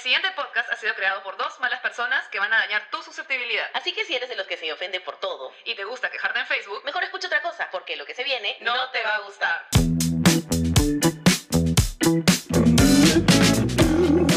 [0.00, 3.66] siguiente podcast ha sido creado por dos malas personas que van a dañar tu susceptibilidad.
[3.74, 6.40] Así que si eres de los que se ofende por todo, Y te gusta quejarte
[6.40, 9.20] en Facebook, mejor escucha otra cosa, porque lo que se viene no te va a
[9.20, 9.66] gustar.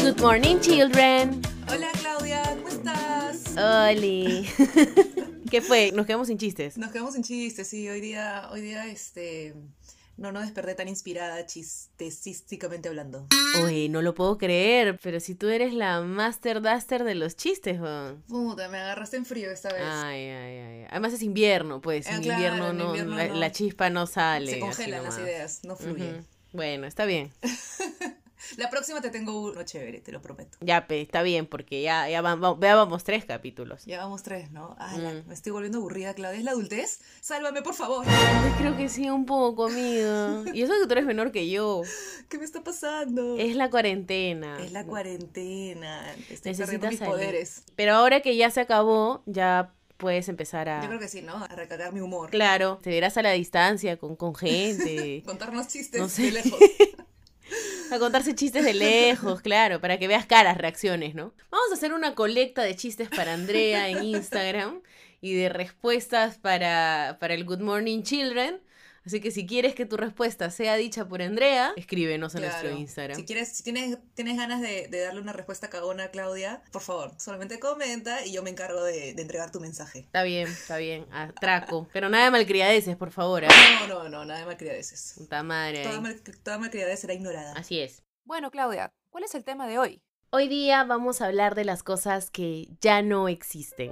[0.02, 1.40] Good morning, children.
[1.68, 3.56] Hola Claudia, ¿cómo estás?
[3.56, 4.46] Oli.
[5.50, 5.92] ¿Qué fue?
[5.92, 6.76] Nos quedamos sin chistes.
[6.76, 9.54] Nos quedamos en chistes, sí, hoy día, hoy día, este,
[10.16, 13.26] no, no desperté tan inspirada chistesísticamente hablando.
[13.62, 17.80] Uy, no lo puedo creer, pero si tú eres la master duster de los chistes,
[17.80, 18.22] weón.
[18.28, 19.82] Puta, me agarraste en frío esta vez.
[19.82, 20.86] Ay, ay, ay.
[20.90, 22.06] Además es invierno, pues.
[22.06, 23.34] Ah, en claro, invierno, en no, la, no.
[23.34, 24.52] la chispa no sale.
[24.52, 26.16] Se congelan las ideas, no fluyen.
[26.16, 26.24] Ujú.
[26.52, 27.32] Bueno, está bien.
[28.56, 30.58] La próxima te tengo uno chévere, te lo prometo.
[30.60, 33.84] Ya, pe, está bien, porque ya, ya vamos, ya vamos tres capítulos.
[33.84, 34.76] Ya vamos tres, ¿no?
[34.78, 35.26] Ay, la- Mm.
[35.28, 36.38] me estoy volviendo aburrida, Claudia.
[36.38, 37.00] ¿Es la adultez?
[37.20, 38.04] Sálvame, por favor.
[38.58, 40.44] Creo que sí, un poco, amigo.
[40.52, 41.82] Y eso que tú eres menor que yo.
[42.28, 43.36] ¿Qué me está pasando?
[43.38, 44.62] Es la cuarentena.
[44.62, 46.12] Es la cuarentena.
[46.30, 47.12] Estoy Necesitas mis salir.
[47.12, 47.64] poderes.
[47.76, 50.82] Pero ahora que ya se acabó, ya puedes empezar a...
[50.82, 51.36] Yo creo que sí, ¿no?
[51.36, 52.30] A recargar mi humor.
[52.30, 55.22] Claro, te verás a la distancia con, con gente.
[55.26, 56.22] Contarnos chistes No sé.
[56.22, 56.58] de lejos.
[57.90, 61.32] A contarse chistes de lejos, claro, para que veas caras, reacciones, ¿no?
[61.50, 64.80] Vamos a hacer una colecta de chistes para Andrea en Instagram
[65.20, 68.60] y de respuestas para, para el Good Morning Children.
[69.06, 72.78] Así que si quieres que tu respuesta sea dicha por Andrea, escríbenos a nuestro Claro.
[72.78, 73.16] Instagram.
[73.16, 76.80] Si quieres, si tienes, tienes ganas de, de darle una respuesta cagona a Claudia, por
[76.80, 79.98] favor, solamente comenta y yo me encargo de, de entregar tu mensaje.
[80.00, 81.86] Está bien, está bien, atraco.
[81.92, 83.44] Pero nada de malcriadeces, por favor.
[83.44, 83.48] ¿eh?
[83.80, 85.14] No, no, no, nada de malcriadeces.
[85.18, 85.82] Puta madre.
[85.82, 86.00] Toda, ahí.
[86.00, 87.52] mal, toda malcriadez será ignorada.
[87.56, 88.02] Así es.
[88.24, 90.00] Bueno, Claudia, ¿cuál es el tema de hoy?
[90.30, 93.90] Hoy día vamos a hablar de las cosas que ya no existen.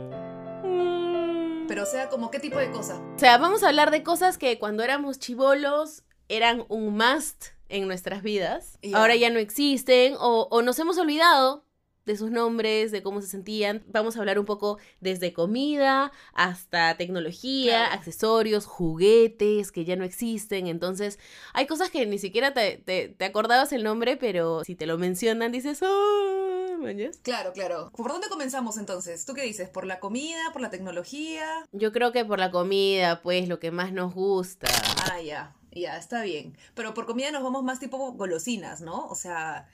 [1.68, 3.00] Pero o sea, como qué tipo de cosa.
[3.16, 7.86] O sea, vamos a hablar de cosas que cuando éramos chivolos eran un must en
[7.86, 8.78] nuestras vidas.
[8.94, 11.64] Ahora ya no existen o, o nos hemos olvidado
[12.04, 13.84] de sus nombres, de cómo se sentían.
[13.86, 17.94] Vamos a hablar un poco desde comida hasta tecnología, Claro.
[17.94, 20.66] accesorios, juguetes que ya no existen.
[20.66, 21.18] Entonces,
[21.54, 24.98] hay cosas que ni siquiera te, te- te acordabas el nombre, pero si te lo
[24.98, 26.51] mencionan dices, ¡oh!
[26.82, 27.18] ¿Mañas?
[27.22, 27.90] Claro, claro.
[27.96, 29.24] ¿Por dónde comenzamos entonces?
[29.24, 29.68] ¿Tú qué dices?
[29.68, 30.38] ¿Por la comida?
[30.52, 31.46] ¿Por la tecnología?
[31.72, 34.68] Yo creo que por la comida, pues, lo que más nos gusta.
[35.10, 36.56] Ah, ya, ya, está bien.
[36.74, 39.06] Pero por comida nos vamos más tipo golosinas, ¿no?
[39.06, 39.66] O sea,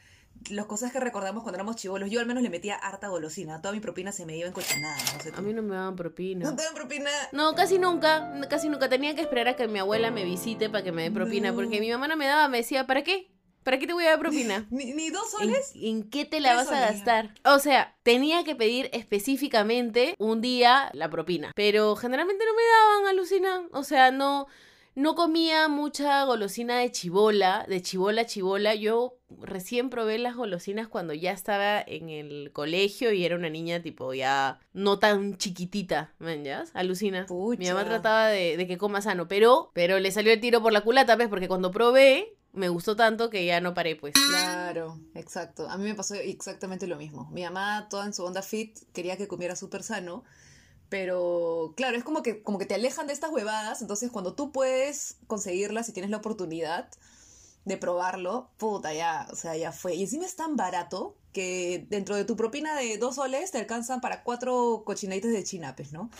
[0.50, 2.10] las cosas que recordamos cuando éramos chivolos.
[2.10, 3.60] Yo al menos le metía harta golosina.
[3.60, 4.96] Toda mi propina se me iba en cochinada.
[5.16, 5.32] No sé.
[5.36, 6.48] A mí no me daban propina.
[6.48, 7.10] ¿No te dan propina?
[7.32, 8.88] No, casi nunca, casi nunca.
[8.88, 11.56] Tenía que esperar a que mi abuela me visite para que me dé propina, No.
[11.56, 13.32] porque mi mamá no me daba, me decía, ¿para qué?
[13.68, 14.66] ¿Para qué te voy a dar propina?
[14.70, 15.72] ¿Ni, ni dos ¿En, soles?
[15.74, 17.34] en qué te la vas a gastar?
[17.44, 23.14] O sea, tenía que pedir específicamente un día la propina, pero generalmente no me daban,
[23.14, 23.68] alucina.
[23.72, 24.46] O sea, no,
[24.94, 28.74] no comía mucha golosina de chibola, de chibola a chibola.
[28.74, 33.82] Yo recién probé las golosinas cuando ya estaba en el colegio y era una niña
[33.82, 36.42] tipo ya no tan chiquitita, ¿man?
[36.42, 36.64] ¿Ya?
[36.72, 37.26] Alucina.
[37.28, 37.84] Mi mamá Pucha.
[37.84, 41.16] trataba de, de que coma sano, pero, pero le salió el tiro por la culata,
[41.16, 41.28] ¿ves?
[41.28, 44.14] Porque cuando probé, me gustó tanto que ya no paré, pues.
[44.14, 45.68] Claro, exacto.
[45.68, 47.28] A mí me pasó exactamente lo mismo.
[47.30, 50.24] Mi mamá, toda en su onda fit, quería que comiera súper sano.
[50.88, 53.82] Pero claro, es como que, como que te alejan de estas huevadas.
[53.82, 56.88] Entonces, cuando tú puedes conseguirlas y tienes la oportunidad
[57.64, 59.94] de probarlo, puta, ya, o sea, ya fue.
[59.94, 64.00] Y encima es tan barato que dentro de tu propina de dos soles te alcanzan
[64.00, 66.10] para cuatro cochinaditas de chinapes, ¿no?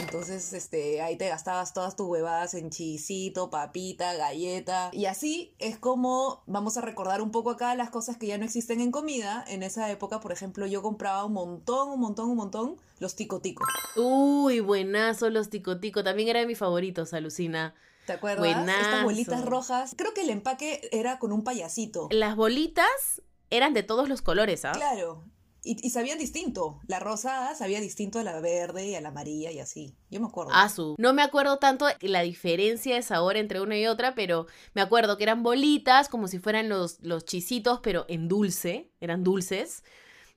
[0.00, 4.90] Entonces, este, ahí te gastabas todas tus huevadas en chisito, papita, galleta.
[4.92, 8.44] Y así es como vamos a recordar un poco acá las cosas que ya no
[8.44, 9.44] existen en comida.
[9.48, 13.40] En esa época, por ejemplo, yo compraba un montón, un montón, un montón los tico
[13.40, 13.64] tico.
[13.96, 16.04] Uy, buenazo los ticotico.
[16.04, 17.74] También era de mis favoritos, alucina.
[18.06, 18.38] ¿Te acuerdas?
[18.38, 18.80] Buenazo.
[18.80, 19.94] Estas bolitas rojas.
[19.96, 22.08] Creo que el empaque era con un payasito.
[22.10, 24.72] Las bolitas eran de todos los colores, ¿ah?
[24.72, 25.24] Claro.
[25.66, 26.80] Y, y sabían distinto.
[26.86, 29.96] La rosada sabía distinto a la verde y a la amarilla y así.
[30.10, 30.52] Yo me acuerdo.
[30.54, 30.94] Azu.
[30.96, 35.16] No me acuerdo tanto la diferencia de sabor entre una y otra, pero me acuerdo
[35.16, 39.82] que eran bolitas como si fueran los, los chisitos, pero en dulce, eran dulces.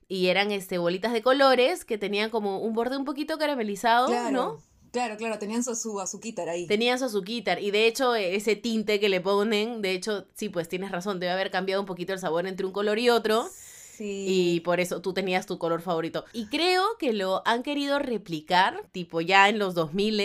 [0.08, 4.30] Y eran este, bolitas de colores que tenían como un borde un poquito caramelizado, claro.
[4.32, 4.70] ¿no?
[4.90, 6.66] Claro, claro, tenían su, su azuquitar ahí.
[6.66, 7.62] Tenían su azuquitar.
[7.62, 11.20] Y de hecho, eh, ese tinte que le ponen, de hecho, sí, pues tienes razón,
[11.20, 13.48] debe haber cambiado un poquito el sabor entre un color y otro.
[14.00, 16.24] Y por eso tú tenías tu color favorito.
[16.32, 20.20] Y creo que lo han querido replicar, tipo ya en los 2000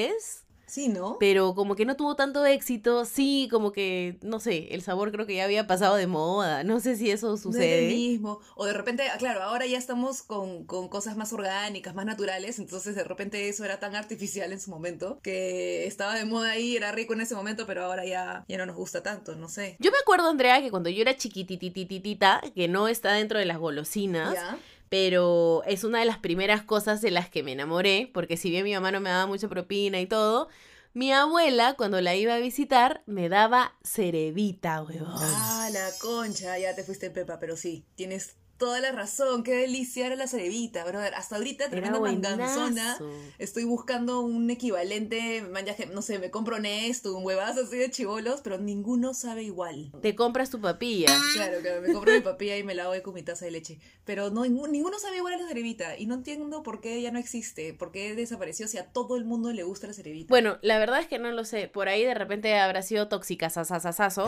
[0.75, 1.15] Sí, ¿no?
[1.21, 5.25] pero como que no tuvo tanto éxito, sí, como que, no sé, el sabor creo
[5.25, 7.87] que ya había pasado de moda, no sé si eso No es sucede.
[7.87, 8.41] el mismo.
[8.57, 12.59] O de repente, ah, claro, ahora ya estamos con, con cosas más orgánicas, más naturales,
[12.59, 16.75] entonces de repente eso era tan artificial en su momento, que estaba de moda ahí,
[16.75, 19.77] era rico en ese momento, pero ahora ya, ya no nos gusta tanto, no sé.
[19.79, 23.59] Yo me acuerdo, Andrea, que cuando yo era chiquititititita, que no está dentro de las
[23.59, 24.57] golosinas, ¿Ya?
[24.89, 28.63] Pero es una de las primeras cosas de las que me enamoré, porque si bien
[28.63, 30.47] mi mamá no me daba mucha propina y todo,
[30.93, 35.09] mi abuela, cuando la iba a visitar, me daba cerebita, huevón.
[35.17, 40.05] Ah, la concha, ya te fuiste Pepa, pero sí, tienes toda la razón, qué delicia
[40.05, 41.13] era la cerebita, brother.
[41.15, 42.97] Hasta ahorita, tremenda manganzona.
[43.37, 47.91] Estoy buscando un equivalente, man, ya no sé, me compro Nesto, un huevazo así de
[47.91, 49.91] chivolos, pero ninguno sabe igual.
[50.01, 51.07] Te compras tu papilla.
[51.33, 53.79] Claro, claro, me compro mi papilla y me la doy con mi taza de leche.
[54.05, 55.97] Pero no, ninguno sabe igual a la cerebita.
[55.97, 59.25] Y no entiendo por qué ya no existe, por qué desapareció si a todo el
[59.25, 60.29] mundo le gusta la cerebita.
[60.29, 61.67] Bueno, la verdad es que no lo sé.
[61.67, 64.27] Por ahí de repente habrá sido tóxica, sasasasazo,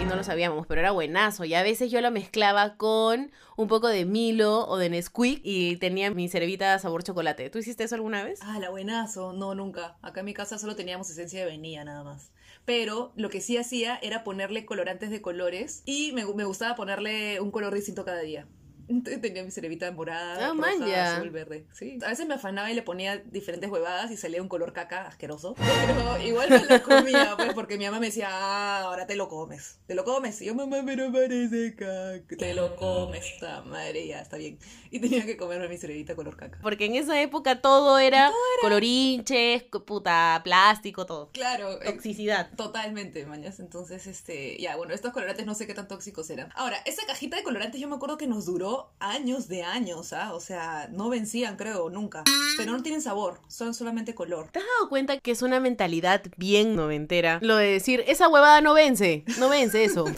[0.00, 1.44] y no lo sabíamos, pero era buenazo.
[1.44, 5.76] Y a veces yo lo mezclaba con un poco de Milo o de Nesquik y
[5.76, 7.50] tenía mi cerebita sabor chocolate.
[7.50, 8.40] ¿Tú hiciste eso alguna vez?
[8.42, 9.32] Ah, la buenazo.
[9.32, 9.96] No, nunca.
[10.02, 12.30] Acá en mi casa solo teníamos esencia de vainilla nada más.
[12.64, 17.40] Pero lo que sí hacía era ponerle colorantes de colores y me, me gustaba ponerle
[17.40, 18.46] un color distinto cada día.
[18.88, 21.16] Entonces tenía mi cerebita morada, Ah, roja, manja.
[21.16, 21.66] azul, verde.
[21.72, 21.98] Sí.
[22.04, 25.54] A veces me afanaba y le ponía diferentes huevadas y salía un color caca asqueroso.
[25.86, 29.28] Pero igual me lo comía, pues, porque mi mamá me decía, ah, ahora te lo
[29.28, 29.78] comes.
[29.86, 30.40] Te lo comes.
[30.42, 32.36] Y yo, mamá, pero parece caca.
[32.38, 34.58] Te lo comes, está madre, ya, está bien.
[34.90, 36.58] Y tenía que comerme mi cerebita color caca.
[36.62, 41.30] Porque en esa época todo era, colorinches, co- puta, plástico, todo.
[41.32, 42.50] Claro, eh, Toxicidad.
[42.56, 43.60] Totalmente, mañas.
[43.60, 46.50] Entonces, este, ya, bueno, estos colorantes no sé qué tan tóxicos eran.
[46.54, 50.34] Ahora, esa cajita de colorantes yo me acuerdo que nos duró años de años, ¿ah?
[50.34, 52.24] O sea, no vencían, creo, nunca.
[52.56, 54.48] Pero no tienen sabor, son solamente color.
[54.50, 57.38] ¿Te has dado cuenta que es una mentalidad bien noventera?
[57.42, 60.04] Lo de decir, esa huevada no vence, no vence eso.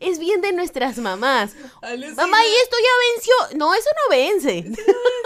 [0.00, 1.52] es bien de nuestras mamás.
[1.82, 2.14] Alucina.
[2.14, 3.58] Mamá, ¿y esto ya venció?
[3.58, 4.64] No, eso no vence.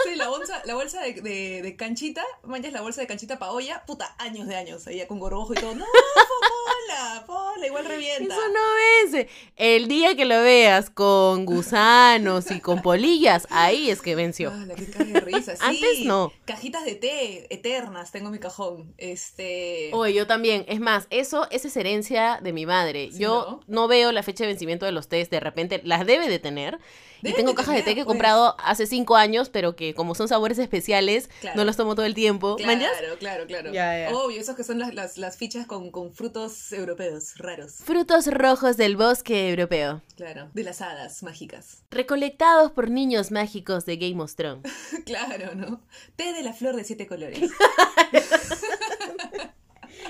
[0.05, 3.51] Sí, la bolsa, la bolsa de, de, de canchita, manchas la bolsa de canchita pa'
[3.51, 5.75] olla, puta, años de años, ya con gorrojo y todo.
[5.75, 8.33] No, pola, pola, igual revienta.
[8.33, 8.59] Eso no
[9.03, 9.29] vence.
[9.55, 14.51] El día que lo veas con gusanos y con polillas, ahí es que venció.
[14.53, 15.55] Ah, la que cae de risa.
[15.55, 16.31] Sí, Antes no.
[16.45, 18.93] Cajitas de té eternas tengo en mi cajón.
[18.97, 19.89] Este.
[19.93, 20.65] Oye, yo también.
[20.67, 23.09] Es más, eso, esa es herencia de mi madre.
[23.11, 23.87] Sí, yo ¿no?
[23.87, 26.79] veo la fecha de vencimiento de los tés, de repente las debe de tener.
[27.21, 28.13] Y Deben tengo de cajas de té tener, que he pues.
[28.13, 31.57] comprado hace cinco años, pero que como son sabores especiales, Claro.
[31.57, 32.55] no los tomo todo el tiempo.
[32.55, 32.85] Claro,
[33.19, 33.73] claro, claro.
[33.73, 34.15] Ya, ya.
[34.15, 37.73] Obvio, esos que son las, las, las fichas con, con frutos europeos raros.
[37.83, 40.01] Frutos rojos del bosque europeo.
[40.15, 41.83] Claro, de las hadas mágicas.
[41.91, 44.63] Recolectados por niños mágicos de Game of Thrones.
[45.05, 45.81] claro, ¿no?
[46.15, 47.39] Té de la flor de siete colores.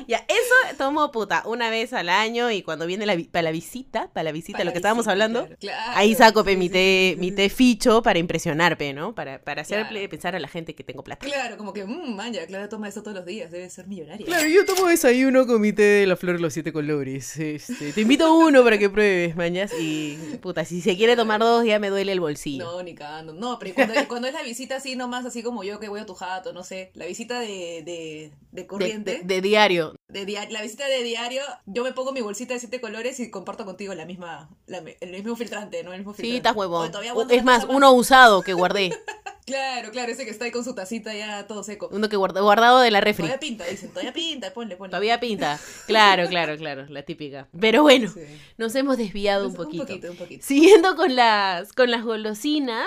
[0.07, 4.10] Ya, eso tomo puta una vez al año y cuando viene la, para la visita,
[4.13, 5.57] para la visita, Para lo que estábamos visita, hablando, claro.
[5.60, 8.94] Claro, ahí saco pe, sí, mi, sí, té, sí, mi té ficho para impresionar, pe,
[8.94, 9.13] ¿no?
[9.16, 10.10] Para, para hacerle Claro.
[10.10, 11.25] pensar a la gente que tengo plata.
[11.25, 14.25] Claro, como que, mmm, man, ya, Clara toma eso todos los días, debe ser millonaria.
[14.48, 17.38] yo tomo desayuno con mi té de la flor de los siete colores.
[17.38, 19.71] Este, te invito a uno para que pruebes, mañas.
[19.80, 22.63] Y puta, si se quiere tomar dos, ya me duele el bolsillo.
[22.66, 23.33] No, ni cagando.
[23.33, 26.06] No, pero cuando, cuando es la visita así nomás, así como yo que voy a
[26.06, 29.95] tu jato, no sé, la visita de, de, de de, corriente, de- de diario.
[30.10, 33.30] de dia- la visita de diario, yo me pongo mi bolsita de siete colores y
[33.32, 35.94] comparto contigo la misma, la el mismo filtrante, ¿no?
[35.94, 36.38] El mismo Sí, filtrante.
[36.50, 37.32] estás Oye, huevón.
[37.32, 38.92] Es más, uno usado que guardé.
[39.50, 41.90] Claro, claro, ese que está ahí con su tacita ya todo seco.
[41.92, 43.24] Uno que guardé, guardado de la refri.
[43.24, 44.92] Todavía pinta, dicen, todavía pinta, ponle, ponle.
[44.92, 45.60] Todavía pinta.
[45.88, 47.48] Claro, claro, claro, la típica.
[47.60, 48.20] Pero bueno, Sí.
[48.60, 49.88] nos hemos desviado un Un poquito.
[49.88, 50.46] poquito, un poquito.
[50.46, 52.86] Siguiendo con las, con las golosinas,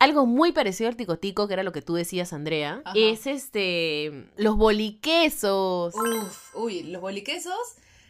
[0.00, 2.98] algo muy parecido al ticotico, que era lo que tú decías, Andrea, Ajá.
[2.98, 5.94] es este los boliquesos.
[5.94, 7.54] Uf, uy, los boliquesos.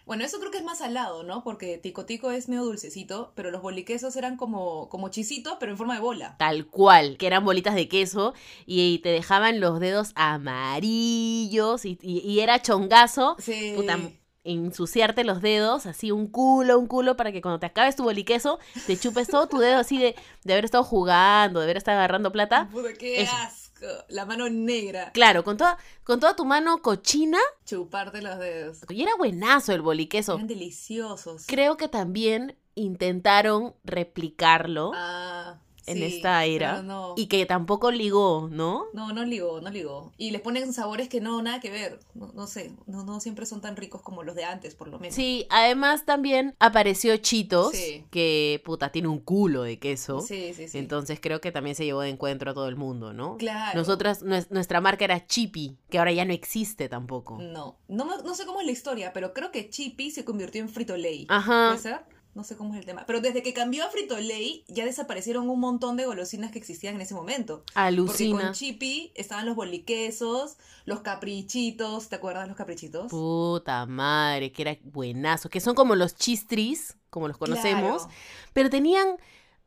[0.06, 1.44] Bueno, eso creo que es más salado, ¿no?
[1.44, 5.78] Porque tico tico es medio dulcecito, pero los boliquesos eran como, como chisitos, pero en
[5.78, 6.36] forma de bola.
[6.38, 8.34] Tal cual, que eran bolitas de queso
[8.66, 13.36] y te dejaban los dedos amarillos y, y- y era chongazo.
[13.38, 13.72] Sí.
[13.76, 13.98] Puta,
[14.42, 18.58] ensuciarte los dedos, así un culo, un culo, para que cuando te acabes tu boliqueso,
[18.86, 22.32] te chupes todo tu dedo así de, de haber estado jugando, de haber estado agarrando
[22.32, 22.68] plata.
[22.72, 23.32] Puta, qué Eso.
[23.36, 23.69] asco.
[24.08, 25.10] La mano negra.
[25.12, 27.38] Claro, con toda, con toda tu mano cochina.
[27.64, 28.78] Chuparte los dedos.
[28.88, 30.34] Y era buenazo el boliqueso.
[30.34, 31.44] Eran deliciosos.
[31.46, 35.58] Creo que también intentaron replicarlo Ah,
[35.90, 36.82] en Sí, esta era.
[36.82, 37.14] no.
[37.16, 38.84] Y que tampoco ligó, ¿no?
[38.92, 40.12] No, no ligó, no ligó.
[40.18, 42.00] Y les ponen sabores que no, nada que ver.
[42.14, 44.98] No, no sé, no, no siempre son tan ricos como los de antes, por lo
[44.98, 45.14] menos.
[45.14, 48.04] Sí, además también apareció Chitos, Sí.
[48.10, 50.20] que puta, tiene un culo de queso.
[50.20, 50.68] sí, sí.
[50.68, 50.78] sí.
[50.78, 53.36] Entonces creo que también se llevó de encuentro a todo el mundo, ¿no?
[53.36, 53.78] Claro.
[53.78, 57.38] Nosotras, nues- nuestra marca era Chippy, que ahora ya no existe tampoco.
[57.40, 60.68] No, no, no sé cómo es la historia, pero creo que Chippy se convirtió en
[60.68, 61.26] Frito Lay.
[61.28, 61.68] Ajá.
[61.70, 62.00] ¿Puede ser?
[62.32, 63.04] No sé cómo es el tema.
[63.06, 66.94] Pero desde que cambió a Frito Lay, ya desaparecieron un montón de golosinas que existían
[66.94, 67.58] en ese momento.
[67.58, 68.42] Porque Alucina.
[68.42, 73.10] con Chippy estaban los boliquesos, los caprichitos, ¿te acuerdas los caprichitos?
[73.10, 75.48] Puta madre, que era buenazo.
[75.48, 78.02] Que son como los chistris, como los conocemos.
[78.04, 78.18] Claro.
[78.52, 79.16] Pero tenían,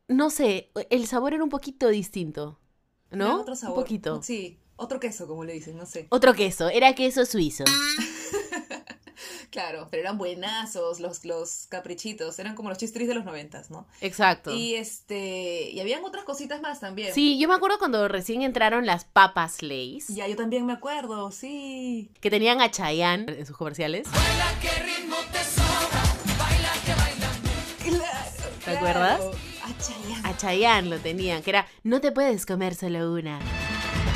[0.08, 2.58] no sé, el sabor era un poquito distinto.
[3.10, 3.40] Era ¿No?
[3.42, 3.76] otro sabor.
[3.78, 4.22] Un poquito.
[4.22, 6.06] Sí, otro queso, como le dicen, no sé.
[6.08, 7.64] Otro queso, era queso suizo.
[9.54, 13.86] Claro, pero eran buenazos los, los caprichitos, eran como los chistris de los noventas, ¿no?
[14.00, 14.52] Exacto.
[14.52, 17.14] Y este, y habían otras cositas más también.
[17.14, 21.30] Sí, yo me acuerdo cuando recién entraron las papas Lays, Ya, yo también me acuerdo,
[21.30, 22.10] sí.
[22.20, 24.08] que tenían a Chayanne en sus comerciales.
[27.84, 28.50] Claro.
[28.64, 29.20] ¿Te acuerdas?
[29.62, 30.28] Ah, Chayanne.
[30.28, 33.38] A Chayanne lo tenían, que era, no te puedes comer solo una.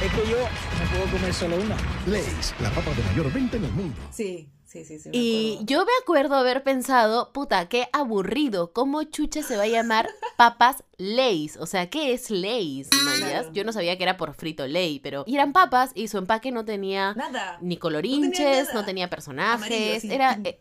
[0.03, 1.77] Es que yo no puedo comer solo una.
[2.09, 4.01] Lay's, la papa de mayor venta en el mundo.
[4.11, 5.09] Sí, sí, sí, sí.
[5.09, 9.69] me Y yo me acuerdo haber pensado, puta, qué aburrido, ¿cómo chucha se va a
[9.69, 11.57] llamar papas Lays?
[11.57, 12.89] O sea, ¿qué es Lays?
[12.89, 13.53] Claro.
[13.53, 15.25] Yo no sabía que era por frito Lay, pero...
[15.27, 17.59] Y eran papas y su empaque no tenía Nada.
[17.61, 18.87] ni colorinches, no nada.
[18.87, 20.13] tenía, personajes, Amarillo, sí.
[20.13, 20.61] era eh,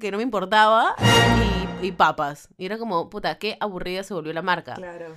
[0.00, 0.94] que no me importaba,
[1.82, 2.48] y, y papas.
[2.58, 4.74] Y era como, puta, qué aburrida se volvió la marca.
[4.74, 5.14] Claro.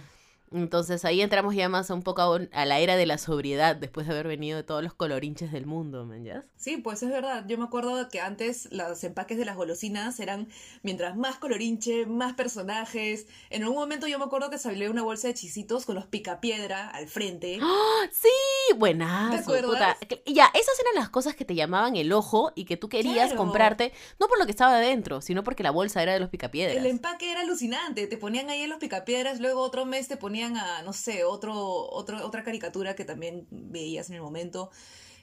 [0.51, 4.08] Entonces ahí entramos ya más un poco a, a la era de la sobriedad, después
[4.08, 6.46] de haber venido de todos los colorinches del mundo, ¿me entiendes?
[6.56, 7.46] Sí, pues es verdad.
[7.48, 10.48] Yo me acuerdo que antes los empaques de las golosinas eran
[10.84, 13.27] mientras más colorinche, más personajes.
[13.50, 16.89] En un momento yo me acuerdo que salió una bolsa de chisitos con los picapiedra
[16.89, 17.60] al frente.
[17.62, 18.08] ¡Ah!
[18.12, 18.30] Sí,
[18.77, 19.32] buenazo.
[19.36, 19.98] ¿Te acuerdas?
[19.98, 20.22] puta.
[20.25, 23.36] Ya, esas eran las cosas que te llamaban el ojo y que tú querías Claro.
[23.38, 26.77] comprarte, no por lo que estaba adentro, sino porque la bolsa era de los picapiedras.
[26.77, 28.08] El empaque era alucinante.
[28.08, 31.89] Te ponían ahí en los picapiedras, luego otro mes te ponían a, no sé, otro,
[31.89, 34.70] otra caricatura que también veías en el momento.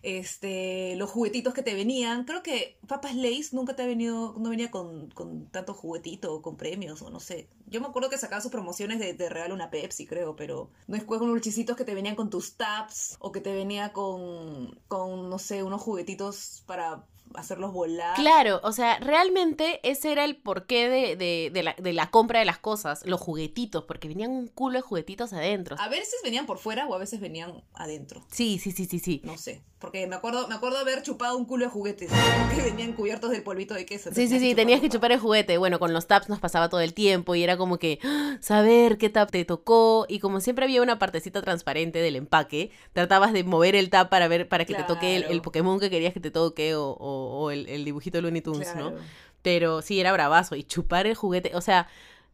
[0.05, 2.25] Este, los juguetitos que te venían.
[2.25, 6.59] Creo que Papas Lays nunca te ha venido, no venía con, con tanto juguetito con
[6.59, 7.49] premios o no sé.
[7.69, 10.97] Yo me acuerdo que sacaba sus promociones de, de regalo una Pepsi, creo, pero no
[10.97, 14.79] es con unos chisitos que te venían con tus tabs o que te venía con,
[14.89, 18.15] con, no sé, unos juguetitos para hacerlos volar.
[18.17, 22.39] Claro, o sea, realmente ese era el porqué de, de, de la, de la compra
[22.39, 25.77] de las cosas, los juguetitos, porque venían un culo de juguetitos adentro.
[25.79, 28.23] A veces venían por fuera o a veces venían adentro.
[28.31, 29.21] Sí, sí, sí, sí, sí.
[29.25, 32.11] No sé, porque me acuerdo, me acuerdo haber chupado un culo de juguetes
[32.55, 34.11] que venían cubiertos del polvito de queso.
[34.13, 35.59] Sí, sí, sí, tenías que chupar el juguete.
[35.59, 38.39] Bueno, con los taps nos pasaba todo el tiempo y era como que ¡ah!
[38.41, 43.33] saber qué tap te tocó y como siempre había una partecita transparente del empaque, tratabas
[43.33, 46.21] de mover el tap para ver para que te toque el Pokémon que querías que
[46.21, 48.91] te toque o, o- o el, el dibujito de Looney Tunes, Claro.
[48.93, 48.97] ¿no?
[49.43, 51.87] Pero sí, era bravazo y chupar el juguete, o sea,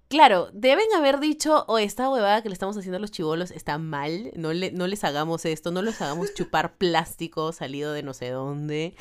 [0.08, 3.78] claro, deben haber dicho, o esta huevada que le estamos haciendo a los chivolos está
[3.78, 8.14] mal, no, le, no les hagamos esto, no les hagamos chupar plástico salido de no
[8.14, 8.94] sé dónde.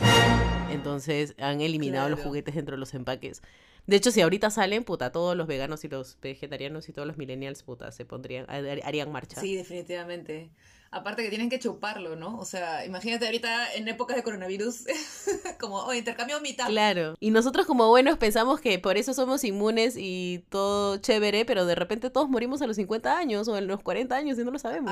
[0.72, 3.42] Entonces han eliminado los juguetes dentro de los empaques.
[3.88, 7.18] De hecho, si ahorita salen, puta, todos los veganos y los vegetarianos y todos los
[7.18, 9.42] millennials, puta, se pondrían, har- harían marcha.
[9.42, 10.52] Sí, definitivamente.
[10.92, 12.38] Aparte que tienen que chuparlo, ¿no?
[12.40, 14.86] O sea, imagínate ahorita en épocas de coronavirus,
[15.60, 16.68] como, oh, intercambio mitad.
[16.68, 17.16] Claro.
[17.20, 21.76] Y nosotros como buenos pensamos que por eso somos inmunes y todo chévere, pero de
[21.76, 24.60] repente todos morimos a los 50 años o a los 40 años y no lo
[24.60, 24.92] sabemos.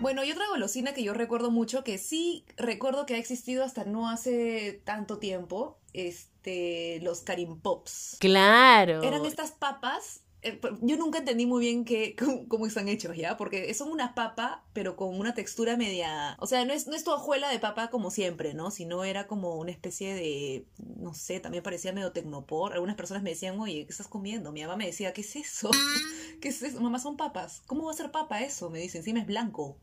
[0.00, 3.84] Bueno, y otra golosina que yo recuerdo mucho, que sí recuerdo que ha existido hasta
[3.84, 8.16] no hace tanto tiempo, este, los Karim Pops.
[8.20, 9.02] Claro.
[9.02, 10.22] Eran estas papas.
[10.42, 12.16] Eh, pero Yo nunca entendí muy bien qué,
[12.48, 13.36] cómo, están hechos, ¿ya?
[13.36, 16.36] Porque son una papa, pero con una textura media...
[16.40, 18.70] O sea, no es, no es tu hojuela de papa como siempre, ¿no?
[18.70, 20.66] Sino era como una especie de...
[20.98, 22.72] No sé, también parecía medio tecnopor.
[22.72, 24.52] Algunas personas me decían, oye, ¿qué estás comiendo?
[24.52, 25.70] Mi mamá me decía, ¿qué es eso?
[26.40, 26.80] ¿Qué es eso?
[26.80, 27.62] Mamá, son papas.
[27.66, 28.68] ¿Cómo va a ser papa eso?
[28.68, 29.76] Me dicen, encima es blanco.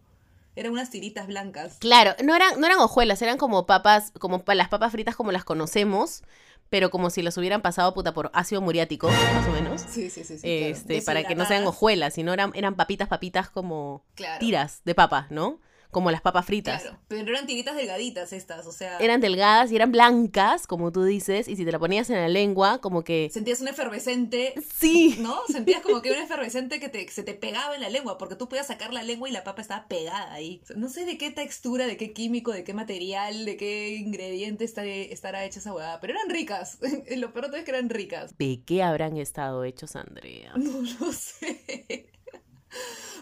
[0.55, 1.77] Eran unas tiritas blancas.
[1.79, 5.45] Claro, no eran, no eran hojuelas, eran como papas, como las papas fritas como las
[5.45, 6.23] conocemos,
[6.69, 9.81] pero como si las hubieran pasado puta por ácido muriático, más o menos.
[9.81, 10.37] Sí, sí, sí.
[10.37, 14.39] sí este, para que no sean hojuelas, sino eran, eran papitas, papitas como Claro.
[14.39, 15.59] tiras de papa, ¿no?
[15.91, 16.81] Como las papas fritas.
[16.81, 18.97] Claro, pero eran tiritas delgaditas estas, o sea...
[18.99, 22.27] Eran delgadas y eran blancas, como tú dices, y si te la ponías en la
[22.27, 23.29] lengua, como que...
[23.31, 25.17] Sentías un efervescente Sí.
[25.19, 25.39] ¿no?
[25.47, 28.47] Sentías como que un efervescente que te, se te pegaba en la lengua, porque tú
[28.47, 30.59] podías sacar la lengua y la papa estaba pegada ahí.
[30.63, 33.95] O sea, no sé de qué textura, de qué químico, de qué material, de qué
[33.95, 36.79] ingrediente estará hecha esa huevada, pero eran ricas.
[37.17, 38.37] Lo peor de todo es que eran ricas.
[38.37, 40.53] ¿De qué habrán estado hechos, Andrea?
[40.55, 42.09] No lo sé.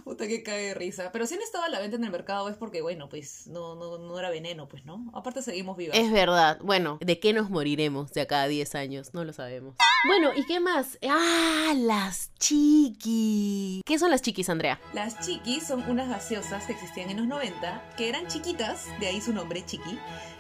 [0.03, 1.11] Puta que cae de risa.
[1.11, 3.75] Pero si han estado a la venta en el mercado es porque, bueno, pues no,
[3.75, 5.11] no, no era veneno, pues, ¿no?
[5.13, 5.97] Aparte seguimos vivas.
[5.97, 6.59] Es verdad.
[6.61, 9.13] Bueno, ¿de qué nos moriremos de acá a 10 años?
[9.13, 9.75] No lo sabemos.
[10.07, 10.97] Bueno, ¿y qué más?
[11.09, 13.81] Ah, las chiquis.
[13.85, 14.79] ¿Qué son las chiquis, Andrea?
[14.93, 19.19] Las chiquis son unas gaseosas que existían en los 90, que eran chiquitas, de ahí
[19.19, 19.97] su nombre, chiqui.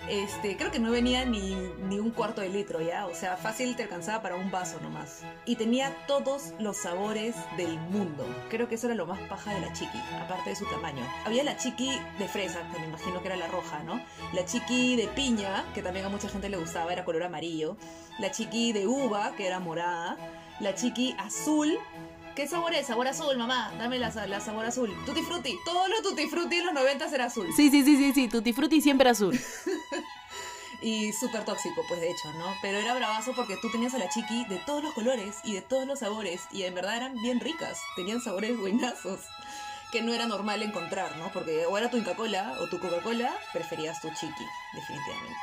[0.09, 1.53] Este, creo que no venía ni,
[1.89, 5.23] ni un cuarto de litro ya, o sea, fácil te alcanzaba para un vaso nomás.
[5.45, 8.25] Y tenía todos los sabores del mundo.
[8.49, 11.05] Creo que eso era lo más paja de la chiqui, aparte de su tamaño.
[11.25, 14.01] Había la chiqui de fresa, que me imagino que era la roja, ¿no?
[14.33, 17.75] La chiqui de piña, que también a mucha gente le gustaba, era color amarillo.
[18.19, 20.17] La chiqui de uva, que era morada.
[20.61, 21.77] La chiqui azul,
[22.37, 22.85] ¿Qué sabor es?
[22.85, 23.73] Sabor azul, mamá.
[23.79, 24.93] Dame la, la sabor azul.
[25.07, 25.57] Tutti frutti.
[25.65, 27.47] Todos los tutti frutti en los 90 era azul.
[27.55, 28.27] Sí, sí, sí, sí, sí.
[28.27, 29.35] Tutti frutti siempre azul.
[30.81, 32.53] y súper tóxico, pues de hecho, ¿no?
[32.61, 35.61] Pero era bravazo porque tú tenías a la chiqui de todos los colores y de
[35.61, 39.21] todos los sabores y en verdad eran bien ricas, tenían sabores buenazos
[39.91, 41.31] que no era normal encontrar, ¿no?
[41.31, 45.37] Porque o era tu Inca-Cola o tu Coca-Cola, preferías tu chiqui, definitivamente.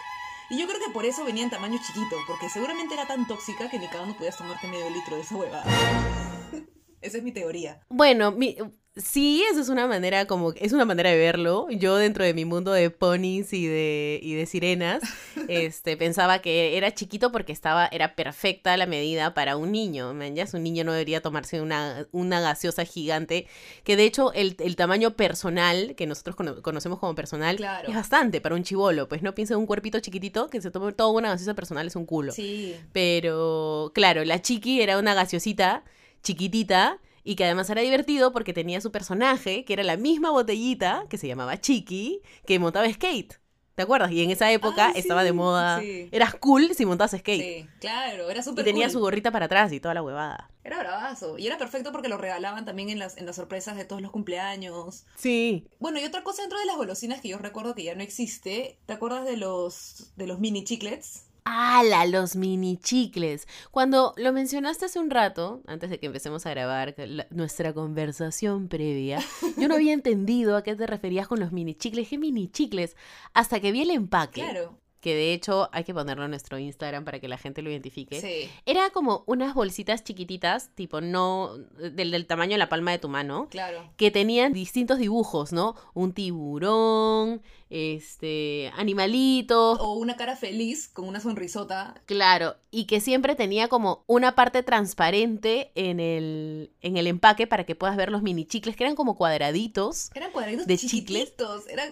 [0.50, 3.70] Y yo creo que por eso venía en tamaño chiquito, porque seguramente era tan tóxica
[3.70, 5.64] que ni cada uno podías tomarte medio litro de esa huevada.
[7.00, 7.80] Esa es mi teoría.
[7.90, 8.56] Bueno, mi,
[8.96, 11.66] Sí, eso es una manera como es una manera de verlo.
[11.68, 15.02] Yo dentro de mi mundo de ponis y de y de sirenas,
[15.48, 20.14] este pensaba que era chiquito porque estaba era perfecta la medida para un niño.
[20.32, 23.48] Ya un niño no debería tomarse una, una gaseosa gigante,
[23.82, 27.56] que de hecho el, el tamaño personal que nosotros conocemos como personal
[27.88, 30.92] es bastante para un chivolo, pues no piensa en un cuerpito chiquitito que se tome
[30.92, 32.30] toda una gaseosa personal es un culo.
[32.30, 32.76] Sí.
[32.92, 35.82] Pero claro, la chiqui era una gaseosita
[36.22, 41.06] chiquitita y que además era divertido porque tenía su personaje, que era la misma botellita,
[41.08, 43.40] que se llamaba Chiqui, que montaba skate.
[43.74, 44.12] ¿Te acuerdas?
[44.12, 45.82] Y en esa época estaba de moda.
[45.82, 47.42] Eras cool si montabas skate.
[47.42, 48.92] Sí, claro, era súper Y tenía cool.
[48.92, 50.48] su gorrita para atrás y toda la huevada.
[50.62, 51.38] Era bravazo.
[51.38, 54.12] Y era perfecto porque lo regalaban también en las, en las sorpresas de todos los
[54.12, 55.06] cumpleaños.
[55.16, 55.66] Sí.
[55.80, 58.78] Bueno, y otra cosa dentro de las golosinas que yo recuerdo que ya no existe.
[58.86, 61.23] ¿Te acuerdas de los, de los mini chiclets?
[61.44, 62.06] ¡Hala!
[62.06, 63.46] Los mini chicles.
[63.70, 66.94] Cuando lo mencionaste hace un rato, antes de que empecemos a grabar
[67.30, 69.18] nuestra conversación previa,
[69.58, 72.08] yo no había entendido a qué te referías con los mini chicles.
[72.08, 72.96] ¿Qué mini chicles?
[73.34, 74.40] Hasta que vi el empaque.
[74.42, 74.78] Claro.
[75.00, 78.22] Que de hecho hay que ponerlo en nuestro Instagram para que la gente lo identifique.
[78.22, 78.48] Sí.
[78.64, 83.10] Era como unas bolsitas chiquititas, tipo no del, del tamaño de la palma de tu
[83.10, 83.92] mano, Claro.
[83.98, 85.74] que tenían distintos dibujos, ¿no?
[85.92, 87.42] Un tiburón,
[87.74, 92.00] este, animalitos, O una cara feliz con una sonrisota.
[92.06, 97.64] Claro, y que siempre tenía como una parte transparente en el, en el empaque para
[97.64, 101.34] que puedas ver los mini chicles, que eran como cuadraditos, Eran cuadraditos De chicles.
[101.68, 101.90] Eran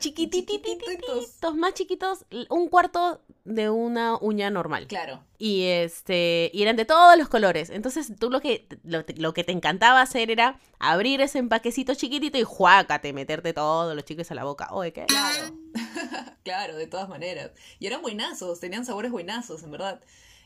[1.57, 4.87] más chiquitos, un cuarto de una uña normal.
[4.87, 5.25] Claro.
[5.45, 7.69] Y este, y eran de todos los colores.
[7.71, 12.39] Entonces tú lo que, lo, lo que te encantaba hacer era abrir ese empaquecito chiquitito
[12.39, 14.69] y juácate, meterte todos los chicles a la boca.
[14.71, 15.07] Oye, ¿qué?
[15.07, 15.53] Claro.
[16.45, 17.51] claro, de todas maneras.
[17.81, 20.01] Y eran buenazos, tenían sabores buenazos, en verdad.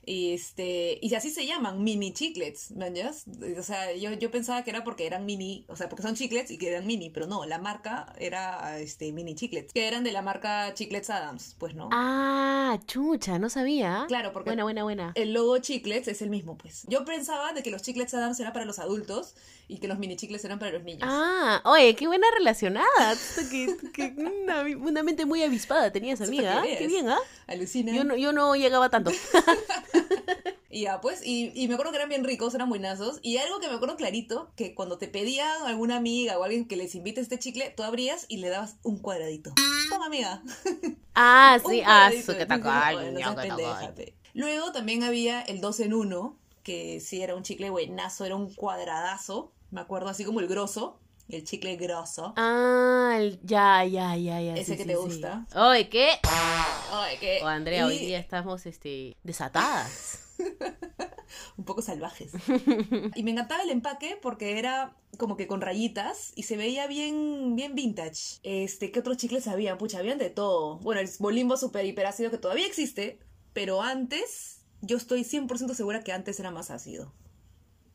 [0.09, 3.25] Y este, y así se llaman, mini chiclets, ¿manjas?
[3.59, 6.53] O sea, yo, yo pensaba que era porque eran mini, o sea, porque son chiclets
[6.53, 10.13] y que eran mini, pero no, la marca era este mini chiclets, que eran de
[10.13, 11.89] la marca Chiclets Adams, pues no.
[11.93, 14.05] Ah, chucha, no sabía.
[14.07, 15.13] Claro, porque Buena, buena, buena.
[15.17, 16.85] el logo chiclets es el mismo, pues.
[16.87, 19.35] Yo pensaba de que los chiclets Adams eran para los adultos
[19.67, 21.03] y que los mini chiclets eran para los niños.
[21.11, 23.17] Ah, oye, qué buena relacionada.
[23.51, 26.63] Que, que una, una mente muy avispada tenía esa Eso amiga.
[26.63, 27.19] Qué bien, ¿ah?
[27.49, 27.93] Alucina.
[27.93, 29.11] Yo no, yo no llegaba tanto.
[30.69, 33.19] Y ya, pues, y, y me acuerdo que eran bien ricos, eran buenazos.
[33.23, 36.77] Y algo que me acuerdo clarito, que cuando te pedía alguna amiga o alguien que
[36.77, 39.55] les invite este chicle, tú abrías y le dabas un cuadradito.
[39.89, 40.43] Toma, amiga.
[41.19, 42.45] Ah, sí, ah, su que
[43.97, 44.15] pe".
[44.35, 48.53] Luego también había el 2 en 1, que sí era un chicle buenazo, era un
[48.53, 49.55] cuadradazo.
[49.71, 50.99] Me acuerdo así como el grosso,
[51.29, 52.33] el chicle grosso.
[52.37, 54.55] Ah, el- ya, ya, ya, ya.
[54.55, 55.01] Ese sí, que sí, te sí.
[55.01, 55.47] gusta.
[55.55, 56.09] Oye, ¿qué?
[56.93, 60.21] Ay, que- Oh, Andrea, hoy día estamos este, desatadas.
[61.57, 62.33] un poco salvajes.
[63.15, 67.57] y me encantaba el empaque porque era como que con rayitas y se veía bien,
[67.57, 68.39] bien vintage.
[68.43, 69.79] Este, ¿qué otros chicles había?
[69.79, 70.79] Pucha, habían de todo.
[70.79, 73.19] Bueno, el bolimbo super hiperácido que todavía existe,
[73.53, 77.13] pero antes, yo estoy 100% segura que antes era más ácido.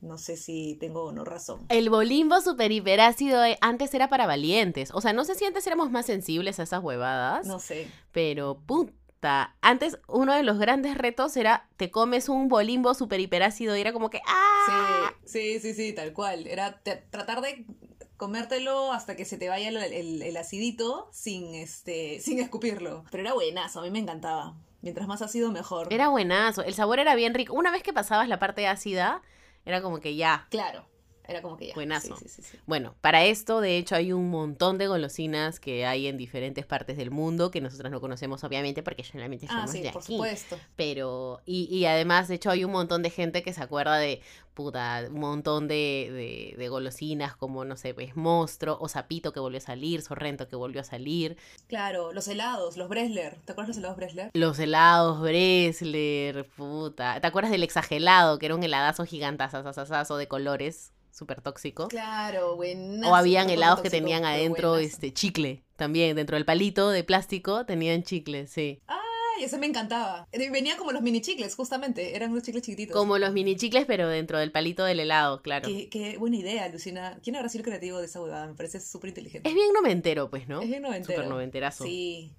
[0.01, 1.65] No sé si tengo o no razón.
[1.69, 4.89] El bolimbo super hiperácido eh, antes era para valientes.
[4.93, 7.45] O sea, no sé si antes éramos más sensibles a esas huevadas.
[7.45, 7.87] No sé.
[8.11, 13.77] Pero puta, antes uno de los grandes retos era te comes un bolimbo super hiperácido
[13.77, 15.11] y era como que ¡ah!
[15.25, 16.47] Sí, sí, sí, sí, tal cual.
[16.47, 17.65] Era te- tratar de
[18.17, 23.03] comértelo hasta que se te vaya el, el- el acidito sin, este, sin escupirlo.
[23.11, 24.55] Pero era buenazo, a mí me encantaba.
[24.81, 25.93] Mientras más ácido, mejor.
[25.93, 27.53] Era buenazo, el sabor era bien rico.
[27.53, 29.21] Una vez que pasabas la parte ácida,
[29.65, 30.47] era como que ya.
[30.50, 30.86] Claro.
[31.32, 31.74] Era como que ya.
[31.74, 32.15] Buenazo.
[32.17, 32.58] Sí, sí, sí, sí.
[32.67, 36.98] Bueno, para esto, de hecho, hay un montón de golosinas que hay en diferentes partes
[36.98, 40.13] del mundo que nosotras no conocemos, obviamente, porque solamente Ah, somos sí, de por aquí.
[40.13, 40.60] supuesto.
[40.76, 44.22] Pero, y, y además, de hecho, hay un montón de gente que se acuerda de,
[44.54, 49.39] puta, un montón de, de, de golosinas como, no sé, pues, Monstruo o Sapito que
[49.39, 53.38] volvió a salir, Sorrento que volvió a salir, Claro, los helados, los Bresler.
[53.46, 54.30] ¿Te acuerdas de los helados Bresler?
[54.34, 57.20] los helados Bresler, puta.
[57.22, 61.88] ¿Te acuerdas del exagelado, que era un heladazo gigantazazazazo de colores, súper tóxico?
[61.88, 63.12] Claro, buenazo.
[63.12, 68.04] O habían helados que tenían adentro este chicle, también dentro del palito de plástico tenían
[68.04, 68.82] chicle, sí.
[68.88, 70.28] Ay, ese me encantaba.
[70.32, 72.15] Eh, Venía como los mini chicles, justamente.
[72.15, 72.95] Eran unos chicles chiquititos.
[72.95, 75.67] Como los mini chicles, pero dentro del palito del helado, claro.
[75.67, 77.19] Qué, qué buena idea, Lucina.
[77.24, 78.47] ¿Quién habrá sido el creativo de esa huevada?
[78.47, 79.47] Me parece súper inteligente.
[79.50, 80.62] Es bien noventero, pues, ¿no?
[80.62, 81.15] Es bien noventero.
[81.15, 81.84] Súper noventerazo.
[81.84, 82.36] Sí.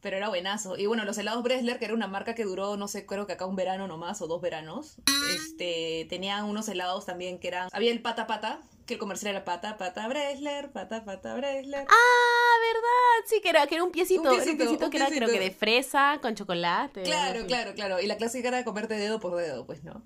[0.00, 0.78] Pero era buenazo.
[0.78, 3.34] Y bueno, los helados Bresler, que era una marca que duró, no sé, creo que
[3.34, 4.96] acá un verano nomás o dos veranos.
[5.34, 7.68] Este, tenían unos helados también que eran.
[7.72, 11.86] Había el pata pata, que el comercial era pata pata Bresler, pata pata Bresler.
[11.88, 13.26] Ah, ¿verdad?
[13.26, 15.28] Sí, que era, que era un piecito, Un era un piecito, un que era creo
[15.28, 17.02] que de fresa con chocolate.
[17.02, 18.00] Claro, claro, claro.
[18.00, 20.02] Y la clásica era comerte dedo por dedo, pues, ¿no?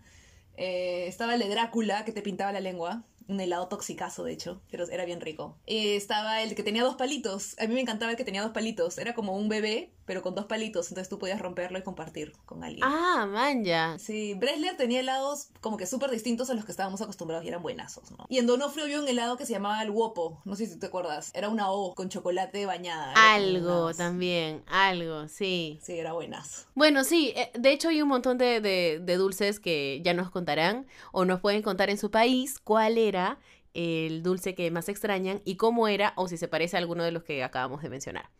[0.56, 3.02] Eh, estaba el de Drácula, que te pintaba la lengua.
[3.26, 5.56] Un helado toxicazo, de hecho, pero era bien rico.
[5.66, 7.56] Eh, estaba el que tenía dos palitos.
[7.58, 8.98] A mí me encantaba el que tenía dos palitos.
[8.98, 10.88] Era como un bebé, pero con dos palitos.
[10.90, 12.84] Entonces tú podías romperlo y compartir con alguien.
[12.84, 13.96] Ah, man, ya.
[13.98, 17.62] Sí, Bresler tenía helados como que súper distintos a los que estábamos acostumbrados y eran
[17.62, 18.26] buenazos, ¿no?
[18.28, 20.86] Y en Donofrio había un helado que se llamaba el Wopo, no sé si te
[20.86, 21.30] acuerdas.
[21.34, 23.12] Era una O con chocolate bañada.
[23.34, 25.78] Algo también, algo, sí.
[25.82, 26.66] Sí, era buenazo.
[26.74, 30.30] Bueno, sí, eh, de hecho hay un montón de, de- de dulces que ya nos
[30.30, 33.38] contarán o nos pueden contar en su país cuál era
[33.74, 37.10] el dulce que más extrañan y cómo era o si se parece a alguno de
[37.12, 38.30] los que acabamos de mencionar.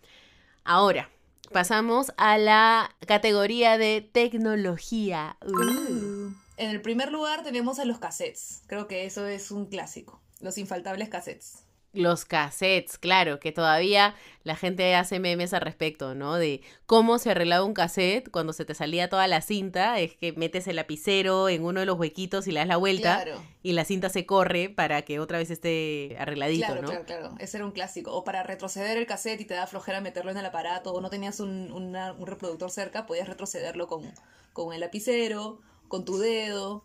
[0.65, 1.11] Ahora,
[1.53, 5.37] pasamos a la categoría de tecnología.
[5.45, 6.33] Uh.
[6.57, 8.63] En el primer lugar tenemos a los cassettes.
[8.67, 10.21] Creo que eso es un clásico.
[10.41, 11.64] Los infaltables cassettes.
[11.95, 16.35] Los cassettes, claro, que todavía la gente hace memes al respecto, ¿no?
[16.35, 20.33] De cómo se arreglaba un cassette cuando se te salía toda la cinta, es que
[20.33, 23.43] metes el lapicero en uno de los huequitos y le das la vuelta Claro.
[23.63, 26.89] y la cinta se corre para que otra vez esté arregladito, Claro, ¿no?
[26.89, 27.35] claro, claro.
[27.39, 28.13] Ese era un clásico.
[28.13, 31.11] O para retroceder el cassette y te da flojera meterlo en el aparato, o no
[31.11, 34.13] tenías un, una- un reproductor cerca, podías retrocederlo con,
[34.53, 36.85] con el lapicero, con tu dedo.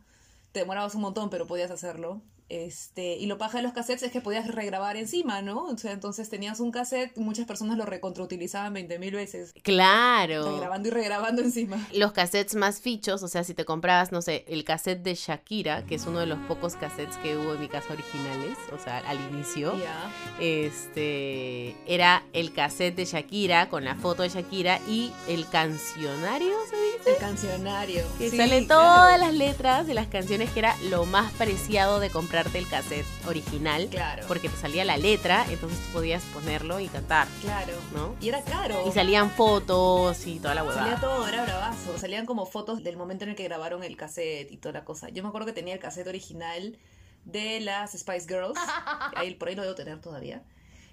[0.51, 2.21] Te demorabas un montón, pero podías hacerlo.
[2.49, 5.65] Este, y lo paja de los cassettes es que podías regrabar encima, ¿no?
[5.65, 9.53] O sea, entonces tenías un cassette, muchas personas lo recontrautilizaban 20.000 veces.
[9.63, 10.51] Claro.
[10.51, 11.87] Regrabando y regrabando encima.
[11.93, 15.85] Los cassettes más fichos, o sea, si te comprabas, no sé, el cassette de Shakira,
[15.85, 18.97] que es uno de los pocos cassettes que hubo en mi casa originales, o sea,
[18.99, 19.77] al inicio.
[19.77, 20.11] Ya.
[20.39, 26.75] Este era el cassette de Shakira con la foto de Shakira y el cancionario, ¿se
[26.75, 27.11] dice?
[27.11, 28.03] El cancionario.
[28.17, 28.65] Que Sí, claro.
[28.67, 32.09] todas las letras de las canciones que era lo más preciado de
[32.43, 33.87] comprarte el cassette original.
[33.89, 34.23] Claro.
[34.27, 37.73] Porque te salía la letra, entonces tú podías ponerlo y cantar, Claro.
[37.93, 38.15] ¿no?
[38.21, 38.87] Y era caro.
[38.87, 41.01] Y salían fotos y toda la Salía huevada.
[41.01, 41.97] todo, era bravazo.
[41.97, 45.09] Salían como fotos del momento en el que grabaron el cassette y toda la cosa.
[45.09, 46.77] Yo me acuerdo que tenía el cassette original
[47.25, 48.57] de las Spice Girls.
[49.15, 50.41] Ahí, por ahí lo debo tener todavía.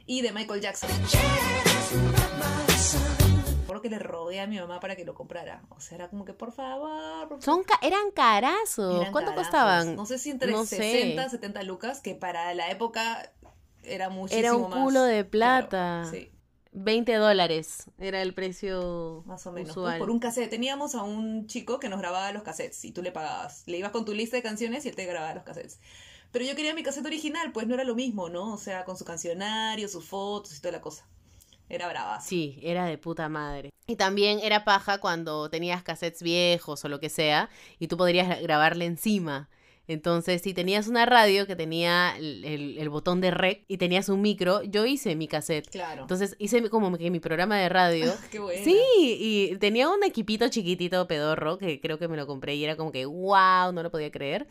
[0.07, 0.91] Y de Michael Jackson.
[3.83, 5.63] Que le rogué a mi mamá para que lo comprara.
[5.71, 7.29] O sea, era como que, por favor.
[7.29, 9.01] por Son ca- eran carazos.
[9.01, 9.51] Eran ¿Cuánto carazos.
[9.51, 9.97] costaban?
[9.97, 10.77] No sé si entre No sé.
[10.77, 13.33] 60, 70 lucas, que para la época
[13.83, 14.83] era muchísimo Era un más.
[14.85, 16.11] culo de Claro, plata.
[16.11, 16.31] sí.
[16.79, 19.71] 20 dólares era el precio Más o menos.
[19.71, 19.99] usual.
[19.99, 20.51] por un cassette.
[20.51, 23.63] Teníamos a un chico que nos grababa los cassettes y tú le pagabas.
[23.67, 25.79] Le ibas con tu lista de canciones y él te grababa los cassettes.
[26.33, 28.53] Pero yo quería mi cassette original, pues no era lo mismo, ¿no?
[28.53, 31.07] O sea, con su cancionario, sus fotos y toda la cosa.
[31.69, 32.21] Era brava.
[32.21, 33.71] Sí, era de puta madre.
[33.87, 38.41] Y también era paja cuando tenías cassettes viejos o lo que sea y tú podrías
[38.43, 39.49] grabarle encima.
[39.89, 44.09] Entonces, si tenías una radio que tenía el, el- el botón de rec y tenías
[44.09, 45.71] un micro, yo hice mi cassette.
[45.71, 46.03] Claro.
[46.03, 48.13] Entonces hice como que mi programa de radio.
[48.33, 48.65] Qué bueno.
[48.65, 52.77] Sí, y tenía un equipito chiquitito pedorro que creo que me lo compré y era
[52.77, 54.49] como que wow, no lo podía creer.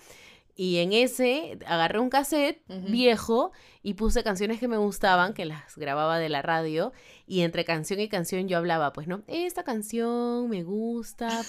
[0.58, 3.52] Y en ese agarré un cassette viejo
[3.84, 6.94] y puse canciones que me gustaban, que las grababa de la radio,
[7.28, 11.28] y entre canción y canción yo hablaba, pues no, esta canción me gusta.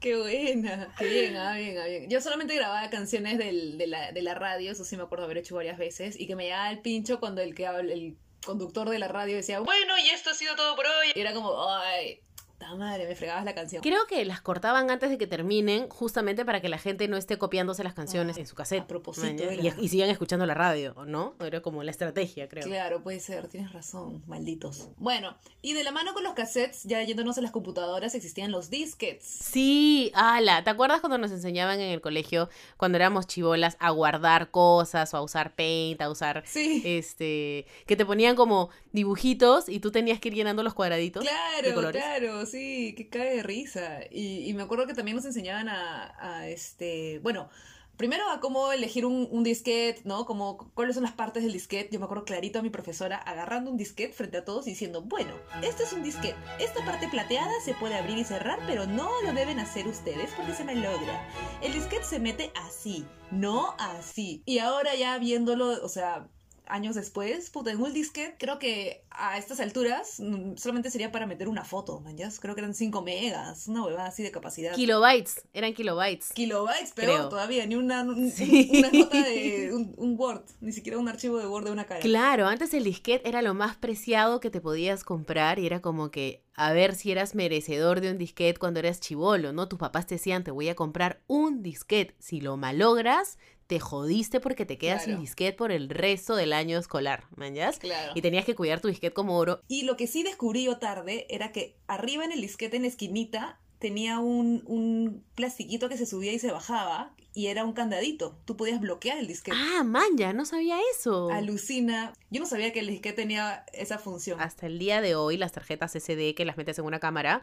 [0.00, 0.94] Qué buena.
[0.98, 2.08] Qué bien, ah, bien, ah, bien.
[2.08, 5.38] Yo solamente grababa canciones del- de, la, de la radio, eso sí me acuerdo haber
[5.38, 8.88] hecho varias veces, y que me llegaba el pincho cuando el que habla- el conductor
[8.88, 11.08] de la radio decía, bueno, y esto ha sido todo por hoy.
[11.14, 12.20] Y era como, ay,
[12.60, 13.82] Ta madre, me fregabas la canción.
[13.82, 17.38] Creo que las cortaban antes de que terminen, justamente para que la gente no esté
[17.38, 18.82] copiándose las canciones Ah, en su cassette.
[18.82, 19.54] a propósito era.
[19.54, 21.34] y, y sigan escuchando la radio, ¿no?
[21.40, 22.64] Era como la estrategia, creo.
[22.66, 24.88] Claro, puede ser, tienes razón, malditos.
[24.98, 28.68] Bueno, y de la mano con los cassettes, ya yéndonos a las computadoras, existían los
[28.68, 29.24] disquets.
[29.24, 34.50] Sí, ala, ¿te acuerdas cuando nos enseñaban en el colegio, cuando éramos chivolas, a guardar
[34.50, 36.82] cosas o a usar paint, a usar, Sí.
[36.84, 41.30] este, que te ponían como dibujitos y tú tenías que ir llenando los cuadraditos de
[41.30, 42.02] Claro, colores?
[42.02, 44.00] claro, sí, que cae de risa.
[44.10, 47.48] Y, me acuerdo que también nos enseñaban a, a, este, bueno,
[47.96, 50.24] primero a cómo elegir un, un disquete, ¿no?
[50.24, 51.90] Como cuáles son las partes del disquete.
[51.92, 55.02] Yo me acuerdo clarito a mi profesora agarrando un disquete frente a todos y diciendo,
[55.02, 56.36] bueno, este es un disquete.
[56.58, 60.54] Esta parte plateada se puede abrir y cerrar, pero no lo deben hacer ustedes porque
[60.54, 61.28] se me logra.
[61.60, 64.42] El disquete se mete así, no así.
[64.46, 66.26] Y ahora ya viéndolo, o sea,
[66.72, 71.26] años después, puta, en un disquete, creo que a estas alturas mm, solamente sería para
[71.26, 74.74] meter una foto, man, ya creo que eran 5 megas, una huevada así de capacidad.
[74.74, 76.32] Kilobytes, eran kilobytes.
[76.32, 77.28] Kilobytes, peor Creo.
[77.28, 78.70] todavía, ni una, un- Sí.
[78.72, 82.00] una nota de un, un Word, ni siquiera un archivo de Word de una cara.
[82.00, 86.10] Claro, antes el disquete era lo más preciado que te podías comprar y era como
[86.10, 89.66] que a ver si eras merecedor de un disquete cuando eras chivolo, ¿no?
[89.68, 92.14] Tus papás te decían, te voy a comprar un disquete.
[92.18, 93.38] Si lo malogras,
[93.70, 97.78] te jodiste porque te quedas sin disquete por el resto del año escolar, ¿mañas?
[97.78, 98.10] Claro.
[98.16, 99.60] Y tenías que cuidar tu disquete como oro.
[99.68, 103.59] Y lo que sí descubrí yo tarde era que arriba en el disquete en esquinita
[103.80, 108.36] tenía un, un plastiquito que se subía y se bajaba y era un candadito.
[108.44, 109.56] Tú podías bloquear el disquete.
[109.58, 111.30] Ah, man, ya no sabía eso.
[111.30, 112.12] Alucina.
[112.30, 114.40] Yo no sabía que el disquete tenía esa función.
[114.40, 117.42] Hasta el día de hoy, las tarjetas SD que las metes en una cámara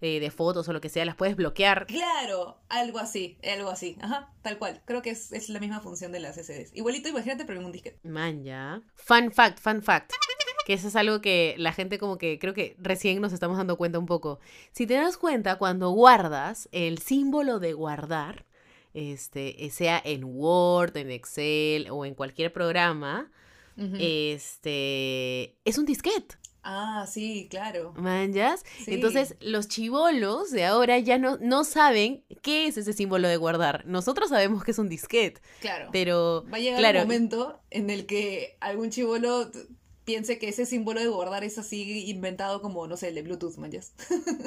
[0.00, 1.86] eh, de fotos o lo que sea, las puedes bloquear.
[1.86, 3.96] Claro, algo así, algo así.
[4.00, 4.82] Ajá, tal cual.
[4.84, 6.74] Creo que es, es la misma función de las SDs.
[6.74, 7.98] Igualito, imagínate, pero en un disquete.
[8.02, 8.82] Man, ya.
[8.94, 10.12] Fun fact, fun fact.
[10.68, 13.78] Que eso es algo que la gente como que creo que recién nos estamos dando
[13.78, 14.38] cuenta un poco.
[14.72, 18.44] Si te das cuenta, cuando guardas, el símbolo de guardar,
[18.92, 23.30] este, sea en Word, en Excel o en cualquier programa,
[23.98, 26.36] este, es un disquete.
[26.62, 27.94] ah, sí, claro.
[27.96, 28.62] ¿Manjas?
[28.84, 28.92] Sí.
[28.92, 33.86] Entonces, los chivolos de ahora ya no, no saben qué es ese símbolo de guardar.
[33.86, 35.88] Nosotros sabemos que es un disquete, Claro.
[35.92, 39.50] pero Va a llegar claro, un momento en el que algún chivolo
[40.08, 43.58] piense que ese símbolo de guardar es así inventado como, no sé, el de Bluetooth,
[43.58, 43.92] manjas.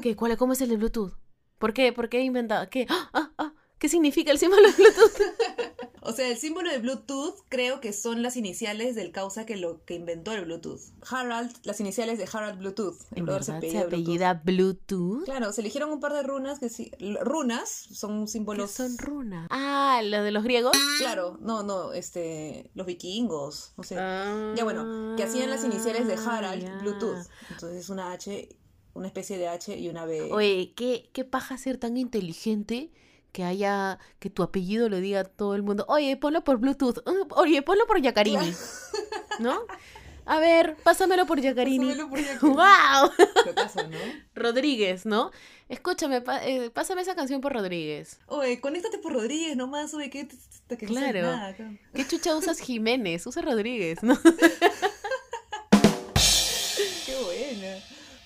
[0.01, 1.13] ¿Qué, cuál, ¿Cómo es el de Bluetooth?
[1.59, 1.93] ¿Por qué?
[1.93, 2.67] ¿Por qué inventado?
[2.71, 2.87] ¿Qué?
[2.89, 3.53] ¡Ah, ah, ah!
[3.81, 5.11] ¿Qué significa el símbolo de Bluetooth?
[6.03, 9.85] O sea, el símbolo de Bluetooth creo que son las iniciales del causa que lo
[9.85, 10.79] que inventó el Bluetooth.
[11.07, 12.97] Harald, las iniciales de Harald Bluetooth.
[13.11, 13.93] El ¿En brother verdad se apellida Bluetooth.
[13.93, 15.25] apellida Bluetooth?
[15.25, 16.91] Claro, se eligieron un par de runas que sí.
[17.21, 18.71] Runas son ¿Qué símbolos.
[18.71, 19.47] son runas?
[19.51, 20.71] Ah, ¿lo de los griegos?
[20.97, 22.71] Claro, no, no, este.
[22.73, 23.95] Los vikingos, no sé.
[23.99, 26.81] Ah, Ya bueno, que hacían las iniciales de Harald.
[26.81, 27.27] Bluetooth.
[27.51, 28.49] Entonces una H,
[28.95, 30.31] una especie de H y una B.
[30.33, 32.91] Oye, ¿qué, qué paja ser tan inteligente
[33.31, 35.85] que haya, que tu apellido lo diga todo el mundo.
[35.87, 36.97] Oye, ponlo por Bluetooth.
[37.07, 38.53] Uh, Oye, ponlo por Yacarini.
[39.39, 39.61] ¿No?
[40.25, 41.87] A ver, pásamelo por Yacarini.
[41.87, 42.55] Pásamelo por Yacarini.
[42.55, 43.89] ¡Wow!
[43.89, 43.97] ¿no?
[44.35, 45.31] Rodríguez, ¿no?
[45.69, 48.19] Escúchame, eh, pásame esa canción por Rodríguez.
[48.27, 51.77] Oye, conéctate por Rodríguez nomás, oye, que, que no Claro.
[51.93, 53.25] ¿Qué chucha usas Jiménez?
[53.25, 54.19] Usa Rodríguez, ¿no?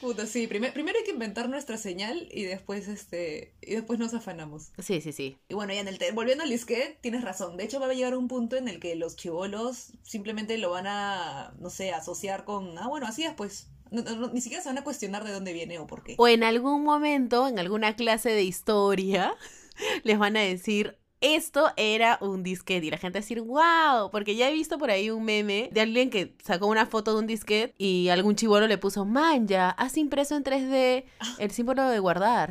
[0.05, 4.13] Puta, sí, primer- primero hay que inventar nuestra señal y después este y después nos
[4.13, 4.71] afanamos.
[4.77, 5.37] Sí, sí, sí.
[5.49, 7.57] Y bueno, ya en el te- volviendo al disquete, tienes razón.
[7.57, 10.85] De hecho, va a llegar un punto en el que los chivolos simplemente lo van
[10.87, 13.69] a, no sé, asociar con, ah, bueno, así es, pues.
[13.91, 16.15] No- no- no, ni siquiera se van a cuestionar de dónde viene o por qué.
[16.17, 19.35] O en algún momento, en alguna clase de historia,
[20.03, 22.85] les van a decir, esto era un disquete.
[22.85, 25.69] Y la gente va a decir, wow, porque ya he visto por ahí un meme
[25.71, 29.47] de alguien que sacó una foto de un disquete y algún chivolo le puso, man,
[29.47, 31.05] ya, has impreso en 3D
[31.39, 32.49] el símbolo de guardar.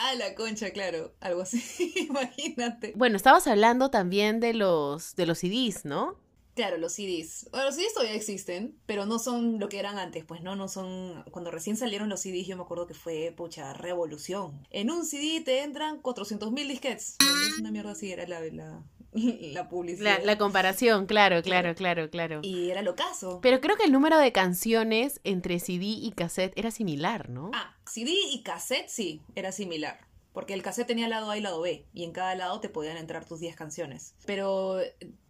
[0.00, 1.12] Ah, la concha, claro.
[1.20, 2.92] Algo así, imagínate.
[2.94, 6.16] Bueno, estabas hablando también de los, de los CDs, ¿no?
[6.58, 7.48] Claro, los CDs.
[7.52, 10.66] Bueno, los CDs todavía existen, pero no son lo que eran antes, pues no, no
[10.66, 11.22] son...
[11.30, 14.66] Cuando recién salieron los CDs yo me acuerdo que fue, pucha, revolución.
[14.70, 17.16] En un CD te entran 400.000 disquetes.
[17.20, 20.18] Es una mierda así, era la, la, la publicidad.
[20.18, 22.40] La, la comparación, claro, claro, claro, claro.
[22.42, 23.38] Y era lo caso.
[23.40, 27.52] Pero creo que el número de canciones entre CD y cassette era similar, ¿no?
[27.54, 30.07] Ah, CD y cassette sí, era similar.
[30.38, 32.96] Porque el cassette tenía lado A y lado B, y en cada lado te podían
[32.96, 34.14] entrar tus 10 canciones.
[34.24, 34.78] Pero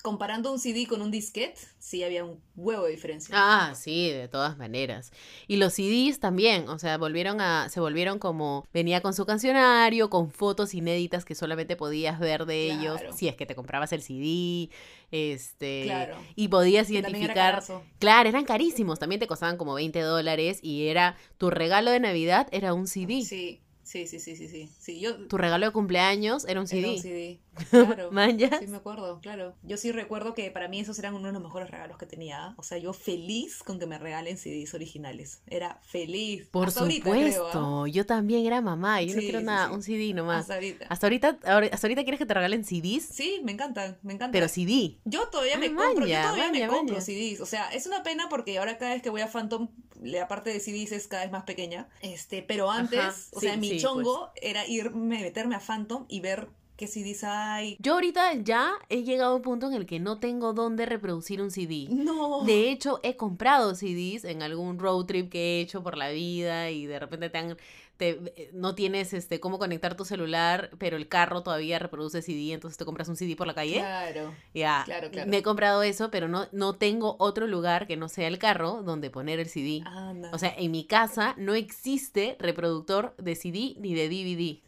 [0.02, 3.34] comparando un CD con un disquete, sí había un huevo de diferencia.
[3.36, 5.10] Ah, sí, de todas maneras.
[5.46, 10.10] Y los CDs también, o sea, volvieron a, se volvieron como, venía con su cancionario,
[10.10, 13.16] con fotos inéditas que solamente podías ver de ellos, Claro.
[13.16, 14.68] si es que te comprabas el CD,
[15.10, 16.18] este, Claro.
[16.36, 17.82] y podías era identificar, carazo.
[17.98, 22.46] claro, eran carísimos, también te costaban como 20 dólares y era, tu regalo de Navidad
[22.52, 24.68] era un CD, Sí, sí, sí, sí, sí, sí.
[24.78, 26.80] sí yo, tu regalo de cumpleaños era un CD.
[26.80, 27.40] Era un CD.
[27.70, 28.10] Claro.
[28.12, 28.60] ¿Manjas?
[28.60, 29.54] Sí, me acuerdo, claro.
[29.62, 32.44] Yo sí recuerdo que para mí esos eran uno de los mejores regalos que tenía.
[32.46, 32.54] ¿ah?
[32.56, 35.42] O sea, yo feliz con que me regalen CDs originales.
[35.46, 36.48] Era feliz.
[36.50, 37.88] Por Hasta ahorita, supuesto, creo, ¿ah?
[37.88, 39.74] yo también era mamá, yo no Sí, quiero sí, nada, sí.
[39.74, 40.40] un CD nomás.
[40.42, 40.86] Hasta ahorita.
[40.88, 44.32] Hasta ahorita, ahora- hasta ahorita quieres que te regalen CDs, Sí, me encantan, me encantan.
[44.32, 44.98] pero CD.
[45.04, 47.00] Yo todavía Ah, me compro, yo todavía me compro maña.
[47.00, 47.40] CDs.
[47.40, 49.68] O sea, es una pena porque ahora cada vez que voy a Phantom,
[50.02, 51.88] la parte de CDs es cada vez más pequeña.
[52.02, 53.82] Este, pero antes, Ajá, o sea, mi sí, pues.
[53.82, 57.76] chongo era irme, meterme a Phantom y ver qué CDs hay.
[57.80, 61.42] Yo ahorita ya he llegado a un punto en el que no tengo dónde reproducir
[61.42, 61.88] un CD.
[61.90, 62.44] No.
[62.44, 66.70] De hecho, he comprado CDs en algún road trip que he hecho por la vida
[66.70, 67.56] y de repente te han-
[67.98, 72.52] te- eh, no tienes este cómo conectar tu celular, pero el carro todavía reproduce CD,
[72.54, 73.74] entonces te compras un CD por la calle.
[73.80, 74.34] Claro.
[74.54, 75.30] Ya, Claro, claro.
[75.30, 78.82] me he comprado eso, pero no, no tengo otro lugar que no sea el carro
[78.82, 79.82] donde poner el CD.
[79.84, 80.30] Anda.
[80.32, 84.62] O sea, en mi casa no existe reproductor de CD ni de DVD.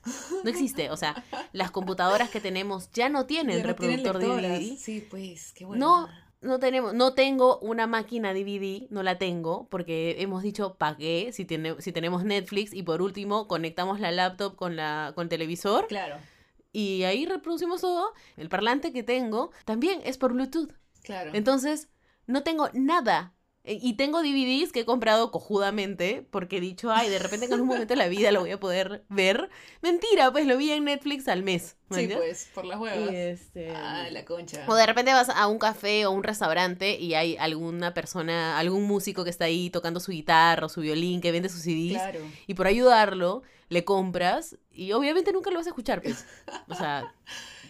[0.45, 0.91] No existe.
[0.91, 4.49] O sea, las computadoras que tenemos ya no tienen Ya no tienen reproductor de.
[4.59, 4.77] DVD.
[4.77, 5.87] Sí, pues, qué No, bueno.
[6.09, 11.45] no tenemos, no tengo una máquina DVD, no la tengo, porque hemos dicho pagué si,
[11.45, 15.87] tiene, si tenemos Netflix y por último conectamos la laptop con la con el televisor
[15.87, 16.17] Claro,
[16.73, 18.13] y ahí reproducimos todo.
[18.37, 20.73] El parlante que tengo también es por Bluetooth.
[21.03, 21.33] claro.
[21.35, 21.89] Entonces,
[22.27, 23.35] no tengo nada.
[23.65, 27.53] E- Y tengo DVDs que he comprado cojudamente porque he dicho, ay, de repente en
[27.53, 29.51] algún momento de la vida lo voy a poder ver.
[29.83, 31.77] Mentira, pues lo vi en Netflix al mes.
[31.89, 32.29] ¿me sí, entiendes?
[32.29, 33.13] pues, por las huevas.
[33.13, 33.71] Y este...
[33.71, 34.65] Ah, la concha.
[34.67, 38.85] O de repente vas a un café o un restaurante y hay alguna persona, algún
[38.85, 41.93] músico que está ahí tocando su guitarra o su violín, que vende sus CDs.
[42.01, 42.21] Claro.
[42.47, 46.25] Y por ayudarlo, le compras y obviamente nunca lo vas a escuchar, pues.
[46.69, 47.13] O sea,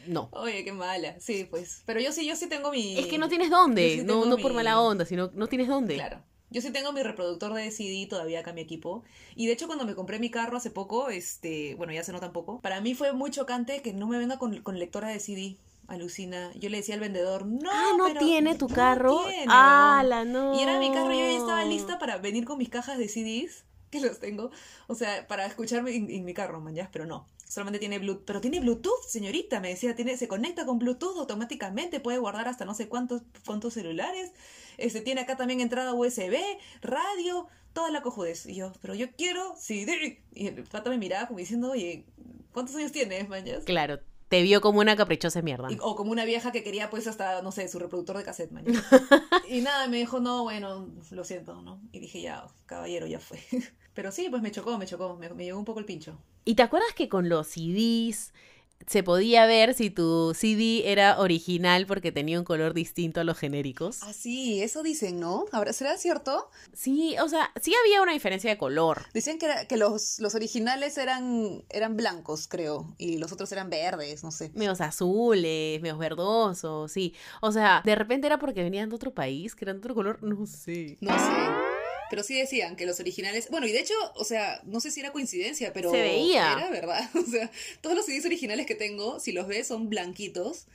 [0.07, 0.29] no.
[0.33, 1.19] Oye, qué mala.
[1.21, 1.83] Sí, pues.
[1.87, 2.99] Pero yo sí, yo sí tengo mi.
[2.99, 5.95] Es que no tienes dónde, sí no, no por mala onda, sino no tienes dónde.
[5.95, 6.23] Claro.
[6.53, 9.05] Yo sí tengo mi reproductor de CD todavía acá en mi equipo.
[9.37, 12.27] Y de hecho, cuando me compré mi carro hace poco, este, bueno, ya se nota
[12.27, 15.21] un poco, para mí fue muy chocante que no me venga con, con lectora de
[15.21, 15.57] CD.
[15.87, 16.53] Alucina.
[16.55, 19.25] Yo le decía al vendedor, no, ah, no pero tiene tu no carro.
[19.27, 20.09] tiene, ah, weón".
[20.09, 20.55] la no.
[20.57, 23.65] Y era mi carro, yo ya estaba lista para venir con mis cajas de CDs,
[23.91, 24.53] que los tengo,
[24.87, 27.27] o sea, para escucharme en, en mi carro, man, ya, pero no.
[27.51, 31.99] Solamente tiene Bluetooth, pero tiene Bluetooth, señorita, me decía, tiene, se conecta con Bluetooth automáticamente,
[31.99, 34.31] puede guardar hasta no sé cuántos, cuántos celulares,
[34.79, 36.37] este, tiene acá también entrada USB,
[36.81, 38.47] radio, toda la cojudez.
[38.47, 40.23] Y yo, pero yo quiero CD.
[40.33, 42.07] Y el pata me miraba como diciendo, oye,
[42.53, 43.65] ¿cuántos años tienes, mañas?
[43.65, 45.73] Claro, te vio como una caprichosa mierda.
[45.73, 48.53] Y- o como una vieja que quería pues hasta, no sé, su reproductor de cassette,
[48.53, 48.65] man.
[49.49, 51.83] y nada, me dijo, no, bueno, lo siento, ¿no?
[51.91, 53.41] Y dije, ya, caballero, ya fue.
[54.01, 56.17] Pero sí, pues me chocó, me chocó, me, me llegó un poco el pincho.
[56.47, 58.33] ¿Y te acuerdas que con los CDs
[58.87, 63.37] se podía ver si tu CD era original porque tenía un color distinto a los
[63.37, 63.99] genéricos?
[64.01, 65.45] Ah, sí, eso dicen, ¿no?
[65.53, 66.49] Ahora, ¿será cierto?
[66.73, 69.03] Sí, o sea, sí había una diferencia de color.
[69.13, 73.69] Decían que, era- que los, los originales eran, eran blancos, creo, y los otros eran
[73.69, 74.51] verdes, no sé.
[74.55, 77.15] Medios azules, medios verdosos, sí.
[77.43, 80.23] O sea, de repente era porque venían de otro país, que eran de otro color,
[80.23, 80.97] no sé.
[81.03, 81.70] No sé.
[82.11, 83.49] Pero sí decían que los originales.
[83.51, 85.91] Bueno, y de hecho, o sea, no sé si era coincidencia, pero.
[85.91, 86.53] Se veía.
[86.53, 87.09] Era verdad.
[87.15, 90.67] O sea, todos los CDs originales que tengo, si los ves, son blanquitos.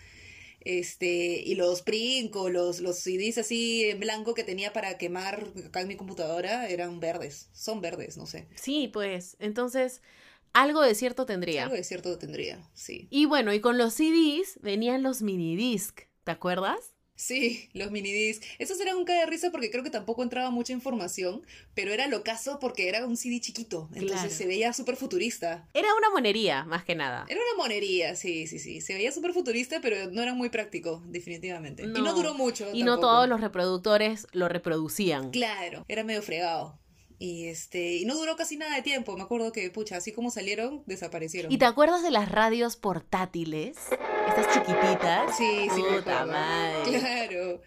[0.61, 5.81] Este, y los Princo, los, los CDs así en blanco que tenía para quemar acá
[5.81, 7.49] en mi computadora eran verdes.
[7.53, 8.47] Son verdes, no sé.
[8.55, 10.01] Sí, pues, entonces,
[10.53, 11.63] algo de cierto tendría.
[11.63, 13.07] Algo de cierto tendría, sí.
[13.11, 16.94] Y bueno, y con los CDs venían los minidisc, ¿te acuerdas?
[17.15, 18.43] Sí, los minidisc.
[18.59, 22.07] Esos eran un cae de risa porque creo que tampoco entraba mucha información, pero era
[22.07, 24.29] lo caso porque era un CD chiquito, entonces Claro.
[24.35, 25.67] se veía súper futurista.
[25.73, 27.25] Era una monería, más que nada.
[27.29, 28.81] Era una monería, sí, sí, sí.
[28.81, 31.83] Se veía súper futurista, pero no era muy práctico, definitivamente.
[31.83, 32.01] Y No.
[32.01, 32.67] no duró mucho.
[32.73, 33.13] Y no tampoco.
[33.13, 35.31] todos los reproductores lo reproducían.
[35.31, 36.77] Claro, era medio fregado.
[37.17, 39.15] Y este, y no duró casi nada de tiempo.
[39.15, 41.51] Me acuerdo que, pucha, así como salieron, desaparecieron.
[41.51, 43.77] ¿Y te acuerdas de las radios portátiles?
[44.27, 45.37] Estas chiquititas.
[45.37, 46.99] Sí, sí, Puta madre.
[46.99, 47.61] Claro.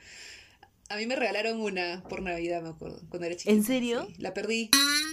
[0.90, 3.54] A mí me regalaron una por Navidad, me acuerdo, cuando era chiquita.
[3.54, 4.06] ¿En serio?
[4.06, 4.70] Sí, la perdí.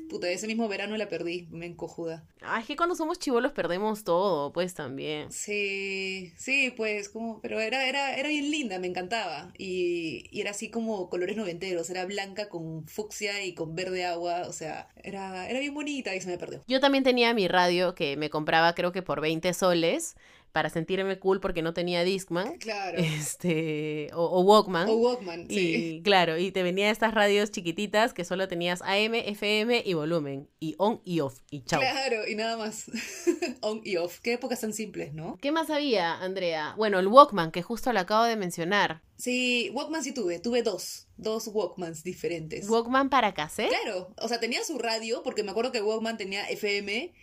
[0.10, 2.24] Puta, ese mismo verano la perdí, me encojuda.
[2.42, 5.32] Ah, es que cuando somos chivolos perdemos todo, pues también.
[5.32, 9.52] Sí, sí, pues, como, pero era, era, era bien linda, me encantaba.
[9.58, 14.44] Y, y era así como colores noventeros, era blanca con fucsia y con verde agua,
[14.48, 16.62] o sea, era, era bien bonita y se me perdió.
[16.68, 20.16] Yo también tenía mi radio que me compraba creo que por 20 soles
[20.56, 22.58] para sentirme cool porque no tenía Discman.
[22.66, 22.98] Claro.
[22.98, 24.88] Este, o, o Walkman.
[24.88, 26.02] O Walkman, sí.
[26.06, 30.48] Claro, y te venía estas radios chiquititas que solo tenías AM, FM y volumen.
[30.62, 31.42] Y on y off.
[31.52, 31.82] Y chao.
[31.82, 32.86] Claro, y nada más.
[33.62, 34.20] On y off.
[34.22, 35.38] Qué épocas tan simples, ¿no?
[35.42, 36.74] ¿Qué más había, Andrea?
[36.78, 39.02] Bueno, el Walkman, que justo lo acabo de mencionar.
[39.18, 42.70] Sí, Walkman sí tuve, tuve dos, dos Walkmans diferentes.
[42.70, 43.70] ¿Walkman para cassette?
[43.70, 47.14] Claro, o sea, tenía su radio, porque me acuerdo que Walkman tenía FM,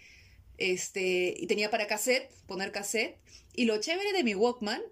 [0.71, 3.19] este, y tenía para cassette, poner cassette.
[3.55, 4.83] Y lo chévere de mi Walkman,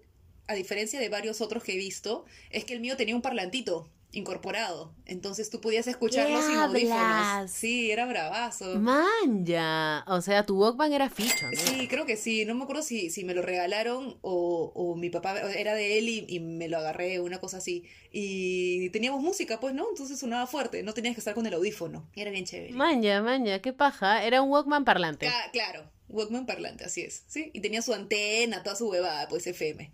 [0.47, 3.89] a diferencia de varios otros que he visto, es que el mío tenía un parlantito
[4.13, 4.93] incorporado.
[5.05, 6.97] Entonces tú podías escucharlo ¿Qué sin audífonos.
[6.97, 7.51] hablas?
[7.51, 8.79] Sí, era bravazo.
[8.79, 10.03] Manja.
[10.07, 11.57] O sea, tu Walkman era ficho, ¿no?
[11.57, 12.45] Sí, creo que sí.
[12.45, 16.09] No me acuerdo si, si me lo regalaron o, o mi papá era de él
[16.09, 17.85] y, y me lo agarré, una cosa así.
[18.11, 19.87] Y teníamos música, pues, ¿no?
[19.89, 20.83] Entonces sonaba fuerte.
[20.83, 22.09] No tenías que estar con el audífono.
[22.15, 22.73] Era bien chévere.
[22.73, 24.23] Manja, manja, qué paja.
[24.25, 25.29] Era un Walkman parlante.
[25.53, 27.23] Claro, Walkman parlante, así es.
[27.27, 29.91] Sí, y tenía su antena, toda su huevada, pues FM.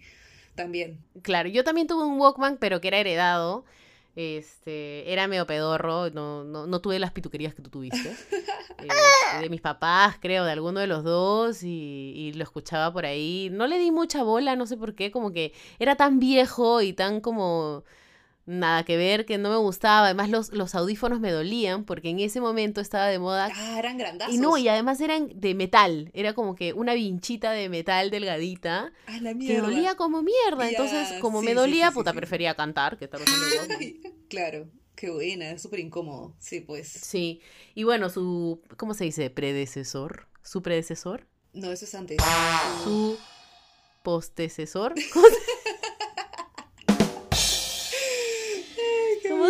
[0.56, 0.98] También.
[1.22, 3.64] Claro, yo también tuve un Walkman, pero que era heredado.
[4.18, 8.16] Este, era medio pedorro, no, no, no tuve las pituquerías que tú tuviste.
[8.78, 13.08] Este, de mis papás, creo, de alguno de los dos, y, y lo escuchaba por
[13.08, 13.50] ahí.
[13.52, 16.94] No le di mucha bola, no sé por qué, como que era tan viejo y
[16.94, 17.84] tan como
[18.48, 20.06] nada que ver que no me gustaba.
[20.06, 23.98] Además, los, los audífonos me dolían porque en ese momento estaba de moda Ah, eran
[24.00, 24.34] grandazos.
[24.34, 26.10] y no, y además eran de metal.
[26.14, 29.68] Era como que una vinchita de metal delgadita Ah, la que mierda.
[29.68, 30.64] dolía como mierda.
[30.64, 33.76] Ya, Entonces, como sí, me dolía, sí, sí, puta, prefería cantar que estar usando
[34.30, 36.34] claro, qué buena, es súper incómodo.
[36.40, 36.88] Sí, pues.
[36.88, 37.42] Sí.
[37.76, 39.30] Y bueno, su, ¿cómo se dice?
[39.30, 40.28] Predecesor.
[40.42, 41.28] Su predecesor.
[41.54, 42.18] No, eso es antes.
[42.84, 43.18] Su
[44.04, 44.94] postecesor.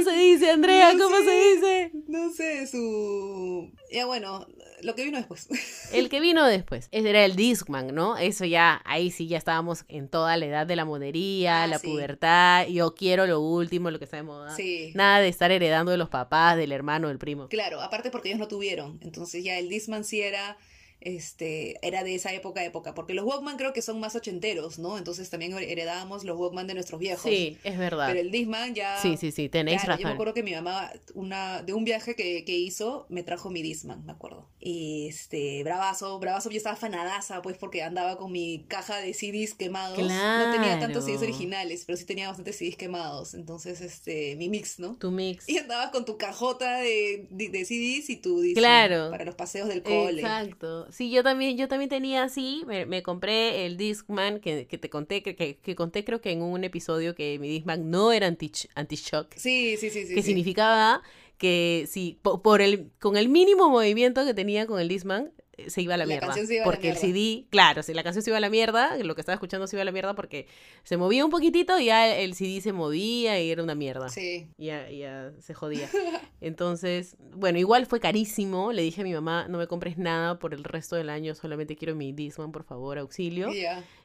[0.10, 0.94] se, ¿Cómo se dice, Andrea?
[0.94, 1.26] No ¿Cómo sé.
[1.26, 1.92] se dice?
[2.08, 3.72] No sé, su...
[3.92, 4.46] Ya bueno,
[4.82, 5.48] lo que vino después.
[5.94, 6.88] El que vino después.
[6.92, 8.18] Ese era el Discman, ¿no?
[8.18, 11.80] Eso ya, ahí sí ya estábamos en toda la edad de la monería, Ah, la
[11.80, 11.88] sí.
[11.88, 12.68] pubertad.
[12.68, 14.56] Yo quiero lo último, lo que está de moda.
[14.56, 14.92] Sí.
[14.96, 17.48] Nada de estar heredando de los papás, del hermano, del primo.
[17.48, 19.00] Claro, aparte porque ellos no tuvieron.
[19.02, 20.58] Entonces ya el Discman sí era,
[21.02, 22.94] este, era de esa época época.
[22.94, 24.98] Porque los Walkman creo que son más ochenteros, ¿no?
[24.98, 27.30] Entonces también heredábamos los Walkman de nuestros viejos.
[27.30, 28.08] Sí, es verdad.
[28.08, 28.98] Pero el Discman ya...
[29.02, 30.14] Sí, sí, sí, tenéis Claro, yo me razón.
[30.16, 34.06] acuerdo que mi mamá, una, de un viaje que, que hizo, me trajo mi Disman,
[34.06, 34.48] me acuerdo.
[34.60, 39.54] Y este, bravazo, bravazo, yo estaba fanadaza, pues, porque andaba con mi caja de CDs
[39.54, 39.98] quemados.
[39.98, 41.34] No tenía tantos CDs Claro.
[41.34, 43.34] originales, pero sí tenía bastantes CDs quemados.
[43.34, 44.96] Entonces, este, mi mix, ¿no?
[44.98, 45.48] Tu mix.
[45.48, 49.12] Y andabas con tu cajota de, de, de CDs y tu Discman Claro.
[49.12, 50.22] para los paseos del cole.
[50.22, 50.87] Exacto.
[50.92, 54.90] Sí, yo también, yo también tenía así, me, me compré el Discman que, que te
[54.90, 58.28] conté, que, que, que conté creo que en un episodio que mi Discman no era
[58.28, 60.16] anti, anti-shock, Sí, sí, sí, sí.
[60.16, 60.28] que sí.
[60.28, 61.02] significaba
[61.38, 65.32] que si po- por el, con el mínimo movimiento que tenía con el Discman,
[65.68, 66.28] se iba a la, La mierda.
[66.28, 66.98] canción se iba a la porque el.
[66.98, 69.76] CD, claro, si la canción se iba a la mierda, lo que estaba escuchando se
[69.76, 70.48] iba a la mierda porque
[70.84, 74.10] se movía un poquitito y ya el CD se movía y era una mierda.
[74.10, 74.48] Sí.
[74.58, 75.90] Ya, ya se jodía.
[76.42, 78.72] Entonces, bueno, igual fue carísimo.
[78.72, 81.76] Le dije a mi mamá, no me compres nada por el resto del año, solamente
[81.76, 83.50] quiero mi Discman, por favor, auxilio.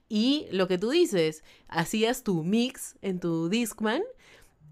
[0.08, 4.02] Y lo que tú dices, hacías tu mix en tu Discman,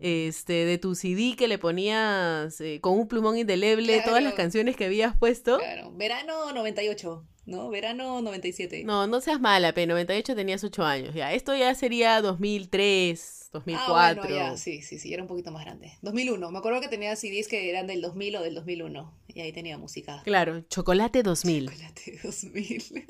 [0.01, 4.37] este, de tu CD que le ponías eh, con un plumón indeleble todas las Claro.
[4.37, 5.59] canciones que habías puesto.
[5.59, 5.93] Claro.
[5.93, 7.69] Verano 98, ¿no?
[7.71, 8.85] Verano 97.
[8.85, 11.33] No, no seas mala, P98 tenías 8 años, ya.
[11.33, 13.95] Esto ya sería 2003, 2004.
[13.97, 15.93] Ah, bueno, ya, sí, sí, sí, era un poquito más grande.
[16.03, 19.53] 2001, me acuerdo que tenía CDs que eran del 2000 o del 2001, y ahí
[19.53, 20.23] tenía música.
[20.25, 21.67] Claro, Chocolate 2000.
[21.71, 23.07] Chocolate 2000.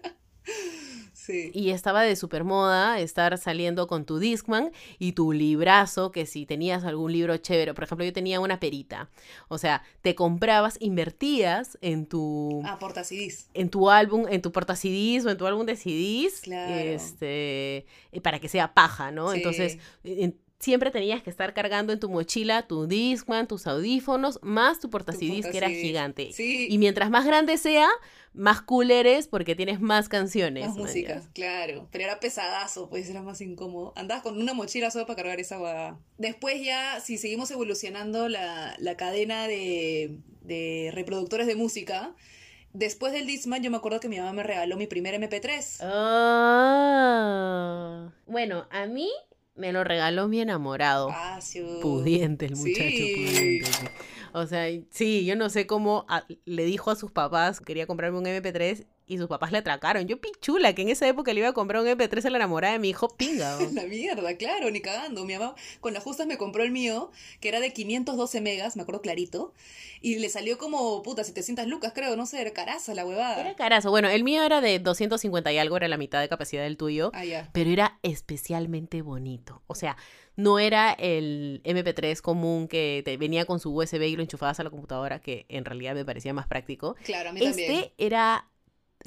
[1.31, 1.51] Sí.
[1.55, 6.47] Y estaba de super moda estar saliendo con tu Discman y tu librazo, que si
[6.47, 9.09] tenías algún libro chévere, por ejemplo, yo tenía una perita.
[9.49, 13.49] O sea, te comprabas, invertías en tu Ah, porta CDs.
[13.55, 16.75] en tu álbum, en tu porta CDs o en tu álbum de CDs, Claro.
[16.75, 19.31] este, eh, para que sea paja, ¿no?
[19.33, 19.39] Sí.
[19.39, 24.79] Entonces, en- siempre tenías que estar cargando en tu mochila tu Discman, tus audífonos, más
[24.79, 26.33] tu porta Tu CDs que era gigante.
[26.33, 26.69] Sí.
[26.71, 27.89] Y mientras más grande sea,
[28.35, 30.67] más cool eres porque tienes más canciones.
[30.67, 31.29] Más man, música, ya.
[31.33, 31.89] claro.
[31.91, 33.95] Pero era pesadazo, pues era más incómodo.
[33.97, 35.99] Andabas con una mochila solo para cargar esa guada.
[36.19, 42.15] Después ya, si seguimos evolucionando la, la cadena de, de reproductores de música,
[42.75, 45.79] después del Discman yo me acuerdo que mi mamá me regaló mi primer MP3.
[45.81, 47.01] Ah.
[48.27, 49.11] Bueno, a mí
[49.61, 51.11] Me lo regaló mi enamorado.
[51.11, 51.81] Espacio.
[51.81, 53.15] Pudiente el muchacho, Sí.
[53.15, 53.69] pudiente.
[54.33, 58.19] O sea, sí, yo no sé cómo a- le dijo a sus papás, quería comprarme
[58.19, 60.07] un MP3 y sus papás le atracaron.
[60.07, 62.75] Yo pichula, que en esa época le iba a comprar un MP3 a la enamorada
[62.75, 63.59] de mi hijo, pinga.
[63.73, 65.25] La mierda, claro, ni cagando.
[65.25, 67.11] Mi mamá con las justas me compró el mío,
[67.41, 69.53] que era de 512 megas, me acuerdo clarito,
[70.01, 73.41] y le salió como, puta, 700 lucas, creo, no sé, era caraza la huevada.
[73.41, 73.91] Era carazo.
[73.91, 77.11] Bueno, el mío era de 250 y algo, era la mitad de capacidad del tuyo.
[77.13, 77.51] Ah, ya.
[77.53, 79.63] pero era especialmente bonito.
[79.67, 79.97] O sea,
[80.41, 84.65] no era el MP3 común que te venía con su USB y lo enchufabas a
[84.65, 86.97] la computadora, que en realidad me parecía más práctico.
[87.05, 87.91] Claro, a mí Este también.
[87.99, 88.47] era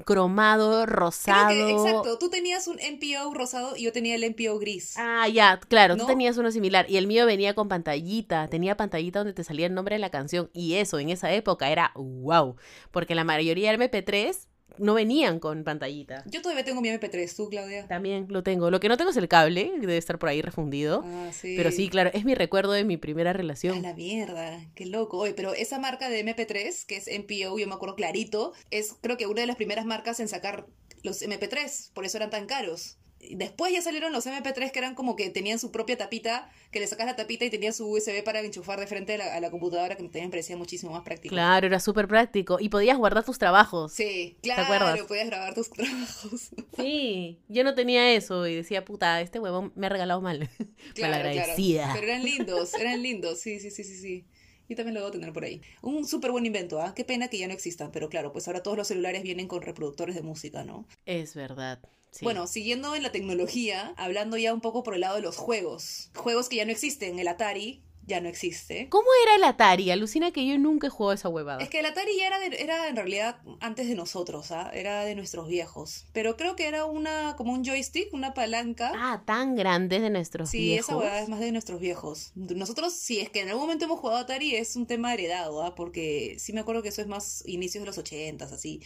[0.06, 1.50] cromado, rosado.
[1.50, 4.96] que, exacto, tú tenías un MPO rosado y yo tenía el MPO gris.
[4.98, 6.02] Ah, ya, claro, ¿No?
[6.04, 6.86] tú tenías uno similar.
[6.90, 10.10] Y el mío venía con pantallita, tenía pantallita donde te salía el nombre de la
[10.10, 10.50] canción.
[10.54, 12.56] Y eso en esa época era wow.
[12.92, 14.48] Porque la mayoría de MP3
[14.78, 16.24] no venían con pantallita.
[16.26, 17.88] Yo todavía tengo mi MP3, ¿tú, Claudia?
[17.88, 18.72] También lo tengo.
[18.72, 21.04] Lo que no tengo es el cable, que debe estar por ahí refundido.
[21.06, 21.56] Ah, sí.
[21.58, 23.82] Pero sí, claro, es mi recuerdo de mi primera A relación.
[23.82, 25.18] la mierda, qué loco.
[25.20, 29.18] Oye, pero esa marca de MP3, que es MPO, yo me acuerdo clarito, es creo
[29.18, 30.66] que una de las primeras marcas en sacar
[31.04, 32.98] los MP3, por eso eran tan caros.
[33.32, 36.88] Después ya salieron los MP3 que eran como que tenían su propia tapita, que le
[36.88, 39.50] sacas la tapita y tenía su USB para enchufar de frente a la, a la
[39.52, 41.34] computadora, que también me parecía muchísimo más práctico.
[41.34, 42.58] Claro, era súper práctico.
[42.60, 43.94] Y podías guardar tus trabajos.
[43.94, 44.94] Sí, acuerdas?
[44.94, 46.50] claro, podías grabar tus trabajos.
[46.76, 50.50] Sí, yo no tenía eso y decía, puta, este huevón me ha regalado mal.
[50.94, 51.84] Claro, Malagradecida.
[51.84, 52.00] claro.
[52.00, 54.26] Pero eran lindos, eran lindos, sí, sí, sí, sí, sí.
[54.74, 55.62] Yo también lo debo tener por ahí.
[55.84, 56.96] Un súper buen invento, ¿ah?
[56.96, 59.62] Qué pena que ya no existan, pero claro, pues ahora todos los celulares vienen con
[59.62, 60.88] reproductores de música, ¿no?
[61.06, 61.78] Es verdad.
[62.10, 62.26] sí.
[62.26, 66.10] Bueno, siguiendo en la tecnología, hablando ya un poco por el lado de los juegos.
[66.16, 68.90] Juegos que ya no existen, el Atari ya no existe.
[68.90, 69.90] ¿Cómo era el Atari?
[69.92, 71.64] Alucina que yo nunca he jugado esa huevada.
[71.64, 74.70] Es que el Atari ya era, de- era en realidad antes de nosotros, ¿ah?
[74.74, 76.06] Era de nuestros viejos.
[76.12, 78.92] Pero creo que era una, como un joystick, una palanca.
[78.96, 80.90] Ah, tan grande de nuestros Sí, viejos.
[80.90, 82.32] esa huevada es más de nuestros viejos.
[82.36, 85.74] Nosotros, si es que en algún momento hemos jugado Atari, es un tema heredado, ¿ah?
[85.76, 88.82] Porque sí me acuerdo que eso es más inicios de los ochentas, así.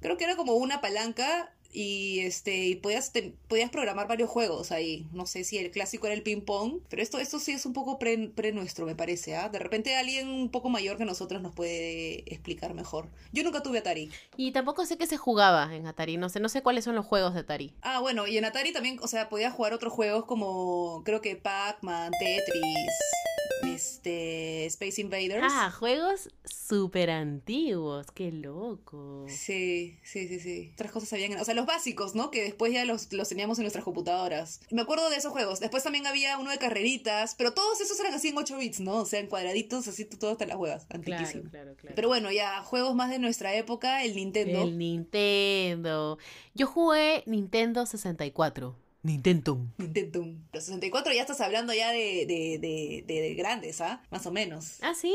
[0.00, 4.72] Creo que era como una palanca y este y podías, te- podías programar varios juegos
[4.72, 5.06] ahí.
[5.12, 7.74] No sé si el clásico era el ping pong, pero esto, esto sí es un
[7.74, 9.50] poco pre, pre nuestro, me parece, ¿ah?
[9.50, 13.08] De repente alguien un poco mayor que nosotros nos puede explicar mejor.
[13.32, 14.10] Yo nunca tuve Atari.
[14.38, 16.16] Y tampoco sé qué se jugaba en Atari.
[16.16, 17.74] No sé, no sé cuáles son los juegos de Atari.
[17.82, 21.36] Ah, bueno, y en Atari también, o sea, podías jugar otros juegos como, creo que
[21.36, 25.46] Pac-Man, Tetris, este, Space Invaders.
[25.50, 28.06] Ah, juegos súper antiguos.
[28.14, 29.26] Qué loco.
[29.28, 30.70] Sí, sí, sí, sí.
[30.74, 32.30] Otras cosas habían, o sea, los básicos, ¿no?
[32.30, 34.60] Que después ya los, los teníamos en nuestras computadoras.
[34.70, 35.60] Me acuerdo de esos juegos.
[35.60, 38.96] Después también había uno de carreritas, pero todos esos eran así en 8 bits, ¿no?
[38.98, 40.86] O sea, en cuadraditos, así tú- todo hasta las huevas.
[40.90, 41.50] Antiquísimo.
[41.50, 41.94] claro, claro.
[41.94, 44.62] Pero bueno, ya, juegos más de nuestra época, el Nintendo.
[44.62, 46.18] El Nintendo.
[46.54, 48.76] Yo jugué Nintendo 64.
[49.02, 49.58] Nintendo.
[49.78, 50.24] Nintendo.
[50.52, 54.02] Los 64 ya estás hablando ya de, de, de, de- de grandes, ¿ah?
[54.10, 54.78] Más o menos.
[54.82, 55.14] ¿Ah, sí?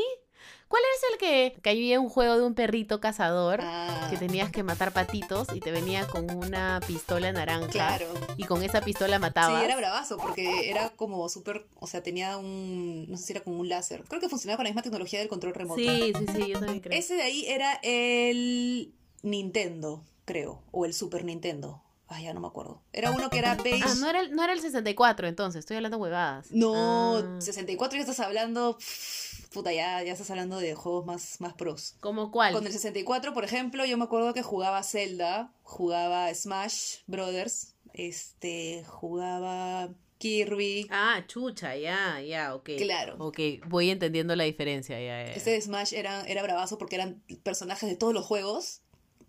[0.72, 4.50] ¿Cuál es el que, que había un juego de un perrito cazador Ah, que tenías
[4.50, 7.68] que matar patitos y te venía con una pistola naranja?
[7.68, 8.06] claro.
[8.38, 9.58] Y con esa pistola matabas.
[9.60, 13.42] Sí, era bravazo porque era como súper, o sea, tenía un, no sé si era
[13.42, 14.02] como un láser.
[14.08, 15.78] Creo que funcionaba con la misma tecnología del control remoto.
[15.78, 16.98] Sí, sí, sí, yo también creo.
[16.98, 21.82] Ese de ahí era el Nintendo, creo, o el Super Nintendo.
[22.08, 22.82] Ay, ya no me acuerdo.
[22.92, 23.84] Era uno que era beige.
[23.86, 26.50] Ah, no era, el, no era el 64 entonces, estoy hablando huevadas.
[26.50, 27.36] No, Ah.
[27.40, 31.96] 64 ya estás hablando, pff, puta, ya, ya estás hablando de juegos más, más pros.
[32.00, 32.52] ¿Cómo cuál?
[32.52, 38.84] Con el 64, por ejemplo, yo me acuerdo que jugaba Zelda, jugaba Smash Brothers, este,
[38.86, 40.86] jugaba Kirby.
[40.90, 42.70] Ah, chucha, ya, ya, ok.
[42.78, 43.16] Claro.
[43.18, 45.32] Ok, voy entendiendo la diferencia, ya, ya.
[45.32, 48.81] Este de Smash era, era bravazo porque eran personajes de todos los juegos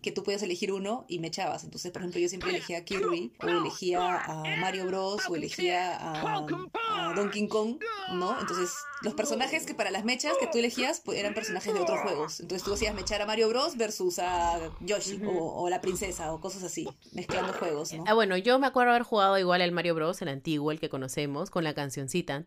[0.04, 1.64] que tú podías elegir uno y me echabas.
[1.64, 5.96] Entonces, por ejemplo, yo siempre elegía a Kirby, o elegía a Mario Bros, o elegía
[5.96, 6.44] a,
[6.90, 7.78] a Donkey Kong,
[8.12, 8.38] ¿no?
[8.38, 12.00] Entonces, los personajes que para las mechas que tú elegías pues, eran personajes de otros
[12.00, 12.40] juegos.
[12.40, 16.40] Entonces, tú hacías mechar a Mario Bros versus a Yoshi, o, o la princesa, o
[16.40, 18.04] cosas así, mezclando juegos, ¿no?
[18.06, 20.90] Ah, bueno, yo me acuerdo haber jugado igual al Mario Bros, el antiguo, el que
[20.90, 22.44] conocemos, con la cancioncita.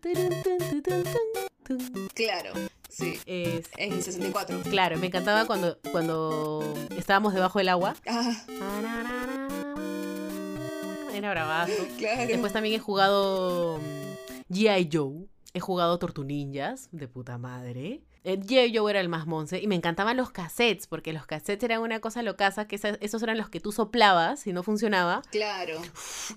[2.14, 2.54] Claro,
[2.90, 3.20] sí.
[3.26, 4.62] Es- En el 64.
[4.70, 7.96] claro, me encantaba cuando, cuando estábamos debajo del agua.
[8.08, 8.34] Ah,
[11.14, 11.74] Era bravazo.
[11.98, 12.28] claro.
[12.28, 14.90] Después también he jugado mm, G.I.
[14.92, 15.28] Joe.
[15.54, 18.02] He jugado Tortu Ninjas, de puta madre.
[18.36, 22.00] Yo era el más monce y me encantaban los cassettes, porque los cassettes eran una
[22.02, 25.22] cosa locaza, que esos eran los que tú soplabas y no funcionaba.
[25.32, 25.80] Claro.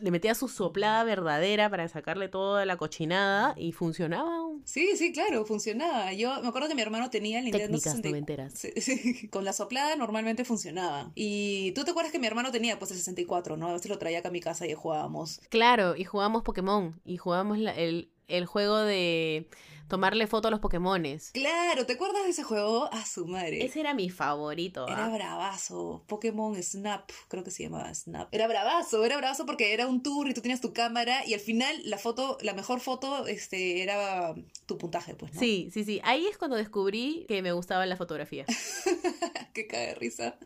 [0.01, 4.31] Le metías su soplada verdadera para sacarle toda la cochinada y funcionaba.
[4.65, 6.13] Sí, sí, claro, funcionaba.
[6.13, 8.11] Yo me acuerdo que mi hermano tenía el Nintendo Técnicas 64.
[8.11, 8.53] noventeras.
[8.55, 9.29] Sí, sí.
[9.31, 11.11] Con la soplada normalmente funcionaba.
[11.15, 13.69] Y tú te acuerdas que mi hermano tenía pues el 64, ¿no?
[13.69, 15.41] A veces lo traía acá a mi casa y jugábamos.
[15.49, 19.49] Claro, y jugábamos Pokémon y jugábamos la- el, el juego de
[19.91, 21.33] tomarle foto a los Pokémones.
[21.33, 22.89] Claro, ¿te acuerdas de ese juego?
[22.93, 23.63] A su madre.
[23.63, 24.89] Ese era mi favorito.
[24.89, 25.11] Era ¿ah?
[25.11, 26.05] bravazo.
[26.07, 28.33] Pokémon Snap, creo que se llamaba Snap.
[28.33, 31.41] Era bravazo, era bravazo porque era un tour y tú tenías tu cámara y al
[31.41, 34.35] final la foto, la mejor foto, este, era
[34.65, 35.41] tu puntaje, pues, ¿no?
[35.41, 36.01] Sí, sí, sí.
[36.05, 38.47] Ahí es cuando descubrí que me gustaba la fotografía.
[39.53, 40.39] que cae de risa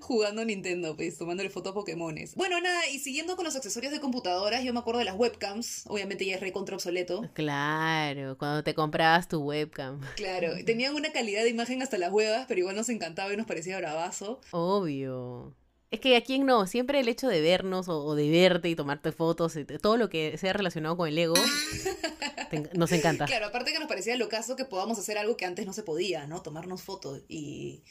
[0.00, 2.34] jugando Nintendo, pues, tomándole fotos a Pokémones.
[2.34, 5.84] Bueno, nada, y siguiendo con los accesorios de computadoras, yo me acuerdo de las webcams,
[5.86, 7.28] obviamente ya es recontra obsoleto.
[7.34, 10.00] Claro, cuando te comprabas tu webcam.
[10.16, 13.46] Claro, tenían una calidad de imagen hasta las huevas, pero igual nos encantaba y nos
[13.46, 14.40] parecía bravazo.
[14.52, 15.54] Obvio.
[15.90, 18.76] Es que a quién no, siempre el hecho de vernos o, o de verte y
[18.76, 21.34] tomarte fotos, y todo lo que sea relacionado con el ego,
[22.50, 23.24] te nos encanta.
[23.24, 25.82] Claro, aparte que nos parecía lo caso que podamos hacer algo que antes no se
[25.82, 26.42] podía, ¿no?
[26.42, 27.82] Tomarnos fotos y,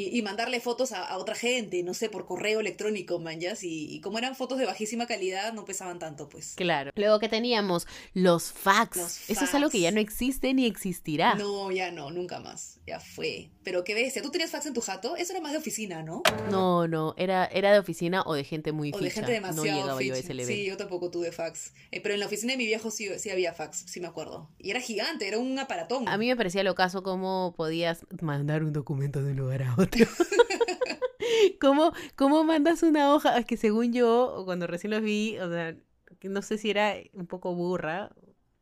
[0.00, 3.54] y, y mandarle fotos a, a otra gente, no sé, por correo electrónico, man, ¿ya?
[3.62, 6.54] Y, y como eran fotos de bajísima calidad, no pesaban tanto, pues.
[6.56, 6.90] Claro.
[6.94, 8.96] Luego que teníamos los fax.
[8.96, 9.94] Los Eso es algo que ya fax.
[9.94, 11.34] no existe ni existirá.
[11.34, 12.78] No, ya no, nunca más.
[12.86, 13.50] Ya fue.
[13.64, 15.16] Pero qué bestia, ¿tú tenías fax en tu jato?
[15.16, 16.22] Eso era más de oficina, ¿no?
[16.50, 19.04] No, no, era, era de oficina o de gente muy O ficha.
[19.04, 20.54] de gente demasiado no llegaba yo a ese level.
[20.54, 21.72] Sí, yo tampoco tuve fax.
[21.90, 24.48] Eh, pero en la oficina de mi viejo sí, sí había fax, sí me acuerdo.
[24.58, 26.08] Y era gigante, era un aparatón.
[26.08, 29.72] A mí me parecía lo caso cómo podías mandar un documento de un lugar a
[29.74, 29.87] otro.
[31.60, 33.36] ¿Cómo, ¿Cómo mandas una hoja?
[33.38, 35.76] Es que según yo, cuando recién los vi, o sea,
[36.22, 38.10] no sé si era un poco burra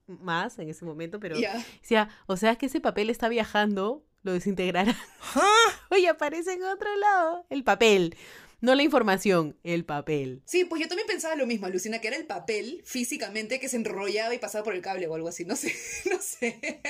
[0.07, 1.55] más en ese momento, pero Ya.
[1.81, 4.97] decía, o sea, que ese papel está viajando, lo desintegrará.
[5.91, 7.47] Oye, aparece en otro lado.
[7.51, 8.16] El papel.
[8.61, 10.43] No la información, el papel.
[10.47, 13.77] Sí, pues yo también pensaba lo mismo, Alucina, que era el papel físicamente que se
[13.77, 15.45] enrollaba y pasaba por el cable o algo así.
[15.45, 15.74] No sé,
[16.11, 16.81] no sé.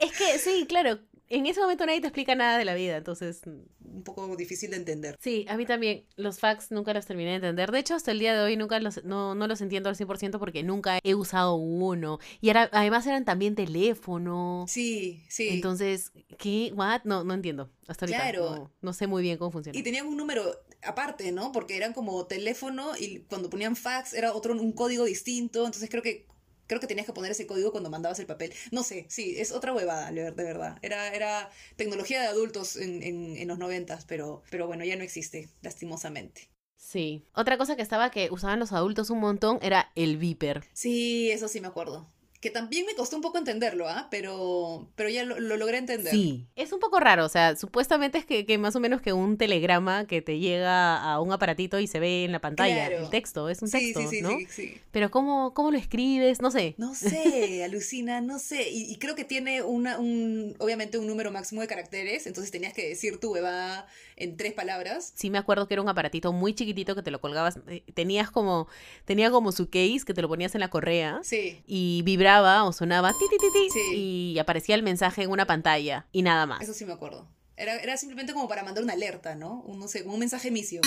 [0.00, 3.42] Es que sí, claro, en ese momento nadie te explica nada de la vida, entonces
[3.44, 5.16] Un poco difícil de entender.
[5.20, 6.04] Sí, a mí también.
[6.16, 7.70] Los fax nunca los terminé de entender.
[7.72, 10.38] De hecho, hasta el día de hoy nunca los, no, no los entiendo al 100%
[10.38, 12.18] porque nunca he usado uno.
[12.40, 14.64] Y era, además eran también teléfono.
[14.68, 15.48] Sí, sí.
[15.48, 16.72] Entonces, ¿qué?
[16.74, 17.02] ¿What?
[17.04, 17.70] No, no entiendo.
[17.88, 18.22] Hasta ahorita.
[18.22, 18.56] Claro.
[18.56, 19.78] No, no sé muy bien cómo funciona.
[19.78, 20.44] Y tenían un número
[20.82, 21.52] aparte, ¿no?
[21.52, 25.64] Porque eran como teléfono y cuando ponían fax era otro, un código distinto.
[25.66, 26.26] Entonces creo que
[26.66, 28.52] creo que tenías que poner ese código cuando mandabas el papel.
[28.70, 30.78] No sé, sí, es otra huevada, de verdad.
[30.82, 35.02] Era, era tecnología de adultos en, en, en los noventas, pero, pero bueno, ya no
[35.02, 36.50] existe, lastimosamente.
[36.76, 37.24] Sí.
[37.34, 40.64] Otra cosa que estaba que usaban los adultos un montón era el Viper.
[40.72, 42.08] Sí, eso sí me acuerdo.
[42.40, 44.08] Que también me costó un poco entenderlo, ¿ah?
[44.10, 46.12] Pero, pero ya lo, lo logré entender.
[46.12, 46.46] Sí.
[46.54, 49.38] Es un poco raro, o sea, supuestamente es que, que más o menos que un
[49.38, 52.88] telegrama que te llega a un aparatito y se ve en la pantalla.
[52.88, 53.04] Claro.
[53.04, 54.30] El texto, es un sí, texto, sí, sí, ¿no?
[54.38, 54.80] sí, sí.
[54.92, 56.40] Pero ¿cómo, ¿cómo lo escribes?
[56.42, 56.74] No sé.
[56.76, 58.68] No sé, alucina, no sé.
[58.70, 62.74] Y, y creo que tiene una, un, obviamente un número máximo de caracteres, entonces tenías
[62.74, 65.12] que decir tu huevada en tres palabras.
[65.14, 67.58] Sí me acuerdo que era un aparatito muy chiquitito que te lo colgabas.
[67.68, 68.68] eh, Tenías como,
[69.04, 72.72] tenía como su case que te lo ponías en la correa Sí, y vibraba o
[72.72, 74.32] sonaba ti, ti, ti, ti, Sí.
[74.34, 76.60] y aparecía el mensaje en una pantalla y nada más.
[76.62, 77.28] eso sí me acuerdo.
[77.58, 79.62] Era, era simplemente como para mandar una alerta, ¿no?
[79.62, 80.82] Un, no sé, un mensaje emisio.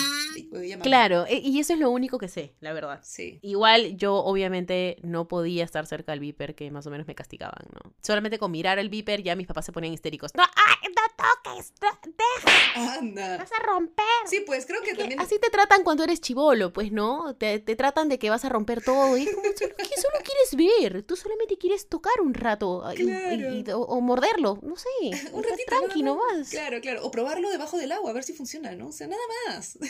[0.82, 3.00] Claro, e- y eso es lo único que sé, la verdad.
[3.02, 3.40] Sí.
[3.42, 7.66] Igual yo obviamente no podía estar cerca del viper que más o menos me castigaban,
[7.72, 7.92] ¿no?
[8.02, 10.30] Solamente con mirar el viper ya mis papás se ponían histéricos.
[10.36, 13.36] No, ay, no toques, no, deja, Anda.
[13.38, 14.04] vas a romper.
[14.26, 15.20] Sí, pues creo que Que también...
[15.20, 17.34] Así te tratan cuando eres chivolo, pues, ¿no?
[17.36, 20.56] Te, te tratan de que vas a romper todo y como, solo, solo quieres
[20.90, 23.54] ver, tú solamente quieres tocar un rato y- Claro.
[23.54, 24.88] y- o, o morderlo, no sé.
[25.32, 26.26] Un ratito, Tranqui nada más.
[26.32, 26.50] nomás.
[26.50, 27.04] Claro, claro.
[27.04, 28.88] O probarlo debajo del agua, a ver si funciona, ¿no?
[28.88, 29.74] O sea, nada más.
[29.80, 29.88] Yo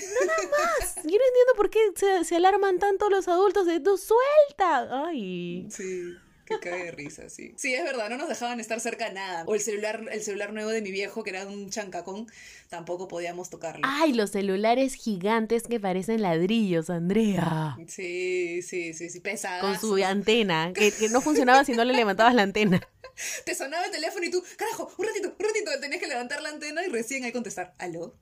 [1.04, 5.06] no entiendo por qué se, se alarman tanto los adultos de tú suelta.
[5.06, 5.66] Ay.
[5.70, 6.14] Sí.
[6.50, 7.54] Que cae de risa, sí.
[7.56, 9.44] Sí, es verdad, no nos dejaban estar cerca a nada.
[9.46, 12.26] O el celular, el celular nuevo de mi viejo, que era un chancacón,
[12.68, 13.82] tampoco podíamos tocarlo.
[13.84, 17.76] Ay, los celulares gigantes que parecen ladrillos, Andrea.
[17.86, 19.60] Sí, sí, sí, sí, pesadas.
[19.60, 22.80] Con su antena, que, que no funcionaba si no le levantabas la antena.
[23.44, 26.48] Te sonaba el teléfono y tú, carajo, un ratito, un ratito, tenías que levantar la
[26.48, 28.14] antena y recién ahí contestar, ¿aló?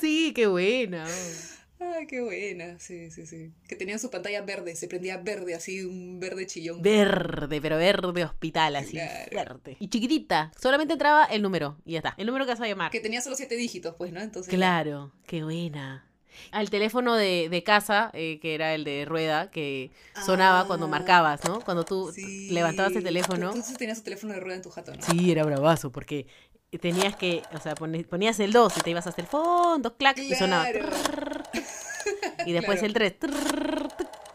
[0.00, 1.06] Sí, qué buena.
[1.98, 3.52] Ay, qué buena, sí, sí, sí.
[3.68, 6.80] Que tenían su pantalla verde, se prendía verde, así un verde chillón.
[6.82, 9.30] Verde, pero verde hospital, así, Claro.
[9.60, 9.76] fuerte.
[9.80, 12.14] Y chiquitita, solamente entraba el número y ya está.
[12.16, 12.90] El número que vas a llamar.
[12.90, 14.20] Que tenía solo siete dígitos, pues, ¿no?
[14.20, 14.52] Entonces.
[14.54, 16.06] Claro, qué buena.
[16.50, 19.90] Al teléfono de, de casa, eh, que era el de rueda, que
[20.24, 20.88] sonaba cuando Ah.
[20.90, 21.60] marcabas, ¿no?
[21.60, 22.48] Cuando tú Sí.
[22.50, 23.52] levantabas el teléfono.
[23.52, 25.02] Tú tenías tu teléfono de rueda en tu jato, ¿no?
[25.02, 26.26] Sí, era bravazo, porque
[26.80, 30.34] tenías que, o sea, ponías el 2 y te ibas hasta el fondo, clac, y
[30.34, 30.66] sonaba.
[30.70, 30.88] Claro.
[30.88, 31.41] trrr,
[32.46, 32.86] y después Claro.
[32.86, 33.14] el 3.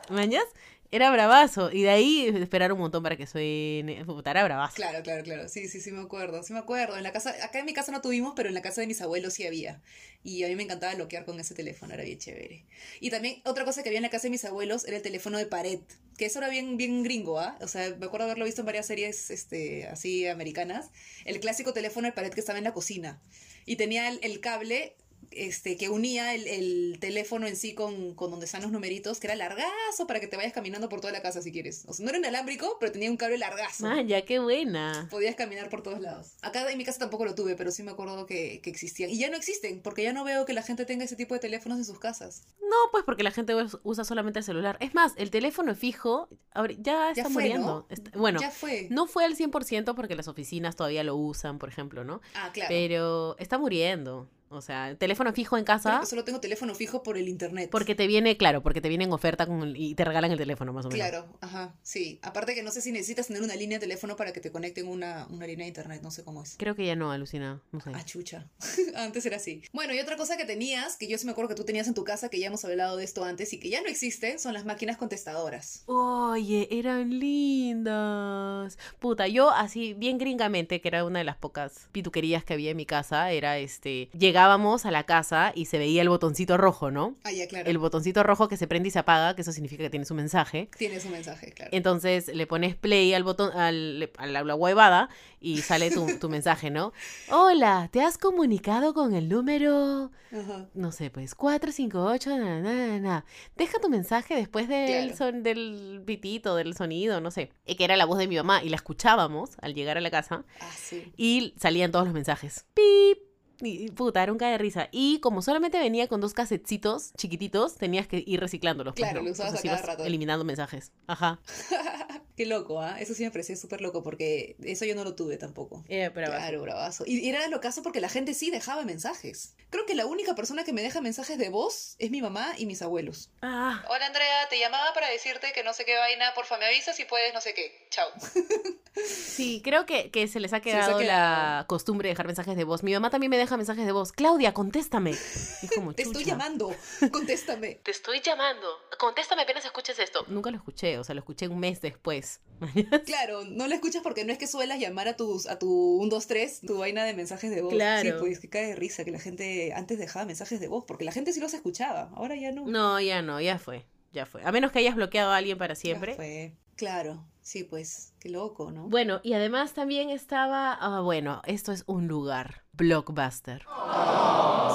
[0.09, 0.45] ¿Mañas?
[0.89, 1.69] Era bravazo.
[1.71, 4.05] Y de ahí esperar un montón para que suene.
[4.25, 4.75] Era bravazo.
[4.75, 5.49] Claro, claro, claro.
[5.49, 6.43] Sí, sí, sí me acuerdo.
[6.43, 6.95] Sí me acuerdo.
[6.95, 9.01] En la casa, acá en mi casa no tuvimos, pero en la casa de mis
[9.01, 9.81] abuelos sí había.
[10.23, 12.65] Y a mí me encantaba bloquear con ese teléfono, era bien chévere.
[13.01, 15.37] Y también otra cosa que había en la casa de mis abuelos era el teléfono
[15.37, 15.79] de pared,
[16.17, 17.57] que eso era bien, bien gringo, ¿ah?
[17.61, 20.89] O sea, me acuerdo haberlo visto en varias series, este, así americanas.
[21.25, 23.21] El clásico teléfono de pared que estaba en la cocina.
[23.65, 24.95] Y tenía el, el cable
[25.31, 29.27] este, que unía el, el teléfono en sí con, con donde están los numeritos, que
[29.27, 31.83] era largazo para que te vayas caminando por toda la casa si quieres.
[31.87, 33.83] O sea, no era inalámbrico, pero tenía un cable largazo.
[33.85, 35.07] Man, ya qué buena.
[35.11, 36.33] Podías caminar por todos lados.
[36.41, 39.09] Acá en mi casa tampoco lo tuve, pero sí me acuerdo que, que existían.
[39.09, 41.39] Y ya no existen, porque ya no veo que la gente tenga ese tipo de
[41.39, 42.43] teléfonos en sus casas.
[42.61, 44.77] No, pues porque la gente us- usa solamente el celular.
[44.79, 47.67] Es más, el teléfono fijo ahora ya está fue, muriendo.
[47.67, 47.85] ¿no?
[47.89, 48.87] Está- bueno, ya fue.
[48.89, 52.21] no fue al 100% porque las oficinas todavía lo usan, por ejemplo, ¿no?
[52.35, 52.69] Ah, claro.
[52.69, 54.29] Pero está muriendo.
[54.49, 57.69] O sea, el teléfono fijo en casa que solo tengo teléfono fijo por el internet.
[57.71, 60.73] porque te viene, claro, porque te viene en oferta con y te regalan el teléfono
[60.73, 61.07] más o menos.
[61.07, 62.19] Claro, ajá, sí.
[62.21, 64.87] Aparte que no sé si necesitas tener una línea de teléfono para que te conecten
[64.87, 66.55] una, una línea de internet, no sé cómo es.
[66.57, 67.91] Creo que ya no, alucina, no sé.
[67.93, 68.47] Ah, chucha.
[68.95, 69.61] antes era así.
[69.73, 71.93] Bueno, y otra cosa que tenías, que yo sí me acuerdo que tú tenías en
[71.93, 74.53] tu casa, que ya hemos hablado de esto antes y que ya no existe, son
[74.53, 75.83] las máquinas contestadoras.
[75.85, 78.77] Oye, eran lindas.
[78.99, 82.77] Puta, yo así bien gringamente, que era una de las pocas pituquerías que había en
[82.77, 87.15] mi casa, era este, llegábamos a la casa y se veía el botoncito rojo, ¿no?
[87.23, 87.67] Ah, ya, claro.
[87.67, 90.17] El botoncito rojo que se prende y se apaga, que eso significa que tienes un
[90.17, 90.69] mensaje.
[90.77, 91.71] Tienes un mensaje, claro.
[91.73, 95.09] Entonces le pones play al botón, al, a la, la huevada
[95.39, 96.93] y sale tu, tu mensaje, ¿no?
[97.31, 100.67] Hola, ¿te has comunicado con el número, Ajá.
[100.75, 103.25] no sé, pues 458, na, na, na?
[103.55, 105.17] Deja tu mensaje después del, Claro.
[105.17, 107.49] son, del pitito, del sonido, no sé.
[107.65, 110.43] Que era la voz de mi mamá y la escuchábamos al llegar a la casa
[110.61, 111.11] Ah, sí.
[111.17, 112.65] y salían todos los mensajes.
[112.75, 113.25] ¡Pip!
[113.61, 114.89] Y puta, era un cae de risa.
[114.91, 118.93] Y como solamente venía con dos casetcitos chiquititos, tenías que ir reciclándolos.
[118.93, 119.25] pues, Claro, ¿no?
[119.27, 120.05] lo usabas Entonces a cada rato.
[120.05, 120.91] Eliminando mensajes.
[121.07, 121.39] Ajá.
[122.37, 122.97] Qué loco, ¿ah?
[122.99, 125.83] Eso sí me parecía súper loco porque eso yo no lo tuve tampoco.
[125.89, 127.03] Eh, pero Claro, bravazo.
[127.07, 129.55] Y era lo caso porque la gente sí dejaba mensajes.
[129.71, 132.67] Creo que la única persona que me deja mensajes de voz es mi mamá y
[132.67, 133.31] mis abuelos.
[133.41, 136.95] Ah, Hola Andrea, te llamaba para decirte que no sé qué vaina, porfa me avisas
[136.95, 137.87] si puedes, no sé qué.
[137.89, 138.07] Chao.
[139.05, 141.67] sí, creo que, que se les ha les ha quedado la quedado.
[141.67, 142.83] costumbre de dejar mensajes de voz.
[142.83, 144.11] Mi mamá también me deja mensajes de voz.
[144.11, 145.11] Claudia, contéstame.
[145.11, 146.75] Y es como, Te estoy llamando,
[147.11, 147.75] contéstame.
[147.75, 148.67] Te estoy llamando.
[148.99, 150.25] Contéstame apenas escuches esto.
[150.27, 152.41] Nunca lo escuché, o sea, lo escuché un mes después.
[153.05, 155.69] Claro, no la escuchas porque no es que suelas llamar a tus a tu
[156.01, 157.71] 1, 2, 3, tu vaina de mensajes de voz.
[157.73, 158.01] Claro.
[158.09, 161.05] Sí, pues que cae de risa que la gente antes dejaba mensajes de voz, porque
[161.05, 162.65] la gente sí los escuchaba, ahora ya no.
[162.65, 163.85] No, ya no, ya fue.
[164.11, 164.41] Ya fue.
[164.43, 166.15] A menos que hayas bloqueado a alguien para Ya siempre.
[166.15, 166.55] fue.
[166.75, 168.89] Claro, sí, pues, qué loco, ¿no?
[168.89, 170.73] Bueno, y además también estaba.
[170.73, 172.63] Ah, bueno, esto es un lugar.
[172.73, 173.65] Blockbuster.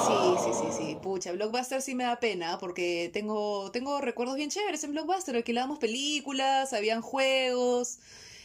[0.05, 0.97] Sí, sí, sí, sí.
[1.01, 5.35] Pucha, Blockbuster sí me da pena porque tengo, tengo recuerdos bien chéveres en Blockbuster.
[5.35, 7.99] Alquilábamos películas, habían juegos,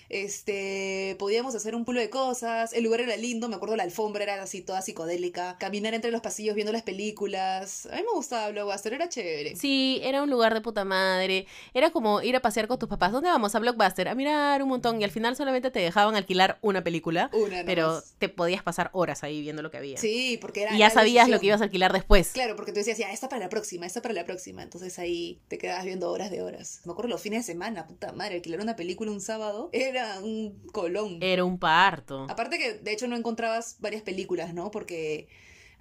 [0.08, 2.72] este, podíamos hacer un pulo de cosas.
[2.72, 5.56] El lugar era lindo, me acuerdo la alfombra era así toda psicodélica.
[5.58, 7.86] Caminar entre los pasillos viendo las películas.
[7.86, 9.56] A mí me gustaba Blockbuster, era chévere.
[9.56, 11.46] Sí, era un lugar de puta madre.
[11.74, 13.12] Era como ir a pasear con tus papás.
[13.12, 13.54] ¿Dónde vamos?
[13.54, 14.08] A Blockbuster.
[14.08, 15.00] A mirar un montón.
[15.00, 17.30] Y al final solamente te dejaban alquilar una película.
[17.32, 19.98] Una Pero te podías pasar horas ahí viendo lo que había.
[19.98, 20.74] Sí, porque era.
[20.74, 22.30] y ya sabías lo que ibas a alquilar después.
[22.32, 24.62] Claro, porque tú decías, ya, esta para la próxima, esta para la próxima.
[24.62, 26.80] Entonces ahí te quedabas viendo horas de horas.
[26.84, 30.58] Me acuerdo los fines de semana, puta madre, alquilar una película un sábado era un
[30.72, 31.18] colón.
[31.20, 32.26] Era un parto.
[32.28, 34.70] Aparte que de hecho no encontrabas varias películas, ¿no?
[34.70, 35.28] Porque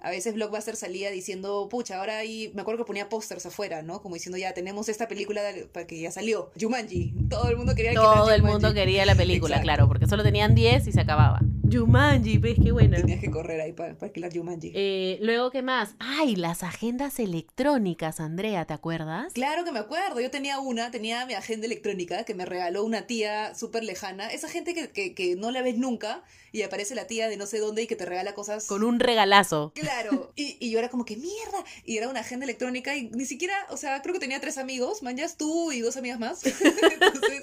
[0.00, 4.00] a veces Blockbuster salía diciendo, pucha, ahora ahí, me acuerdo que ponía pósters afuera, ¿no?
[4.00, 5.40] Como diciendo, ya tenemos esta película
[5.72, 6.50] para que ya salió.
[6.60, 7.14] Jumanji.
[7.28, 8.52] Todo el mundo quería Todo el Jumanji.
[8.52, 9.64] mundo quería la película, Exacto.
[9.64, 11.40] claro, porque solo tenían 10 y se acababa.
[11.70, 12.96] Jumanji, ves qué buena.
[12.96, 14.72] Tenías que correr ahí para, alquilar Jumanji.
[14.74, 15.94] Eh, luego, ¿qué más?
[15.98, 19.32] Ay, las agendas electrónicas, Andrea, ¿te acuerdas?
[19.34, 23.06] Claro que me acuerdo, yo tenía una, tenía mi agenda electrónica que me regaló una
[23.06, 27.06] tía súper lejana, esa gente que, que, que no la ves nunca y aparece la
[27.06, 28.66] tía de no sé dónde y que te regala cosas.
[28.66, 29.72] Con un regalazo.
[29.74, 33.26] Claro, y, y yo era como que mierda, y era una agenda electrónica y ni
[33.26, 37.42] siquiera, o sea, creo que tenía tres amigos, manjas tú y dos amigas más, Entonces,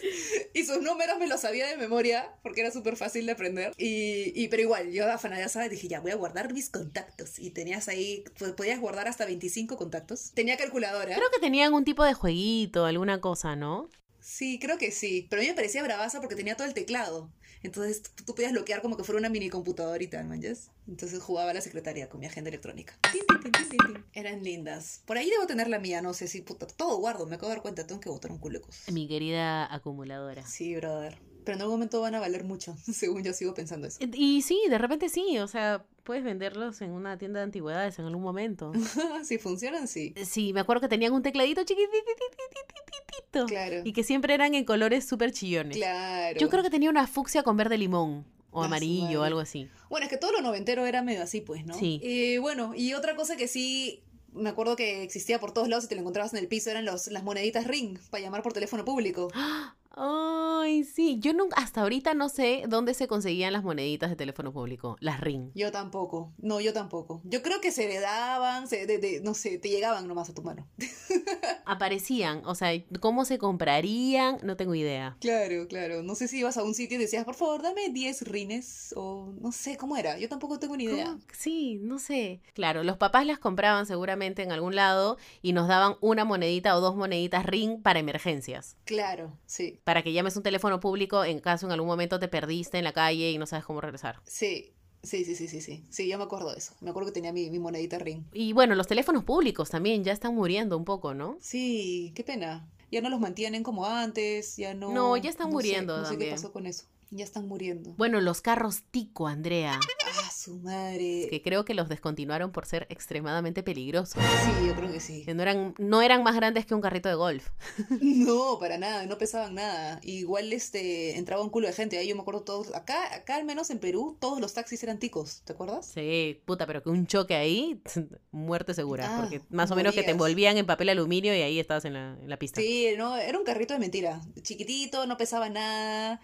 [0.53, 4.14] y sus números me los sabía de memoria porque era súper fácil de aprender, y,
[4.36, 8.24] y pero igual, yo afanada dije, ya voy a guardar mis contactos, y tenías ahí,
[8.38, 11.16] pues, podías guardar hasta 25 contactos, tenía calculadora.
[11.16, 13.89] Creo que tenían un tipo de jueguito, alguna cosa, ¿no?
[14.26, 15.28] Sí, creo que sí.
[15.30, 17.32] Pero a mí me parecía bravaza porque tenía todo el teclado.
[17.61, 20.72] Entonces tú, tú podías bloquear como que fuera una mini computadora y tal, manches.
[20.88, 22.97] Entonces jugaba a la secretaria con mi agenda electrónica.
[23.11, 24.05] Tin, tin, tin.
[24.13, 25.03] Eran lindas.
[25.05, 26.66] Por ahí debo tener la mía, no sé si puta.
[26.66, 28.61] Todo guardo, me acabo de dar cuenta, tengo que botar un culo.
[28.91, 30.45] Mi querida acumuladora.
[30.47, 31.20] Sí, brother.
[31.46, 34.00] Pero en algún momento van a valer mucho, según yo sigo pensando eso.
[34.14, 38.06] Y sí, de repente sí, o sea, puedes venderlos en una tienda de antigüedades en
[38.06, 38.74] algún momento.
[39.24, 40.14] si funcionan, sí.
[40.26, 43.46] Sí, me acuerdo que tenían un tecladito chiquitititititito.
[43.46, 43.82] Claro.
[43.84, 45.78] Y que siempre eran en colores súper chillones.
[45.78, 46.38] Claro.
[46.39, 48.26] Yo creo que tenía una fucsia con verde limón.
[48.52, 49.68] O Ah, amarillo, o algo así.
[49.89, 51.74] Bueno, es que todo lo noventero era medio así, pues, ¿no?
[51.78, 52.00] Sí.
[52.02, 54.02] Eh, bueno, y otra cosa que sí
[54.36, 56.86] me acuerdo que existía por todos lados y te lo encontrabas en el piso eran
[56.86, 59.32] los, las moneditas ring para llamar por teléfono público.
[59.98, 61.20] Ay, sí.
[61.20, 64.98] Yo nunca, hasta ahorita no sé dónde se conseguían las moneditas de teléfono público.
[65.00, 65.52] Las ring.
[65.56, 66.34] Yo tampoco.
[66.38, 67.22] No, yo tampoco.
[67.24, 70.41] Yo creo que se heredaban, se, de, de- no sé, te llegaban nomás a tu
[70.41, 70.68] mano.
[71.66, 72.41] Aparecían.
[72.46, 74.38] O sea, ¿cómo se comprarían?
[74.43, 75.18] No tengo idea.
[75.22, 76.04] Claro, claro.
[76.04, 79.34] No sé si ibas a un sitio y decías, por favor, dame 10 rines o
[79.39, 80.18] no sé cómo era.
[80.20, 81.06] Yo tampoco tengo ni idea.
[81.06, 81.20] ¿Cómo?
[81.34, 82.41] Sí, no sé.
[82.54, 86.82] Claro, los papás las compraban seguramente en algún lado y nos daban una monedita o
[86.82, 88.76] dos moneditas ring para emergencias.
[88.86, 89.80] Claro, sí.
[89.86, 92.91] Para que llames un teléfono público en caso en algún momento te perdiste en la
[92.91, 94.19] calle y no sabes cómo regresar.
[94.25, 94.73] Sí.
[95.03, 95.86] Sí, sí, sí, sí, sí.
[95.91, 96.73] Sí, yo me acuerdo de eso.
[96.81, 98.23] Me acuerdo que tenía mi, mi monedita ring.
[98.33, 101.38] Y bueno, los teléfonos públicos también ya están muriendo un poco, ¿no?
[101.39, 102.67] Sí, qué pena.
[102.91, 104.91] Ya no los mantienen como antes, ya no.
[104.91, 106.86] No, ya están muriendo No sé, qué pasó con eso.
[107.12, 107.93] Ya están muriendo.
[107.97, 109.80] Bueno, los carros tico, Andrea,
[110.18, 111.28] Ah, su madre.
[111.30, 114.22] que creo que los descontinuaron por ser extremadamente peligrosos.
[114.24, 115.24] Sí, yo creo que sí.
[115.26, 117.49] Que no eran, no eran más grandes que un carrito de golf.
[118.01, 119.99] No, para nada, no pesaban nada.
[120.03, 121.97] Igual este entraba un culo de gente.
[121.97, 122.74] Ahí yo me acuerdo todos.
[122.76, 125.86] Acá, acá al menos en Perú, todos los taxis eran ticos, ¿te acuerdas?
[125.88, 127.82] Sí, puta, pero que un choque ahí,
[128.32, 129.06] muerte segura.
[129.18, 131.93] Ah, porque más o menos que te envolvían en papel aluminio y ahí estabas en
[131.93, 132.62] la, en la pista.
[132.62, 134.22] Sí, no, era un carrito de mentira.
[134.41, 136.22] Chiquitito, no pesaba nada.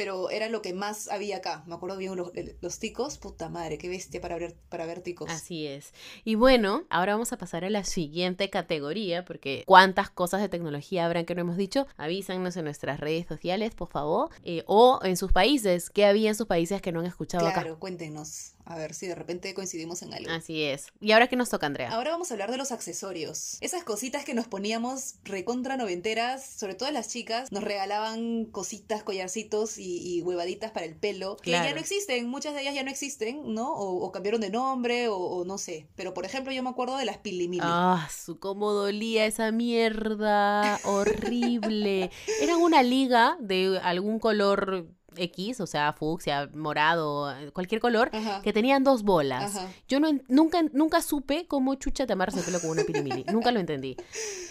[0.00, 1.62] Pero era lo que más había acá.
[1.66, 2.32] Me acuerdo bien los,
[2.62, 3.18] los ticos.
[3.18, 5.28] Puta madre, qué bestia para ver, para ver ticos.
[5.28, 5.92] Así es.
[6.24, 11.04] Y bueno, ahora vamos a pasar a la siguiente categoría, porque cuántas cosas de tecnología
[11.04, 11.86] habrán que no hemos dicho.
[11.98, 14.30] Avísanos en nuestras redes sociales, por favor.
[14.42, 15.90] eh, o en sus países.
[15.90, 18.54] ¿Qué había en sus países que no han escuchado Claro, cuéntenos.
[18.70, 20.30] A ver si de repente coincidimos en algo.
[20.30, 20.86] Así es.
[21.00, 21.90] ¿Y ahora qué nos toca, Andrea?
[21.90, 23.58] Ahora vamos a hablar de los accesorios.
[23.60, 29.76] Esas cositas que nos poníamos recontra noventeras, sobre todo las chicas, nos regalaban cositas, collarcitos
[29.76, 32.90] y, y huevaditas para el pelo, que ya no existen, muchas de ellas ya no
[32.90, 33.74] existen, ¿no?
[33.74, 35.88] O, o cambiaron de nombre, o, o no sé.
[35.96, 37.62] Pero por ejemplo, yo me acuerdo de las pilimili.
[37.64, 40.78] Ah, su cómo dolía esa mierda.
[40.84, 42.12] Horrible.
[42.40, 44.86] Eran una liga de algún color
[45.22, 48.42] X, o sea, fucsia, morado, cualquier color, Ajá.
[48.42, 49.56] que tenían dos bolas.
[49.56, 49.68] Ajá.
[49.88, 53.24] Yo no nunca, nunca supe cómo chucha te amarras el pelo con una pirimili.
[53.32, 53.96] nunca lo entendí.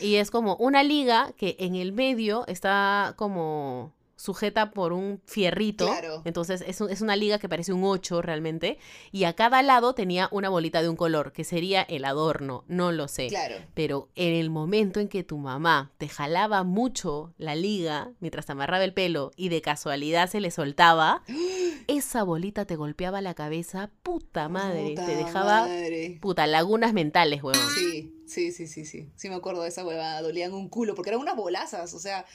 [0.01, 5.87] Y es como una liga que en el medio está como sujeta por un fierrito.
[5.87, 6.21] Claro.
[6.25, 8.77] Entonces es, un- es una liga que parece un 8 realmente.
[9.13, 12.65] Y a cada lado tenía una bolita de un color, que sería el adorno.
[12.67, 13.27] No lo sé.
[13.27, 13.55] Claro.
[13.73, 18.51] Pero en el momento en que tu mamá te jalaba mucho la liga mientras te
[18.51, 21.23] amarraba el pelo y de casualidad se le soltaba,
[21.87, 26.17] esa bolita te golpeaba la cabeza, puta madre, Puta te dejaba madre.
[26.21, 27.61] puta lagunas mentales, huevón.
[27.73, 29.09] Sí, sí, sí, sí, sí.
[29.15, 32.25] Sí me acuerdo de esa huevada, dolían un culo, porque eran unas bolazas, o sea,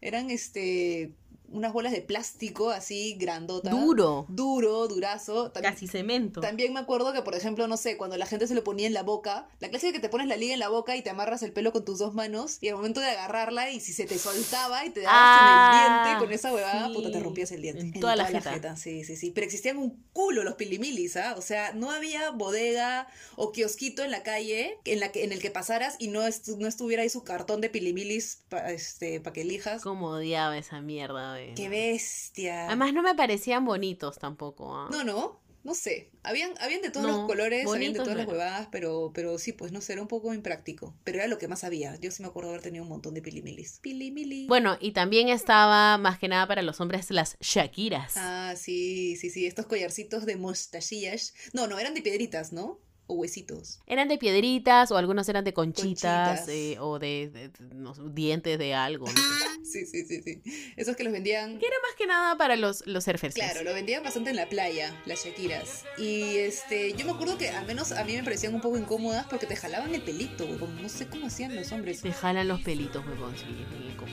[0.00, 1.12] eran este
[1.48, 3.70] unas bolas de plástico así grandota.
[3.70, 5.52] Duro, Duro, durazo.
[5.52, 6.40] Casi cemento.
[6.40, 8.94] También me acuerdo que, por ejemplo, no sé, cuando la gente se lo ponía en
[8.94, 11.10] la boca, la clase de que te pones la liga en la boca y te
[11.10, 14.04] amarras el pelo con tus dos manos, y al momento de agarrarla, y si se
[14.06, 16.94] te soltaba y te dabas en Ah, el diente con esa huevada, sí.
[16.94, 17.82] puta, te rompías el diente.
[17.82, 18.76] En toda la jeta.
[18.76, 19.30] Sí, sí, sí.
[19.30, 21.34] Pero existían un culo los pilimilis, ¿ah?
[21.38, 25.40] O sea, no había bodega o kiosquito en la calle en, la que, en el
[25.40, 29.32] que pasaras y no, estu- no estuviera ahí su cartón de pilimilis para este, pa
[29.32, 29.82] que elijas.
[29.82, 32.66] Cómo odiaba esa mierda, ¡Qué bestia!
[32.66, 34.74] Además no me parecían bonitos tampoco.
[34.76, 34.88] ¿ah?
[34.90, 36.10] No, no, no sé.
[36.22, 39.38] Habían, habían de todos No, los colores, habían de todas no las huevadas, pero, pero
[39.38, 40.94] sí, pues no sé, era un poco impráctico.
[41.04, 41.96] Pero era lo que más había.
[42.00, 43.78] Yo sí me acuerdo haber tenido un montón de pilimilis.
[43.80, 44.46] Pilimili.
[44.46, 48.14] Bueno, y también estaba más que nada para los hombres las Shakiras.
[48.16, 49.46] Ah, sí, sí, sí.
[49.46, 51.34] Estos collarcitos de mostachillas.
[51.52, 52.78] No, no, eran de piedritas, ¿no?
[53.06, 53.80] O huesitos.
[53.86, 56.48] Eran de piedritas o algunos eran de conchitas, Conchitas.
[56.48, 59.06] eh, o de, de- de- no sé, dientes de algo.
[59.06, 59.18] no sé.
[59.64, 60.40] Sí, sí, sí, sí.
[60.76, 61.58] Esos que los vendían.
[61.58, 63.34] Que era más que nada para los, los surfers.
[63.34, 65.84] Claro, lo vendían bastante en la playa, las Shakiras.
[65.98, 69.26] Y este, yo me acuerdo que al menos a mí me parecían un poco incómodas
[69.26, 70.80] porque te jalaban el pelito, huevón.
[70.80, 72.02] No sé cómo hacían los hombres.
[72.02, 73.46] Te jalan los pelitos, huevón, sí.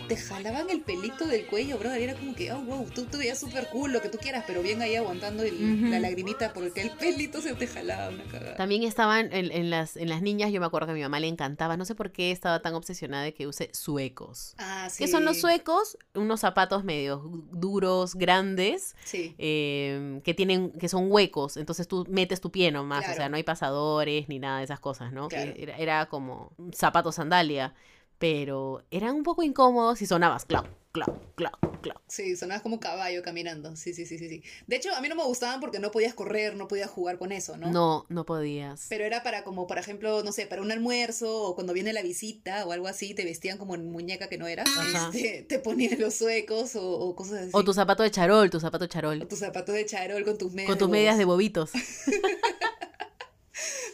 [0.08, 2.00] Te jalaban el pelito del cuello, brother.
[2.00, 4.46] y Era como que, oh, wow, tú te veías súper cool, lo que tú quieras,
[4.48, 8.56] pero bien ahí aguantando el- la lagrimita porque el pelito se te jalaba una cagada.
[8.56, 11.02] También También estaban en, en las, en las niñas, yo me acuerdo que a mi
[11.04, 14.56] mamá le encantaba, no sé por qué estaba tan obsesionada de que use suecos.
[14.58, 15.04] Ah, sí.
[15.04, 16.00] ¿Qué son los suecos?
[16.16, 17.22] Unos zapatos medio
[17.52, 19.36] duros, grandes, Sí.
[19.38, 23.18] eh, que tienen, que son huecos, entonces tú metes tu pie nomás, o Claro.
[23.18, 25.28] sea, no hay pasadores ni nada de esas cosas, ¿no?
[25.28, 25.54] Claro.
[25.56, 27.76] Era, era como un zapato sandalia,
[28.18, 32.00] pero eran un poco incómodos y sonabas clac, clac, clac, clac.
[32.08, 33.76] Sí, sonabas como caballo caminando.
[33.76, 34.44] Sí, sí, sí, sí, sí.
[34.68, 37.32] De hecho, a mí no me gustaban porque no podías correr, no podías jugar con
[37.32, 37.72] eso, ¿no?
[37.72, 38.88] No, no podías.
[38.90, 42.02] Pero era para como, por ejemplo, no sé, para un almuerzo o cuando viene la
[42.02, 44.46] visita o algo así, te vestían como muñeca que no.
[44.46, 45.12] Ajá.
[45.14, 47.52] Este, te ponían los suecos o, o cosas así.
[47.54, 49.28] O tu zapato de charol, tu zapato O charol.
[49.28, 50.70] tu zapato de charol con tus medias.
[50.70, 51.72] Con tus medias de bobitos.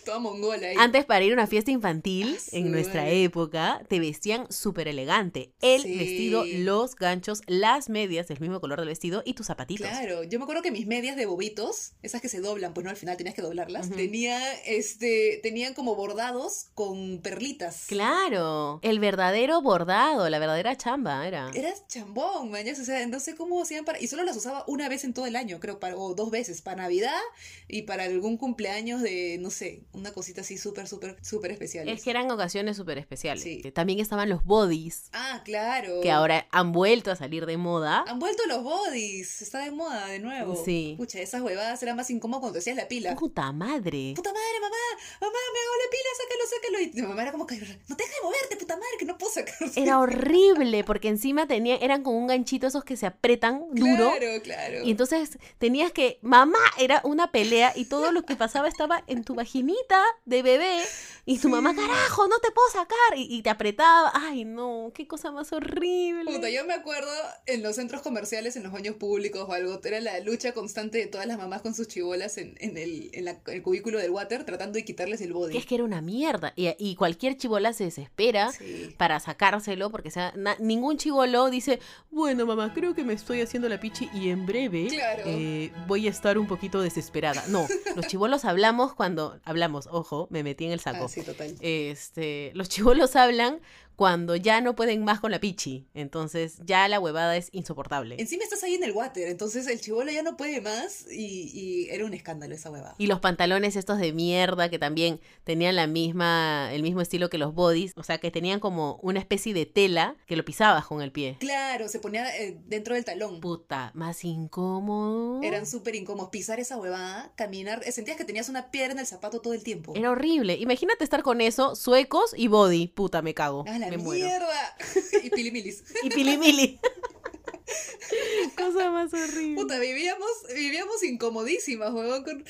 [0.07, 0.75] Toda mongola ahí.
[0.79, 3.23] Antes para ir a una fiesta infantil, Ah, en nuestra madre.
[3.23, 5.51] época, te vestían súper elegante.
[5.61, 5.95] El Sí.
[5.97, 9.87] vestido, los ganchos, las medias del mismo color del vestido y tus zapatitos.
[9.87, 12.89] Claro, yo me acuerdo que mis medias de bobitos, esas que se doblan, pues no,
[12.89, 13.95] al final tenías que doblarlas, Ujú.
[13.97, 17.85] tenía, este, tenían como bordados con perlitas.
[17.87, 21.51] Claro, el verdadero bordado, la verdadera chamba era.
[21.53, 23.99] Eras chambón, mañas, o sea, no sé cómo hacían para...
[23.99, 26.61] Y solo las usaba una vez en todo el año, creo, para, o dos veces,
[26.61, 27.19] para Navidad
[27.67, 31.87] y para algún cumpleaños de, no sé, una cosita así súper, súper, súper especial.
[31.89, 33.43] Es que eran ocasiones súper especiales.
[33.43, 33.61] Sí.
[33.73, 36.01] También estaban los bodies, Ah, claro.
[36.01, 38.03] que ahora han vuelto a salir de moda.
[38.07, 40.61] Han vuelto los bodies, está de moda de nuevo.
[40.63, 40.95] Sí.
[40.97, 43.15] Pucha, esas huevadas eran más incómodas cuando hacías la pila.
[43.15, 44.13] Puta madre.
[44.15, 44.75] Puta madre, mamá,
[45.21, 46.79] mamá, me hago la pila, sácalo, sácalo.
[46.81, 49.17] Y mi mamá era como que, no te dejes de moverte, puta madre, que no
[49.17, 49.55] puedo sacar.
[49.75, 54.11] Era horrible porque encima tenía, eran con un ganchito esos que se apretan duro.
[54.17, 54.83] Claro, claro.
[54.83, 59.23] Y entonces tenías que, mamá, era una pelea y todo lo que pasaba estaba en
[59.23, 59.86] tu vaginita
[60.25, 60.83] de bebé
[61.27, 64.11] y tu mamá, carajo, no te puedo sacar y, y te apretaba.
[64.15, 66.33] Ay, no, qué cosa más horrible.
[66.33, 67.11] Puta, yo me acuerdo
[67.45, 71.07] en los centros comerciales, en los baños públicos o algo, era la lucha constante de
[71.07, 74.43] todas las mamás con sus chibolas en, en el, en la- el cubículo del water
[74.45, 75.51] tratando de quitarles el body.
[75.51, 76.53] Que es que era una mierda.
[76.55, 78.95] Y, y cualquier chivola se desespera Sí.
[78.97, 83.67] para sacárselo porque sea, na- ningún chivolo dice, bueno, mamá, creo que me estoy haciendo
[83.69, 85.23] la pichi y en breve Claro.
[85.25, 87.43] eh, voy a estar un poquito desesperada.
[87.49, 91.05] No, los chivolos hablamos cuando, hablamos, ojo, me metí en el saco.
[91.05, 91.55] Ah, sí, total.
[91.61, 93.59] Este, los chivolos hablan
[93.97, 95.87] cuando ya no pueden más con la pichi.
[95.95, 98.15] Entonces ya la huevada es insoportable.
[98.19, 101.89] Encima estás ahí en el water, entonces el chivolo ya no puede más y, y
[101.89, 102.93] era un escándalo esa huevada.
[102.99, 107.39] Y los pantalones estos de mierda que también tenían la misma, el mismo estilo que
[107.39, 111.01] los bodies, o sea que tenían como una especie de tela que lo pisabas con
[111.01, 111.37] el pie.
[111.39, 113.41] Claro, se ponía eh, dentro del talón.
[113.41, 115.41] Puta, más incómodo.
[115.41, 116.29] Eran súper incómodos.
[116.29, 119.63] Pisar esa huevada, caminar, eh, sentías que tenías una piedra en el zapato todo el
[119.63, 119.93] tiempo.
[119.95, 120.53] Era horrible.
[120.53, 122.87] Imagínate estar con eso, suecos y body.
[122.87, 123.63] Puta, me cago.
[123.67, 124.25] ¡Ah, la me muero.
[124.25, 124.77] mierda!
[125.23, 125.83] y pilimilis.
[126.03, 126.79] Y pilimili.
[128.57, 129.61] Cosa más horrible.
[129.61, 132.43] Puta, vivíamos, vivíamos incomodísimas, huevón, con...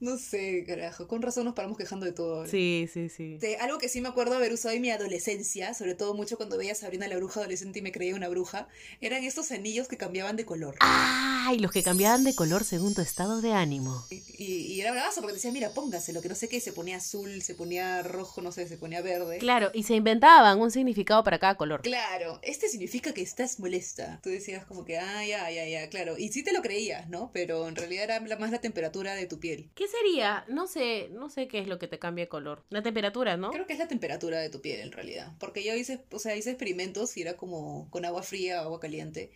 [0.00, 2.36] No sé, carajo, con razón nos paramos quejando de todo.
[2.36, 2.50] ahora.
[2.50, 3.34] Sí, sí, sí.
[3.34, 6.56] Este, algo que sí me acuerdo haber usado en mi adolescencia, sobre todo mucho cuando
[6.56, 8.66] veía a Sabrina la bruja adolescente y me creía una bruja,
[9.02, 10.76] eran estos anillos que cambiaban de color.
[10.80, 14.06] Ay, los que cambiaban de color según tu estado de ánimo.
[14.10, 17.42] Y, y era bravazo porque decía, mira, póngaselo, que no sé qué, se ponía azul,
[17.42, 19.36] se ponía rojo, no sé, se ponía verde.
[19.36, 21.82] Claro, y se inventaban un significado para cada color.
[21.82, 24.18] Claro, este significa que estás molesta.
[24.22, 26.16] Tú decías como que, ah, ya, ya, ya, claro.
[26.16, 27.30] Y sí te lo creías, ¿no?
[27.34, 29.70] Pero en realidad era más la temperatura de tu piel.
[29.74, 30.44] ¿Qué sería?
[30.48, 32.64] No sé, no sé qué es lo que te cambia de color.
[32.70, 33.50] La temperatura, ¿no?
[33.50, 35.32] Creo que es la temperatura de tu piel en realidad.
[35.38, 38.80] Porque yo hice, o sea, hice experimentos y era como con agua fría o agua
[38.80, 39.30] caliente.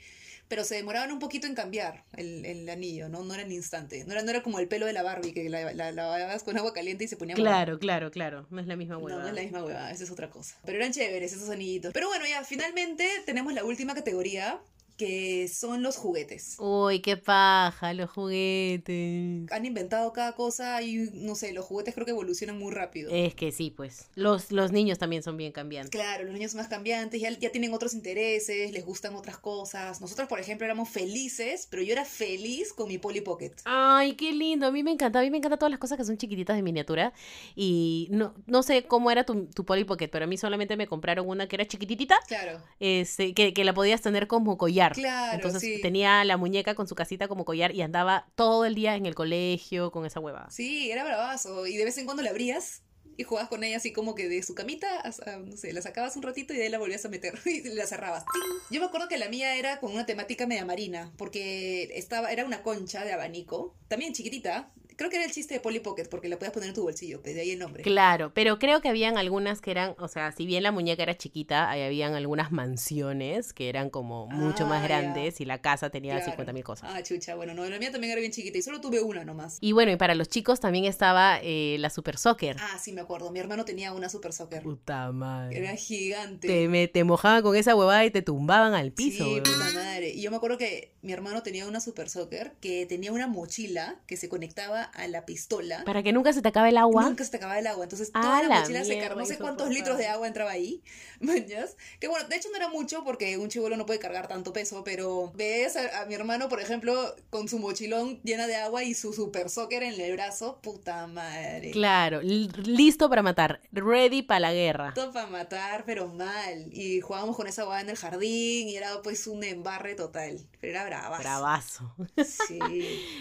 [0.47, 3.25] Pero se demoraban un poquito en cambiar el, el anillo, ¿no?
[3.25, 4.05] No era en instante.
[4.05, 6.43] No era, no era como el pelo de la Barbie, que la, la, la lavabas
[6.43, 7.35] con agua caliente y se ponía.
[7.35, 8.47] Claro, claro, claro.
[8.51, 9.23] No es la misma No, hueva.
[9.23, 10.57] no es la misma hueva, esa es otra cosa.
[10.67, 11.95] Pero eran chéveres esos anillitos.
[11.95, 14.61] Pero bueno, ya, finalmente tenemos la última categoría,
[14.97, 16.57] que son los juguetes.
[16.59, 19.51] Uy, qué paja, los juguetes.
[19.51, 23.11] Han inventado cada cosa y, no sé, los juguetes creo que evolucionan muy rápido.
[23.12, 24.09] Es que sí, pues.
[24.14, 25.90] Los, los niños también son bien cambiantes.
[25.90, 30.01] Claro, los niños son más cambiantes, ya, ya tienen otros intereses, les gustan otras cosas.
[30.01, 33.53] Nosotros, por ejemplo, éramos felices, pero yo era feliz con mi Polly Pocket.
[33.64, 34.66] Ay, qué lindo.
[34.66, 35.18] A mí me encanta.
[35.18, 37.12] A mí me encantan todas las cosas que son chiquititas de miniatura.
[37.57, 40.86] Y no, no sé cómo era tu, tu Polly Pocket, pero a mí solamente me
[40.86, 44.84] compraron una que era chiquititita, Claro, este, que, que la podías tener como collar.
[44.93, 45.80] Claro, Entonces sí.
[45.80, 49.14] tenía la muñeca con su casita como collar y andaba todo el día en el
[49.14, 50.49] colegio con esa hueva.
[50.51, 51.66] Sí, era bravazo.
[51.66, 52.82] Y de vez en cuando la abrías
[53.16, 56.16] y jugabas con ella así como que de su camita, hasta, no sé, la sacabas
[56.16, 58.24] un ratito y de ahí la volvías a meter y la cerrabas.
[58.32, 58.43] ¡Ting!
[58.70, 62.45] Yo me acuerdo que la mía era con una temática media marina, porque estaba, era
[62.45, 66.28] una concha de abanico, también chiquitita, Creo que era el chiste de Polly Pocket, porque
[66.28, 67.82] la podías poner en tu bolsillo, de ahí el nombre.
[67.82, 71.16] Claro, pero creo que habían algunas que eran, o sea, si bien la muñeca era
[71.16, 75.90] chiquita, ahí habían algunas mansiones que eran como mucho más Ah, grandes y la casa
[75.90, 76.32] tenía Claro.
[76.32, 76.90] 50 mil cosas.
[76.92, 79.59] Ah, chucha, bueno, no, la mía también era bien chiquita y solo tuve una nomás.
[79.61, 82.57] Y bueno, y para los chicos también estaba eh, la Super Soccer.
[82.61, 83.30] Ah, sí, me acuerdo.
[83.30, 84.62] Mi hermano tenía una Super Soccer.
[84.62, 85.59] Puta madre.
[85.59, 86.49] Era gigante.
[86.49, 89.24] Te, me, te mojaban con esa huevada y te tumbaban al piso.
[89.24, 90.11] Sí, puta madre.
[90.11, 94.01] Y yo me acuerdo que mi hermano tenía una Super Soccer que tenía una mochila
[94.07, 95.82] que se conectaba a la pistola.
[95.85, 97.05] Para que nunca se te acabe el agua.
[97.05, 97.85] Nunca se te acababa el agua.
[97.85, 99.20] Entonces, Ah, toda la, la mochila se cargaba.
[99.20, 100.82] No sé cuántos litros de agua entraba ahí.
[101.20, 101.76] ¿Mañas?
[102.01, 104.82] Que bueno, de hecho no era mucho porque un chivolo no puede cargar tanto peso.
[104.85, 108.95] Pero ves a, a mi hermano, por ejemplo, con su mochilón llena de agua y
[108.95, 110.59] su super soccer en el brazo.
[110.62, 111.70] Puta madre.
[111.70, 113.61] Claro, li- listo para matar.
[113.72, 114.93] Ready para la guerra.
[114.95, 116.68] Todo para matar, pero mal.
[116.72, 120.41] Y jugábamos con esa agua en el jardín y era pues un embarre total.
[120.61, 121.22] Pero era bravazo.
[121.22, 121.95] Bravazo.
[122.24, 122.59] Sí.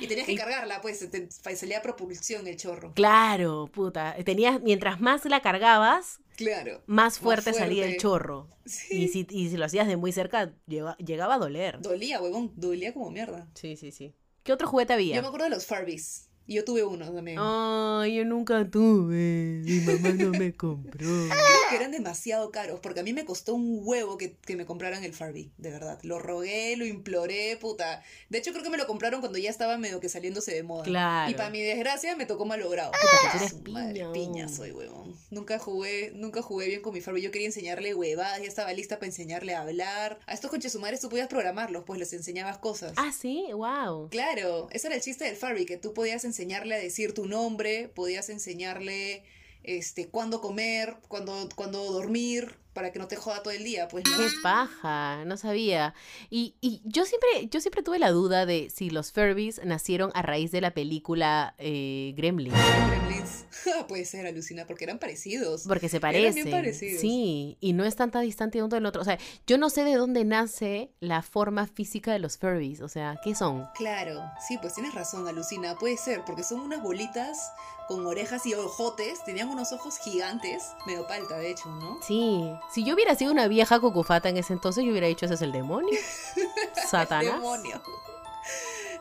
[0.01, 2.93] Y tenías que cargarla, pues, te, te salía propulsión el chorro.
[2.93, 4.15] Claro, puta.
[4.25, 6.81] Tenías, mientras más la cargabas, Claro.
[6.87, 8.47] más fuerte, salía el chorro.
[8.65, 9.03] Sí.
[9.03, 11.79] Y si, y si lo hacías de muy cerca, llega- llegaba a doler.
[11.81, 13.47] Dolía, huevón, dolía como mierda.
[13.53, 14.15] Sí, sí, sí.
[14.43, 15.15] ¿Qué otro juguete había?
[15.15, 16.27] Yo me acuerdo de los Farbies.
[16.45, 17.37] Y yo tuve uno también.
[17.39, 19.61] Ay, yo nunca tuve.
[19.63, 21.07] Mi mamá no me compró.
[21.29, 24.65] Creo que eran demasiado caros, porque a mí me costó un huevo que, que me
[24.65, 25.99] compraran el Farbie, de verdad.
[26.03, 28.03] Lo rogué, lo imploré, puta.
[28.29, 30.83] De hecho, creo que me lo compraron cuando ya estaba medio que saliéndose de moda.
[30.83, 31.31] Claro.
[31.31, 32.91] Y para mi desgracia me tocó malogrado.
[32.91, 34.53] Puta, que eres Su madre, piña, piña oh.
[34.53, 35.15] soy, huevón.
[35.31, 37.21] Nunca jugué, nunca jugué bien con mi Farbie.
[37.21, 40.19] Yo quería enseñarle huevadas, ya estaba lista para enseñarle a hablar.
[40.25, 42.93] A estos conchesumares tú podías programarlos, pues les enseñabas cosas.
[42.97, 44.09] Ah, sí, wow.
[44.09, 46.32] Claro, ese era el chiste del Furby, que tú podías enseñarle
[46.75, 49.23] a decir tu nombre, podías enseñarle
[49.63, 54.03] este cuándo comer, cuándo, cuándo dormir, para que no te joda todo el día, pues
[54.09, 54.17] no.
[54.17, 55.93] Qué paja, no sabía.
[56.29, 60.21] Y, y yo siempre, yo siempre tuve la duda de si los Furbies nacieron a
[60.23, 62.51] raíz de la película eh, Gremlin.
[62.89, 63.45] Gremlins.
[63.87, 65.63] Puede ser, alucina, porque eran parecidos.
[65.67, 66.51] Porque se Eran bien parecen.
[66.51, 67.01] parecidos.
[67.01, 69.01] Sí, y no es tanta distante uno del otro.
[69.01, 72.81] O sea, yo no sé de dónde nace la forma física de los Furbies.
[72.81, 73.67] O sea, ¿qué son?
[73.75, 77.51] Claro, sí, pues tienes razón, alucina, puede ser, porque son unas bolitas
[77.87, 81.99] con orejas y ojotes, tenían unos ojos gigantes, medio palta, de hecho, ¿no?
[82.01, 85.35] Sí, si yo hubiera sido una vieja cucufata en ese entonces, yo hubiera dicho, ese
[85.35, 85.99] es el demonio.
[86.89, 87.33] Satanás.
[87.33, 87.81] Demonio.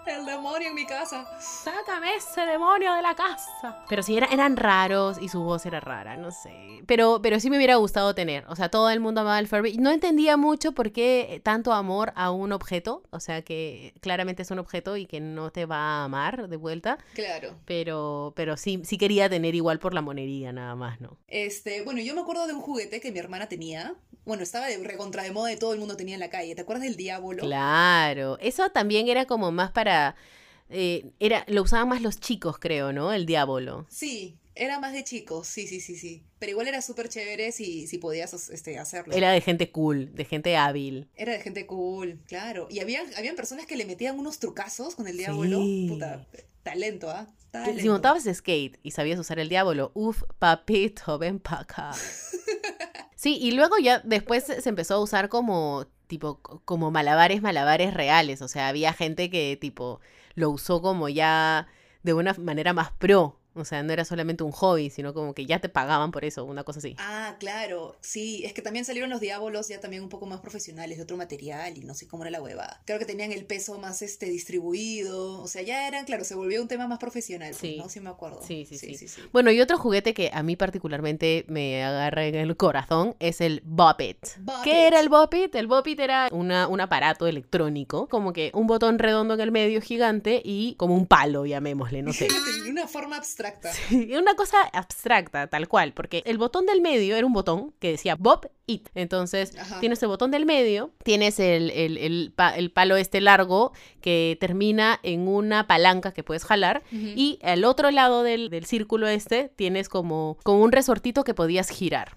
[0.07, 1.24] El demonio en mi casa.
[1.40, 3.84] Sácame ese demonio de la casa.
[3.88, 6.82] Pero sí, era- eran raros y su voz era rara, no sé.
[6.86, 8.44] Pero, pero sí me hubiera gustado tener.
[8.48, 9.76] O sea, todo el mundo amaba el Furby.
[9.78, 13.05] No entendía mucho por qué tanto amor a un objeto.
[13.11, 16.57] O sea, que claramente es un objeto y que no te va a amar de
[16.57, 16.98] vuelta.
[17.14, 17.55] Claro.
[17.64, 21.16] Pero, pero sí, sí quería tener igual por la monería, nada más, ¿no?
[21.28, 23.94] Este, bueno, yo me acuerdo de un juguete que mi hermana tenía.
[24.24, 26.55] Bueno, estaba de recontra de moda y todo el mundo tenía en la calle.
[26.55, 27.42] ¿Te acuerdas del diablo?
[27.42, 28.38] Claro.
[28.40, 29.91] Eso también era como más para.
[30.68, 33.12] Eh, era, lo usaban más los chicos, creo, ¿no?
[33.12, 33.86] El diablo.
[33.90, 36.22] Sí, era más de chicos, sí, sí, sí, sí.
[36.38, 39.14] Pero igual era súper chévere si, si podías este, hacerlo.
[39.14, 41.09] Era de gente cool, de gente hábil.
[41.14, 42.68] Era de gente cool, claro.
[42.70, 45.59] Y había, habían personas que le metían unos trucazos con el diablo.
[45.59, 45.86] Sí.
[45.88, 46.26] Puta,
[46.62, 47.28] talento, ¿ah?
[47.51, 47.82] Talento.
[47.82, 51.93] Si montabas skate y sabías usar el diablo, uf, papito, ven pa' acá.
[53.22, 57.94] Sí, y luego ya después se empezó a usar como, tipo, co- como malabares, malabares
[57.94, 58.42] reales.
[58.42, 60.00] O sea, había gente que, tipo,
[60.34, 61.68] lo usó como ya
[62.02, 63.38] de una manera más pro.
[63.55, 66.44] O sea, no era solamente un hobby, sino como que ya te pagaban por eso,
[66.44, 66.96] una cosa así.
[66.98, 70.96] Ah, claro, sí, es que también salieron los diabolos ya también un poco más profesionales,
[70.96, 72.80] de otro material y no sé cómo era la huevada.
[72.86, 76.62] Creo que tenían el peso más este distribuido, o sea, ya eran, claro, se volvió
[76.62, 77.76] un tema más profesional, pues, Sí.
[77.76, 77.88] ¿no?
[77.88, 78.40] Sí me acuerdo.
[78.46, 79.07] Sí, sí, sí.
[79.32, 83.61] Bueno, y otro juguete que a mí particularmente me agarra en el corazón es el
[83.64, 84.18] Bop It.
[84.40, 85.55] Bop ¿Qué era el Bop It?
[85.55, 89.53] El Bop It era una, un aparato electrónico, como que un botón redondo en el
[89.53, 92.28] medio gigante y como un palo, llamémosle, no sé.
[92.68, 93.41] Una forma abstracta.
[94.18, 98.14] una cosa abstracta, tal cual, porque el botón del medio era un botón que decía
[98.16, 98.88] Bob It.
[98.95, 99.80] Entonces, Ajá.
[99.80, 104.36] tienes el botón del medio, tienes el, el- el pa- el palo este largo que
[104.40, 106.82] termina en una palanca que puedes jalar.
[106.93, 111.68] Y al otro lado del, del círculo este tienes como, como un resortito que podías
[111.70, 112.12] girar.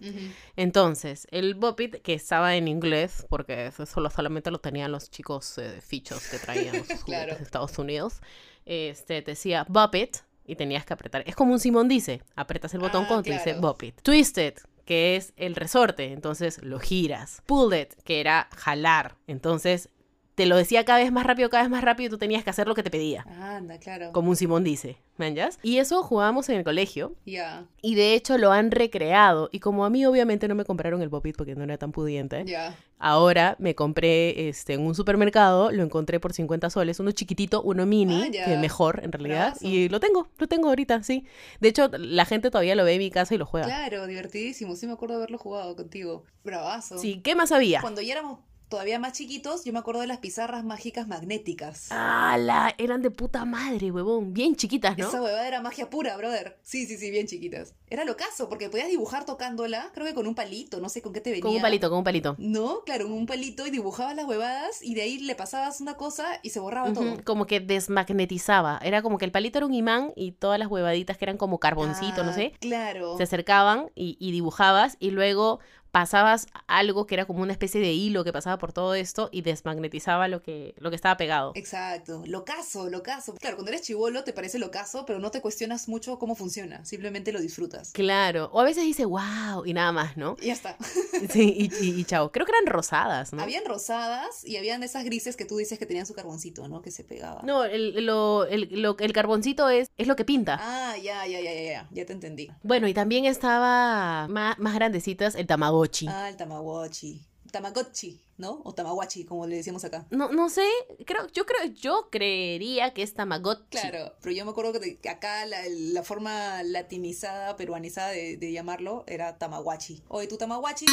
[0.55, 5.09] Entonces, el Bop It, que estaba en inglés, porque eso solo, solamente lo tenían los
[5.09, 7.35] chicos eh, fichos que traían juguetes Claro.
[7.35, 8.21] de Estados Unidos,
[8.65, 11.23] este, te decía Bop It y tenías que apretar.
[11.25, 13.53] Es como un Simón dice, apretas el botón Ah, cuando te dice.
[13.53, 14.01] Bop It.
[14.01, 17.41] Twisted, que es el resorte, entonces lo giras.
[17.45, 19.89] Pull It, que era jalar, entonces
[20.35, 22.49] te lo decía cada vez más rápido, cada vez más rápido y tú tenías que
[22.49, 23.25] hacer lo que te pedía.
[23.39, 24.11] Anda, claro.
[24.11, 25.57] Como un Simón dice, ¿manjas?
[25.63, 27.13] Y eso jugábamos en el colegio.
[27.25, 29.49] Ya, Y de hecho lo han recreado.
[29.51, 32.43] Y como a mí obviamente no me compraron el Popit porque no era tan pudiente,
[32.45, 32.75] ya.
[32.99, 37.85] ahora me compré este, en un supermercado, lo encontré por 50 soles, uno chiquitito, uno
[37.85, 39.55] mini, Ah, que mejor en realidad.
[39.61, 41.25] Y lo tengo, lo tengo ahorita, sí.
[41.61, 43.67] De hecho, la gente todavía lo ve en mi casa y lo juega.
[43.67, 44.75] Claro, divertidísimo.
[44.75, 46.25] Sí me acuerdo de haberlo jugado contigo.
[46.43, 46.97] Bravazo.
[46.97, 47.79] Sí, ¿qué más había?
[47.81, 48.39] Cuando ya éramos
[48.69, 51.91] todavía más chiquitos, yo me acuerdo de las pizarras mágicas magnéticas.
[51.91, 52.73] ¡Hala!
[52.77, 54.33] Eran de puta madre, huevón.
[54.33, 55.07] Bien chiquitas, ¿no?
[55.07, 56.57] Esa huevada era magia pura, brother.
[56.63, 57.73] Sí, sí, sí, bien chiquitas.
[57.89, 61.13] Era lo caso, porque podías dibujar tocándola, creo que con un palito, no sé con
[61.13, 61.43] qué te venía.
[61.43, 62.35] Con un palito, con un palito.
[62.39, 65.95] No, claro, con un palito y dibujabas las huevadas y de ahí le pasabas una
[65.95, 67.05] cosa y se borraba todo.
[67.23, 68.79] Como que desmagnetizaba.
[68.83, 71.59] Era como que el palito era un imán y todas las huevaditas que eran como
[71.59, 73.17] carboncito, no Ah, sé, Claro.
[73.17, 75.59] se acercaban y, y dibujabas y luego
[75.99, 79.43] pasabas algo que era como una especie de hilo que pasaba por todo esto y
[79.43, 81.53] desmagnetizaba lo que, lo que estaba pegado.
[81.55, 83.33] Exacto, locazo, locazo.
[83.35, 87.31] Claro, cuando eres chivolo te parece locazo, pero no te cuestionas mucho cómo funciona, simplemente
[87.31, 87.93] lo disfrutas.
[87.93, 88.49] Claro.
[88.51, 90.35] O a veces dice, wow, y nada más, ¿no?
[90.41, 90.75] Y ya está.
[91.29, 92.29] Sí, y, y, y chao.
[92.33, 93.41] Creo que eran rosadas, ¿no?
[93.41, 96.81] Habían rosadas y habían esas grises que tú dices que tenían su carboncito, ¿no?
[96.81, 97.41] Que se pegaba.
[97.43, 100.59] No, el, lo- el, lo- el carboncito es, es lo que pinta.
[100.61, 102.51] Ah, ya, ya, ya, ya, ya, ya te entendí.
[102.63, 105.47] Bueno, y también estaba más, más grandecitas el
[105.87, 106.07] Tamagotchi.
[106.09, 107.21] Ah, el Tamagotchi.
[107.51, 108.61] Tamagotchi, ¿no?
[108.65, 110.05] O Tamaguachi, como le decíamos acá.
[110.09, 110.65] No, no sé,
[111.05, 113.77] creo, yo creo, yo creería que es Tamagotchi.
[113.77, 119.05] Claro, pero yo me acuerdo que, acá la, la forma latinizada, peruanizada de, de llamarlo
[119.07, 120.03] era Tamaguachi.
[120.09, 120.85] Oye, tu Tamaguachi.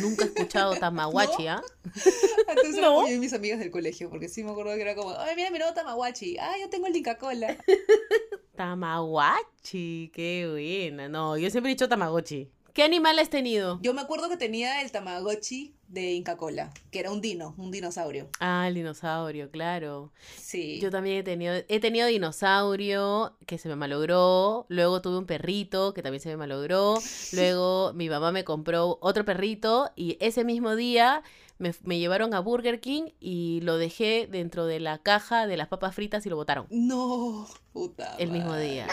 [0.00, 1.62] Nunca he escuchado Tamagotchi, ¿ah?
[2.48, 3.02] Entonces No.
[3.02, 3.08] no.
[3.08, 5.50] yo y mis amigas del colegio, porque sí me acuerdo que era como, ay, mira
[5.50, 6.36] mi nuevo Tamaguachi.
[6.38, 7.56] Ah, yo tengo el Inca Cola.
[8.56, 11.08] Tamagotchi, qué buena.
[11.08, 12.52] No, yo siempre he dicho Tamagotchi.
[12.76, 13.78] ¿Qué animal has tenido?
[13.80, 17.70] Yo me acuerdo que tenía el Tamagotchi de Inca Cola, que era un dino, un
[17.70, 18.28] dinosaurio.
[18.40, 20.12] Ah, el dinosaurio, claro.
[20.36, 20.78] Sí.
[20.80, 25.94] Yo también he tenido, he tenido dinosaurio que se me malogró, luego tuve un perrito
[25.94, 26.98] que también se me malogró,
[27.32, 31.22] luego mi mamá me compró otro perrito y ese mismo día
[31.58, 35.68] me, me llevaron a Burger King y lo dejé dentro de la caja de las
[35.68, 36.66] papas fritas y lo botaron.
[36.70, 38.14] No, puta.
[38.18, 38.86] El mismo día.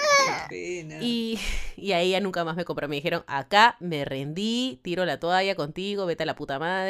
[0.49, 0.99] Qué pena.
[1.02, 1.40] Y,
[1.78, 2.88] y ahí ya nunca más me compró.
[2.88, 6.82] Me dijeron, acá me rendí, tiro la toalla contigo, vete a la puta madre.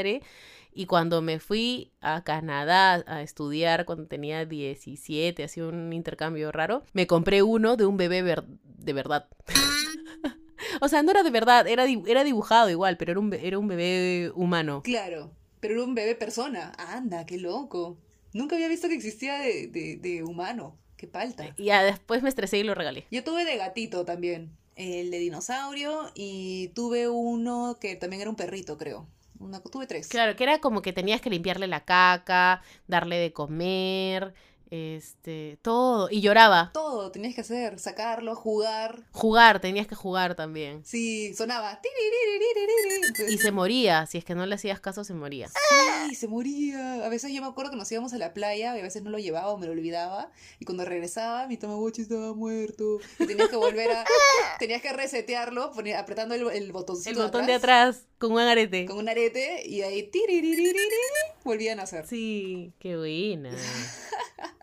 [0.75, 6.83] Y cuando me fui a Canadá a estudiar cuando tenía 17, así un intercambio raro,
[6.93, 9.27] me compré uno de un bebé ver- de verdad.
[10.81, 13.59] o sea, no era de verdad, era, di- era dibujado igual, pero era un, era
[13.59, 14.81] un bebé humano.
[14.83, 16.71] Claro, pero era un bebé persona.
[16.77, 17.97] Anda, qué loco.
[18.33, 20.75] Nunca había visto que existía de, de, de humano.
[20.97, 21.53] Qué palta.
[21.57, 23.05] Y ya después me estresé y lo regalé.
[23.11, 24.57] Yo tuve de gatito también.
[24.75, 29.07] El de dinosaurio y tuve uno que también era un perrito, creo.
[29.43, 30.07] Una, tuve tres.
[30.07, 34.33] Claro, que era como que tenías que limpiarle la caca, darle de comer,
[34.73, 36.07] este, todo.
[36.09, 36.71] Y lloraba.
[36.73, 39.03] Todo, tenías que hacer, sacarlo, jugar.
[39.11, 40.83] Jugar, tenías que jugar también.
[40.83, 41.79] Sí, sonaba.
[43.29, 45.47] Y se moría, si es que no le hacías caso, se moría.
[46.07, 47.05] Sí, se moría.
[47.05, 49.11] A veces yo me acuerdo que nos íbamos a la playa y a veces no
[49.11, 50.31] lo llevaba o me lo olvidaba.
[50.57, 52.97] Y cuando regresaba, mi Tamagotchi estaba muerto.
[53.19, 54.05] Y tenías que volver a.
[54.57, 57.11] tenías que resetearlo apretando el, el botoncito.
[57.11, 58.85] El botón de atrás, con un arete.
[58.87, 60.09] Con un arete, y ahí.
[61.43, 62.07] Volvían a hacer.
[62.07, 63.55] Sí, qué buena.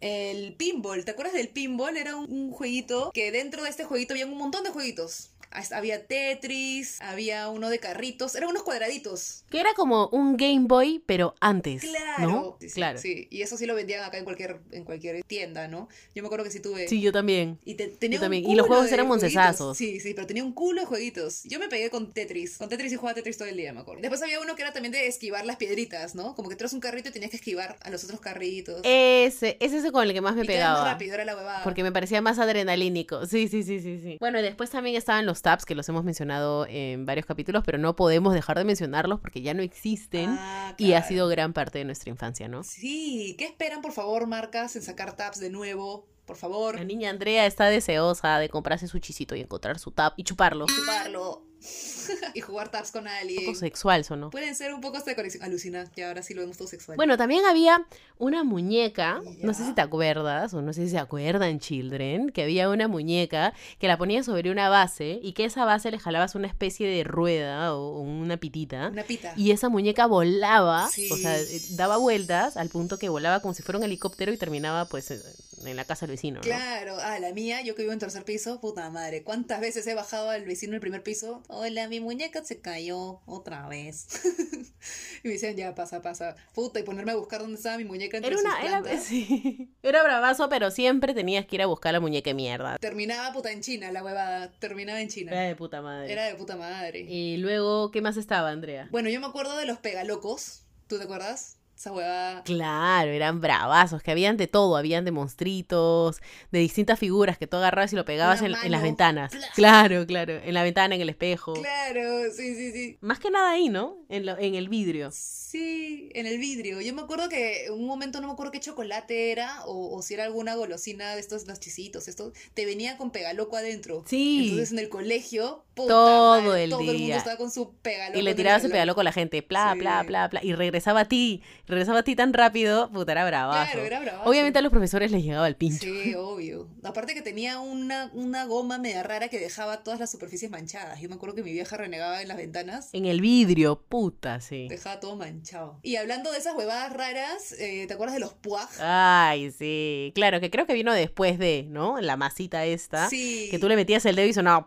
[0.00, 1.96] El pinball, ¿te acuerdas del pinball?
[1.96, 5.30] Era un, jueguito que dentro de este jueguito había un montón de jueguitos.
[5.72, 9.44] Había Tetris, había uno de carritos, eran unos cuadraditos.
[9.50, 11.82] Que era como un Game Boy, pero antes.
[11.82, 12.28] Claro.
[12.30, 12.56] ¿No?
[12.60, 12.98] Sí, claro.
[12.98, 15.88] Sí, y eso sí lo vendían acá en cualquier, en cualquier tienda, ¿no?
[16.14, 16.88] Yo me acuerdo que sí tuve.
[16.88, 17.58] Sí, yo también.
[17.64, 18.44] Y te- tenía Yo también.
[18.44, 19.76] un Y los juegos eran moncesazos.
[19.76, 21.42] Sí, sí, pero tenía un culo de jueguitos.
[21.44, 22.58] Yo me pegué con Tetris.
[22.58, 24.02] Con Tetris y jugaba Tetris todo el día, me acuerdo.
[24.02, 26.34] Después había uno que era también de esquivar las piedritas, ¿no?
[26.34, 28.80] Como que traes un carrito y tenías que esquivar a los otros carritos.
[28.84, 30.82] Ese, ese es con el que más me y pegaba.
[30.82, 31.64] más rápido, era la huevada.
[31.64, 33.26] Porque me parecía más adrenalínico.
[33.26, 34.16] Sí, sí, sí, sí, sí.
[34.20, 37.78] Bueno, y después también estaban los tabs, que los hemos mencionado en varios capítulos, pero
[37.78, 40.30] no podemos dejar de mencionarlos porque ya no existen.
[40.30, 42.64] Ah, Y ha sido gran parte de nuestra infancia, ¿no?
[42.64, 46.08] Sí, ¿qué esperan, por favor, marcas, en sacar tabs de nuevo?
[46.24, 50.14] Por favor, La niña Andrea está deseosa de comprarse su chisito y encontrar su tab
[50.16, 50.66] y chuparlo.
[50.66, 51.44] chuparlo
[52.34, 53.44] y jugar tabs con Un alguien.
[53.44, 54.30] poco sexual, ¿no?
[54.30, 55.42] Pueden ser un poco hasta de conexión.
[55.44, 56.96] Alucina, ya ahora sí lo vemos todo sexual.
[56.96, 57.86] Bueno, también había
[58.18, 62.42] una muñeca, no sé si te acuerdas o no sé si se acuerdan, children, que
[62.42, 66.34] había una muñeca que la ponías sobre una base y que esa base le jalabas
[66.34, 68.88] una especie de rueda o, o una pitita.
[68.88, 69.32] Una pita.
[69.36, 71.10] Y esa muñeca volaba, Sí.
[71.12, 74.36] o sea, eh, daba vueltas al punto que volaba como si fuera un helicóptero y
[74.36, 76.42] terminaba pues en la casa del vecino, ¿no?
[76.42, 79.94] Claro, ah, la mía, yo que vivo en tercer piso, puta madre, ¿cuántas veces he
[79.94, 81.42] bajado al vecino en el primer piso?
[81.58, 84.08] Hola, mi muñeca se cayó otra vez.
[85.24, 86.36] y me decían, ya, pasa, pasa.
[86.52, 89.74] Puta, y ponerme a buscar dónde estaba mi muñeca entre Era sus una, era, sí.
[89.82, 92.76] era bravazo, pero siempre tenías que ir a buscar la muñeca de mierda.
[92.76, 95.32] Terminaba puta en China, la huevada, terminaba en China.
[95.32, 96.12] Era de puta madre.
[96.12, 97.00] Era de puta madre.
[97.00, 98.88] Y luego, ¿qué más estaba, Andrea?
[98.90, 101.55] Bueno, yo me acuerdo de los pegalocos, ¿tú te acuerdas?
[101.76, 102.42] Esa huevada.
[102.44, 106.20] Claro, eran bravazos, que habían de todo, habían de monstruitos,
[106.50, 109.30] de distintas figuras que tú agarrabas y lo pegabas en, en las ventanas.
[109.30, 109.50] ¡plas!
[109.54, 111.52] Claro, claro, en la ventana, en el espejo.
[111.54, 112.98] Claro, sí, sí, sí.
[113.02, 113.98] Más que nada ahí, ¿no?
[114.08, 115.10] En, lo- en el vidrio.
[115.12, 116.80] Sí, en el vidrio.
[116.80, 120.02] Yo me acuerdo que en un momento no me acuerdo qué chocolate era o, o
[120.02, 124.02] si era alguna golosina de estos los chisitos, estos, te venía con pegaloco adentro.
[124.06, 124.44] Sí.
[124.48, 127.16] Entonces en el colegio, puta Todo madre, el todo el mundo día.
[127.18, 128.18] estaba con su pegaloco.
[128.18, 129.78] Y le tiraba su pegaloco a la gente, pla, Sí.
[129.80, 130.40] pla, pla, pla.
[130.42, 133.72] Y regresaba a ti, regresaba a ti tan rápido, puta, era bravazo.
[133.72, 134.28] Claro, era bravazo.
[134.28, 135.84] Obviamente a los profesores les llegaba el pincho.
[135.84, 136.68] Sí, obvio.
[136.82, 141.00] Aparte que tenía una, una goma media rara que dejaba todas las superficies manchadas.
[141.00, 142.90] Yo me acuerdo que mi vieja renegaba en las ventanas.
[142.92, 144.68] En el vidrio, puta, sí.
[144.68, 145.78] Dejaba todo manchado.
[145.82, 148.68] Y hablando de esas huevadas raras, eh, ¿te acuerdas de los puaj?
[148.80, 150.12] Ay, sí.
[150.14, 152.00] Claro, que creo que vino después de, ¿no?
[152.00, 153.08] La masita esta.
[153.08, 153.48] Sí.
[153.50, 154.66] Que tú le metías el dedo y sonaba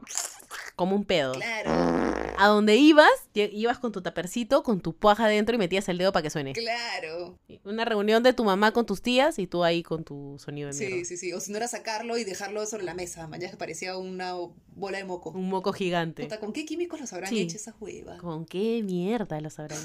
[0.76, 1.34] como un pedo.
[1.34, 1.71] Claro,
[2.38, 6.11] A donde ibas, ibas con tu tapercito, con tu puaja adentro y metías el dedo
[6.11, 6.53] para que suene.
[6.53, 7.38] claro.
[7.65, 10.77] Una reunión de tu mamá con tus tías y tú ahí con tu sonido de
[10.77, 10.95] mierda.
[10.97, 11.34] Sí, sí, sí.
[11.34, 13.27] O si no era sacarlo y dejarlo sobre la mesa.
[13.27, 14.34] Mañana parecía una
[14.76, 15.31] bola de moco.
[15.31, 16.23] Un moco gigante.
[16.23, 17.41] Puta, ¿con qué químicos los habrán Sí.
[17.41, 18.19] hecho esas huevas?
[18.21, 19.80] ¿Con qué mierda los sabrán?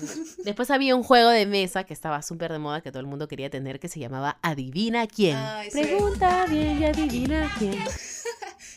[0.45, 3.27] Después había un juego de mesa que estaba súper de moda que todo el mundo
[3.27, 5.36] quería tener que se llamaba Adivina quién.
[5.73, 7.77] Pregunta bien y adivina quién.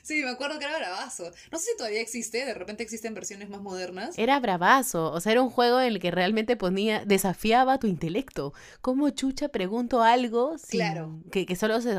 [0.08, 1.30] Sí, me acuerdo que era bravazo.
[1.52, 4.18] No sé si todavía existe, de repente existen versiones más modernas.
[4.18, 8.54] Era bravazo, o sea, era un juego en el que realmente ponía, desafiaba tu intelecto.
[8.80, 11.20] ¿Cómo chucha pregunto algo sin- Claro.
[11.30, 11.94] que, que solo se,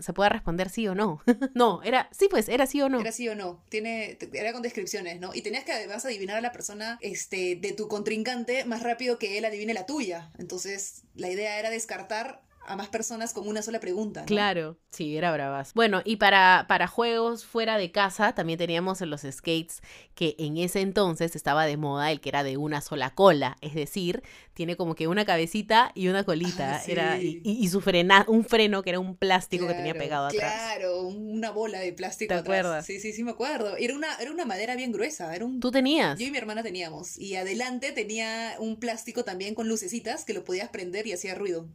[0.00, 1.22] se pueda responder sí o no?
[1.54, 3.00] no, era, sí pues, era sí o no.
[3.00, 3.64] Era sí o no.
[3.70, 5.34] Tiene, era con descripciones, ¿no?
[5.34, 9.38] Y tenías que además adivinar a la persona este, de tu contrincante más rápido que
[9.38, 10.32] él adivine la tuya.
[10.36, 14.20] Entonces, la idea era descartar a más personas con una sola pregunta.
[14.20, 14.26] ¿no?
[14.26, 15.72] Claro, sí, era bravas.
[15.74, 19.82] Bueno, y para, para juegos fuera de casa también teníamos en los skates
[20.14, 23.74] que en ese entonces estaba de moda el que era de una sola cola, es
[23.74, 24.22] decir,
[24.54, 26.92] tiene como que una cabecita y una colita, Ah, sí.
[26.92, 30.54] era y, su frena, un freno que era un plástico que tenía pegado atrás.
[30.54, 32.28] Claro, una bola de plástico.
[32.28, 32.58] ¿Te atrás.
[32.60, 32.86] acuerdas?
[32.86, 33.76] Sí, sí, sí, me acuerdo.
[33.76, 35.34] Era una, era una madera bien gruesa.
[35.34, 36.18] Era un ¿Tú tenías?
[36.18, 37.18] Yo y mi hermana teníamos.
[37.18, 41.68] Y adelante tenía un plástico también con lucecitas que lo podías prender y hacía ruido.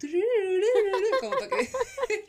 [1.19, 1.69] Como para que.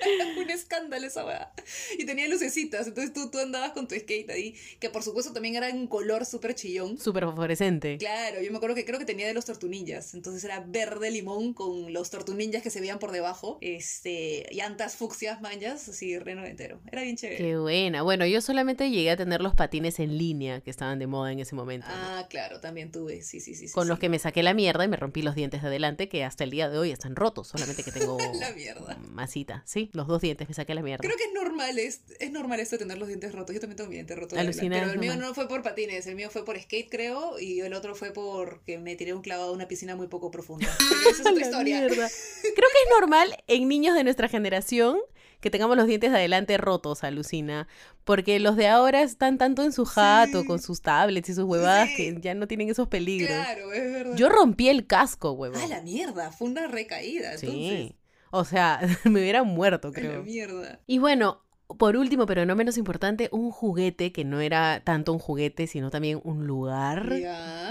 [0.01, 1.53] Era un escándalo esa weá.
[1.99, 2.87] Y tenía lucecitas.
[2.87, 4.55] Entonces tú, tú andabas con tu skate ahí.
[4.79, 6.99] Que por supuesto también era un color súper chillón.
[6.99, 7.99] Súper fosforescente.
[7.99, 10.15] Claro, yo me acuerdo que creo que tenía de los tortunillas.
[10.15, 13.59] Entonces era verde limón con los tortunillas que se veían por debajo.
[13.61, 16.81] Este, llantas fucsias, manchas, así reno entero.
[16.91, 17.39] Era bien chévere.
[17.39, 18.03] Qué buena.
[18.03, 21.41] Bueno, yo solamente llegué a tener los patines en línea que estaban de moda en
[21.41, 21.87] ese momento.
[21.89, 21.95] ¿no?
[21.95, 23.23] Ah, claro, también tuve.
[23.23, 23.69] Sí, sí, sí.
[23.69, 24.03] sí, con los sí.
[24.03, 26.51] que me saqué la mierda y me rompí los dientes de adelante que hasta el
[26.51, 28.99] día de hoy están rotos, solamente que tengo La mierda.
[29.13, 29.63] masita.
[29.67, 31.03] Sí, los dos dientes me saqué la mierda.
[31.03, 33.55] Creo que es normal, es, es normal esto de tener los dientes rotos.
[33.55, 34.37] Yo también tengo mi diente roto.
[34.37, 37.75] Pero el mío no fue por patines, el mío fue por skate, creo, y el
[37.75, 40.69] otro fue porque me tiré un clavado a una piscina muy poco profunda.
[40.79, 41.79] Pero esa es otra La historia.
[41.81, 42.09] mierda.
[42.43, 44.99] Creo que es normal en niños de nuestra generación
[45.41, 47.67] que tengamos los dientes de adelante rotos, alucina.
[48.05, 50.47] Porque los de ahora están tanto en su jato, Sí.
[50.47, 51.97] con sus tablets y sus huevadas Sí.
[51.97, 53.31] que ya no tienen esos peligros.
[53.31, 54.17] Claro, es verdad.
[54.17, 55.59] Yo rompí el casco, huevón.
[55.63, 57.35] Ah, la mierda, fue una recaída.
[57.35, 57.97] Entonces, Sí.
[58.31, 60.23] O sea, me hubiera muerto, A la creo.
[60.23, 60.81] mierda.
[60.87, 61.43] Y bueno,
[61.79, 65.89] por último, pero no menos importante, un juguete que no era tanto un juguete, sino
[65.91, 67.13] también un lugar.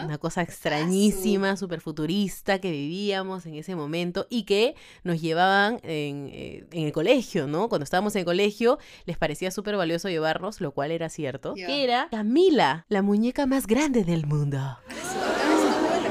[0.05, 6.29] Una cosa extrañísima, súper futurista que vivíamos en ese momento y que nos llevaban en,
[6.31, 7.67] eh, en el colegio, ¿no?
[7.67, 11.83] Cuando estábamos en el colegio les parecía súper valioso llevarnos, lo cual era cierto, que
[11.83, 14.59] era Camila, la muñeca más grande del mundo.
[14.89, 16.09] Eso, eso estuvo en la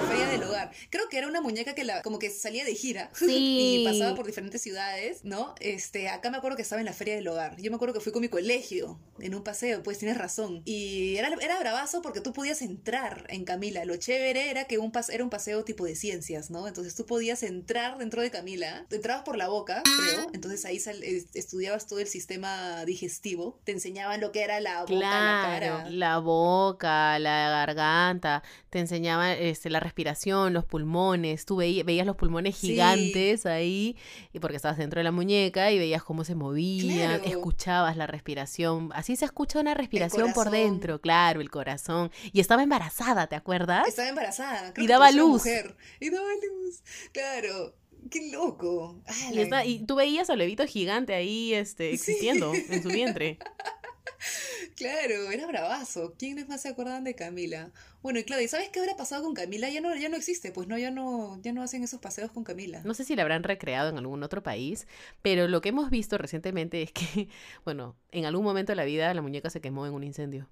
[0.90, 3.26] Creo que era una muñeca que la, como que salía de gira Sí.
[3.82, 5.54] y pasaba por diferentes ciudades, ¿no?
[5.60, 7.56] Este, acá me acuerdo que estaba en la feria del hogar.
[7.60, 10.62] Yo me acuerdo que fui con mi colegio en un paseo, pues tienes razón.
[10.64, 13.84] Y era, era bravazo porque tú podías entrar en Camila.
[13.84, 16.66] Lo chévere era que un pas- era un paseo tipo de ciencias, ¿no?
[16.68, 20.30] Entonces tú podías entrar dentro de Camila, entrabas por la boca, creo.
[20.32, 23.60] Entonces ahí sal- es- estudiabas todo el sistema digestivo.
[23.64, 25.90] Te enseñaban lo que era la boca, la Claro, cara.
[25.90, 32.16] la boca, la garganta, te enseñaba este, la respiración, los pulmones, tú veí- veías los
[32.16, 32.68] pulmones Sí.
[32.68, 33.96] gigantes ahí,
[34.32, 37.24] y porque estabas dentro de la muñeca y veías cómo se movían, Claro.
[37.24, 42.62] escuchabas la respiración, así se escucha una respiración por dentro, claro, el corazón, y estaba
[42.62, 43.86] embarazada, ¿te acuerdas?
[43.88, 44.72] Estaba embarazada.
[44.74, 45.44] creo Y daba luz.
[45.44, 45.76] mujer.
[46.00, 46.82] Y daba luz.
[47.12, 47.74] Claro.
[48.10, 49.02] ¡Qué loco!
[49.32, 53.38] Y, está- y tú veías al bebito gigante ahí este, existiendo en su vientre.
[54.76, 56.14] Claro, era bravazo.
[56.18, 57.72] ¿Quiénes más se acuerdan de Camila?
[58.02, 59.68] Bueno, y Claudia, ¿sabes qué habrá pasado con Camila?
[59.68, 62.44] Ya no, ya no existe, pues no, ya no, ya no hacen esos paseos con
[62.44, 62.80] Camila.
[62.84, 64.86] No sé si la habrán recreado en algún otro país,
[65.20, 67.28] pero lo que hemos visto recientemente es que,
[67.64, 70.48] bueno, en algún momento de la vida la muñeca se quemó en un incendio.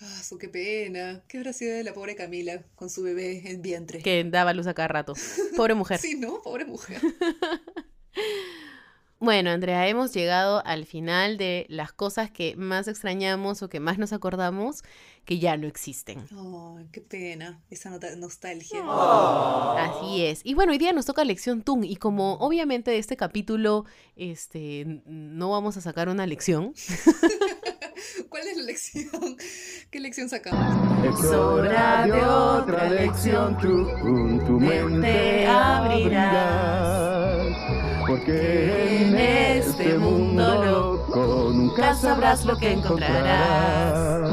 [0.00, 1.22] Ah, su qué pena.
[1.28, 4.02] ¿Qué habrá sido de la pobre Camila con su bebé en vientre?
[4.02, 5.14] Que daba luz a cada rato.
[5.56, 5.98] Pobre mujer.
[6.08, 6.40] Sí, ¿no?
[6.42, 7.00] Pobre mujer.
[9.20, 13.98] Bueno, Andrea, hemos llegado al final de las cosas que más extrañamos o que más
[13.98, 14.84] nos acordamos
[15.24, 16.20] que ya no existen.
[16.30, 17.60] Ay, qué pena.
[17.68, 18.78] Esa nota- nostalgia.
[18.86, 20.42] Así es.
[20.44, 25.02] Y bueno, hoy día nos toca lección TUN y como obviamente de este capítulo este,
[25.04, 26.72] no vamos a sacar una lección,
[28.28, 29.36] ¿Cuál es la lección?
[29.90, 31.04] ¿Qué lección sacamos?
[31.04, 33.84] Es hora de otra lección, tú
[34.46, 37.48] tu mente abrirás.
[38.08, 44.32] Porque en este mundo loco nunca sabrás lo que encontrarás.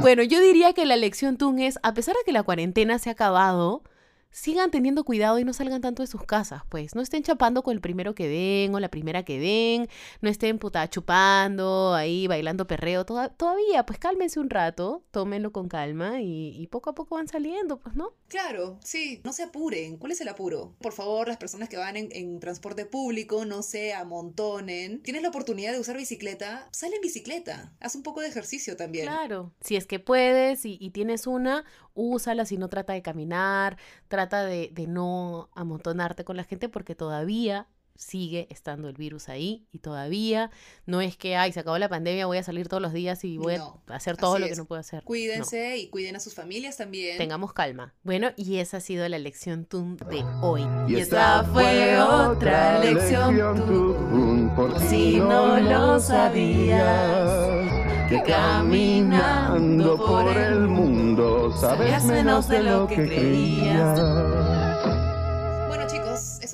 [0.00, 3.10] Bueno, yo diría que la lección TUN es, a pesar de que la cuarentena se
[3.10, 3.82] ha acabado,
[4.30, 6.94] sigan teniendo cuidado y no salgan tanto de sus casas, pues.
[6.94, 9.88] No estén chapando con el primero que ven o la primera que ven,
[10.22, 15.68] no estén puta chupando, ahí bailando perreo, toda- todavía, pues cálmense un rato, tómenlo con
[15.68, 18.12] calma y, y poco a poco van saliendo, pues, ¿no?
[18.30, 19.96] Claro, sí, no se apuren.
[19.96, 20.76] ¿Cuál es el apuro?
[20.80, 25.02] Por favor, las personas que van en, transporte público no se amontonen.
[25.02, 27.72] Tienes la oportunidad de usar bicicleta, sale en bicicleta.
[27.80, 29.06] Haz un poco de ejercicio también.
[29.06, 33.76] Claro, si es que puedes y, y tienes una, úsala, si no trata de caminar,
[34.06, 37.66] trata de no amontonarte con la gente porque todavía
[38.00, 40.50] sigue estando el virus ahí y todavía
[40.86, 43.36] no es que, ay, se acabó la pandemia, voy a salir todos los días y
[43.36, 45.00] voy No, a hacer todo lo que no puedo hacer.
[45.02, 47.18] No, Cuídense y cuiden a sus familias también.
[47.18, 47.94] tengamos calma.
[48.02, 50.66] Bueno, y esa ha sido la lección TUN de hoy.
[50.88, 57.70] Y esta fue otra lección, por si no lo sabías.
[58.08, 64.69] Que caminando por el mundo sabes menos de lo que creías.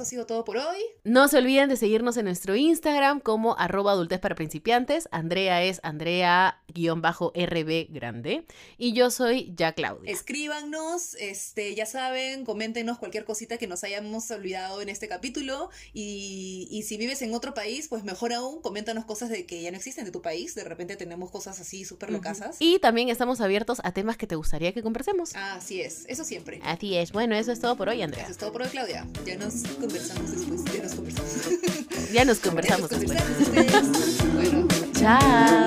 [0.06, 0.78] Sido todo por hoy.
[1.04, 5.08] No se olviden de seguirnos en nuestro Instagram como arroba adultez para principiantes.
[5.10, 8.44] Andrea es Andrea-RB grande.
[8.78, 10.10] Y yo soy ya Claudia.
[10.10, 15.70] Escríbanos, este, ya saben, coméntenos cualquier cosita que nos hayamos olvidado en este capítulo.
[15.92, 19.70] Y, y si vives en otro país, pues mejor aún, coméntanos cosas de que ya
[19.70, 20.54] no existen de tu país.
[20.54, 22.56] De repente tenemos cosas así súper locasas.
[22.60, 25.34] Y también estamos abiertos a temas que te gustaría que conversemos.
[25.34, 26.60] Ah, así es, eso siempre.
[26.62, 27.12] Así es.
[27.12, 28.24] Bueno, eso es todo por hoy, Andrea.
[28.24, 29.06] Eso es todo por hoy, Claudia.
[29.24, 29.54] Ya nos
[29.98, 30.64] conversamos después.
[30.72, 31.32] Ya nos conversamos.
[32.12, 33.22] Ya nos Ya conversamos nos después.
[33.22, 34.32] conversamos después.
[34.34, 34.68] Bueno.
[34.94, 35.66] Chao.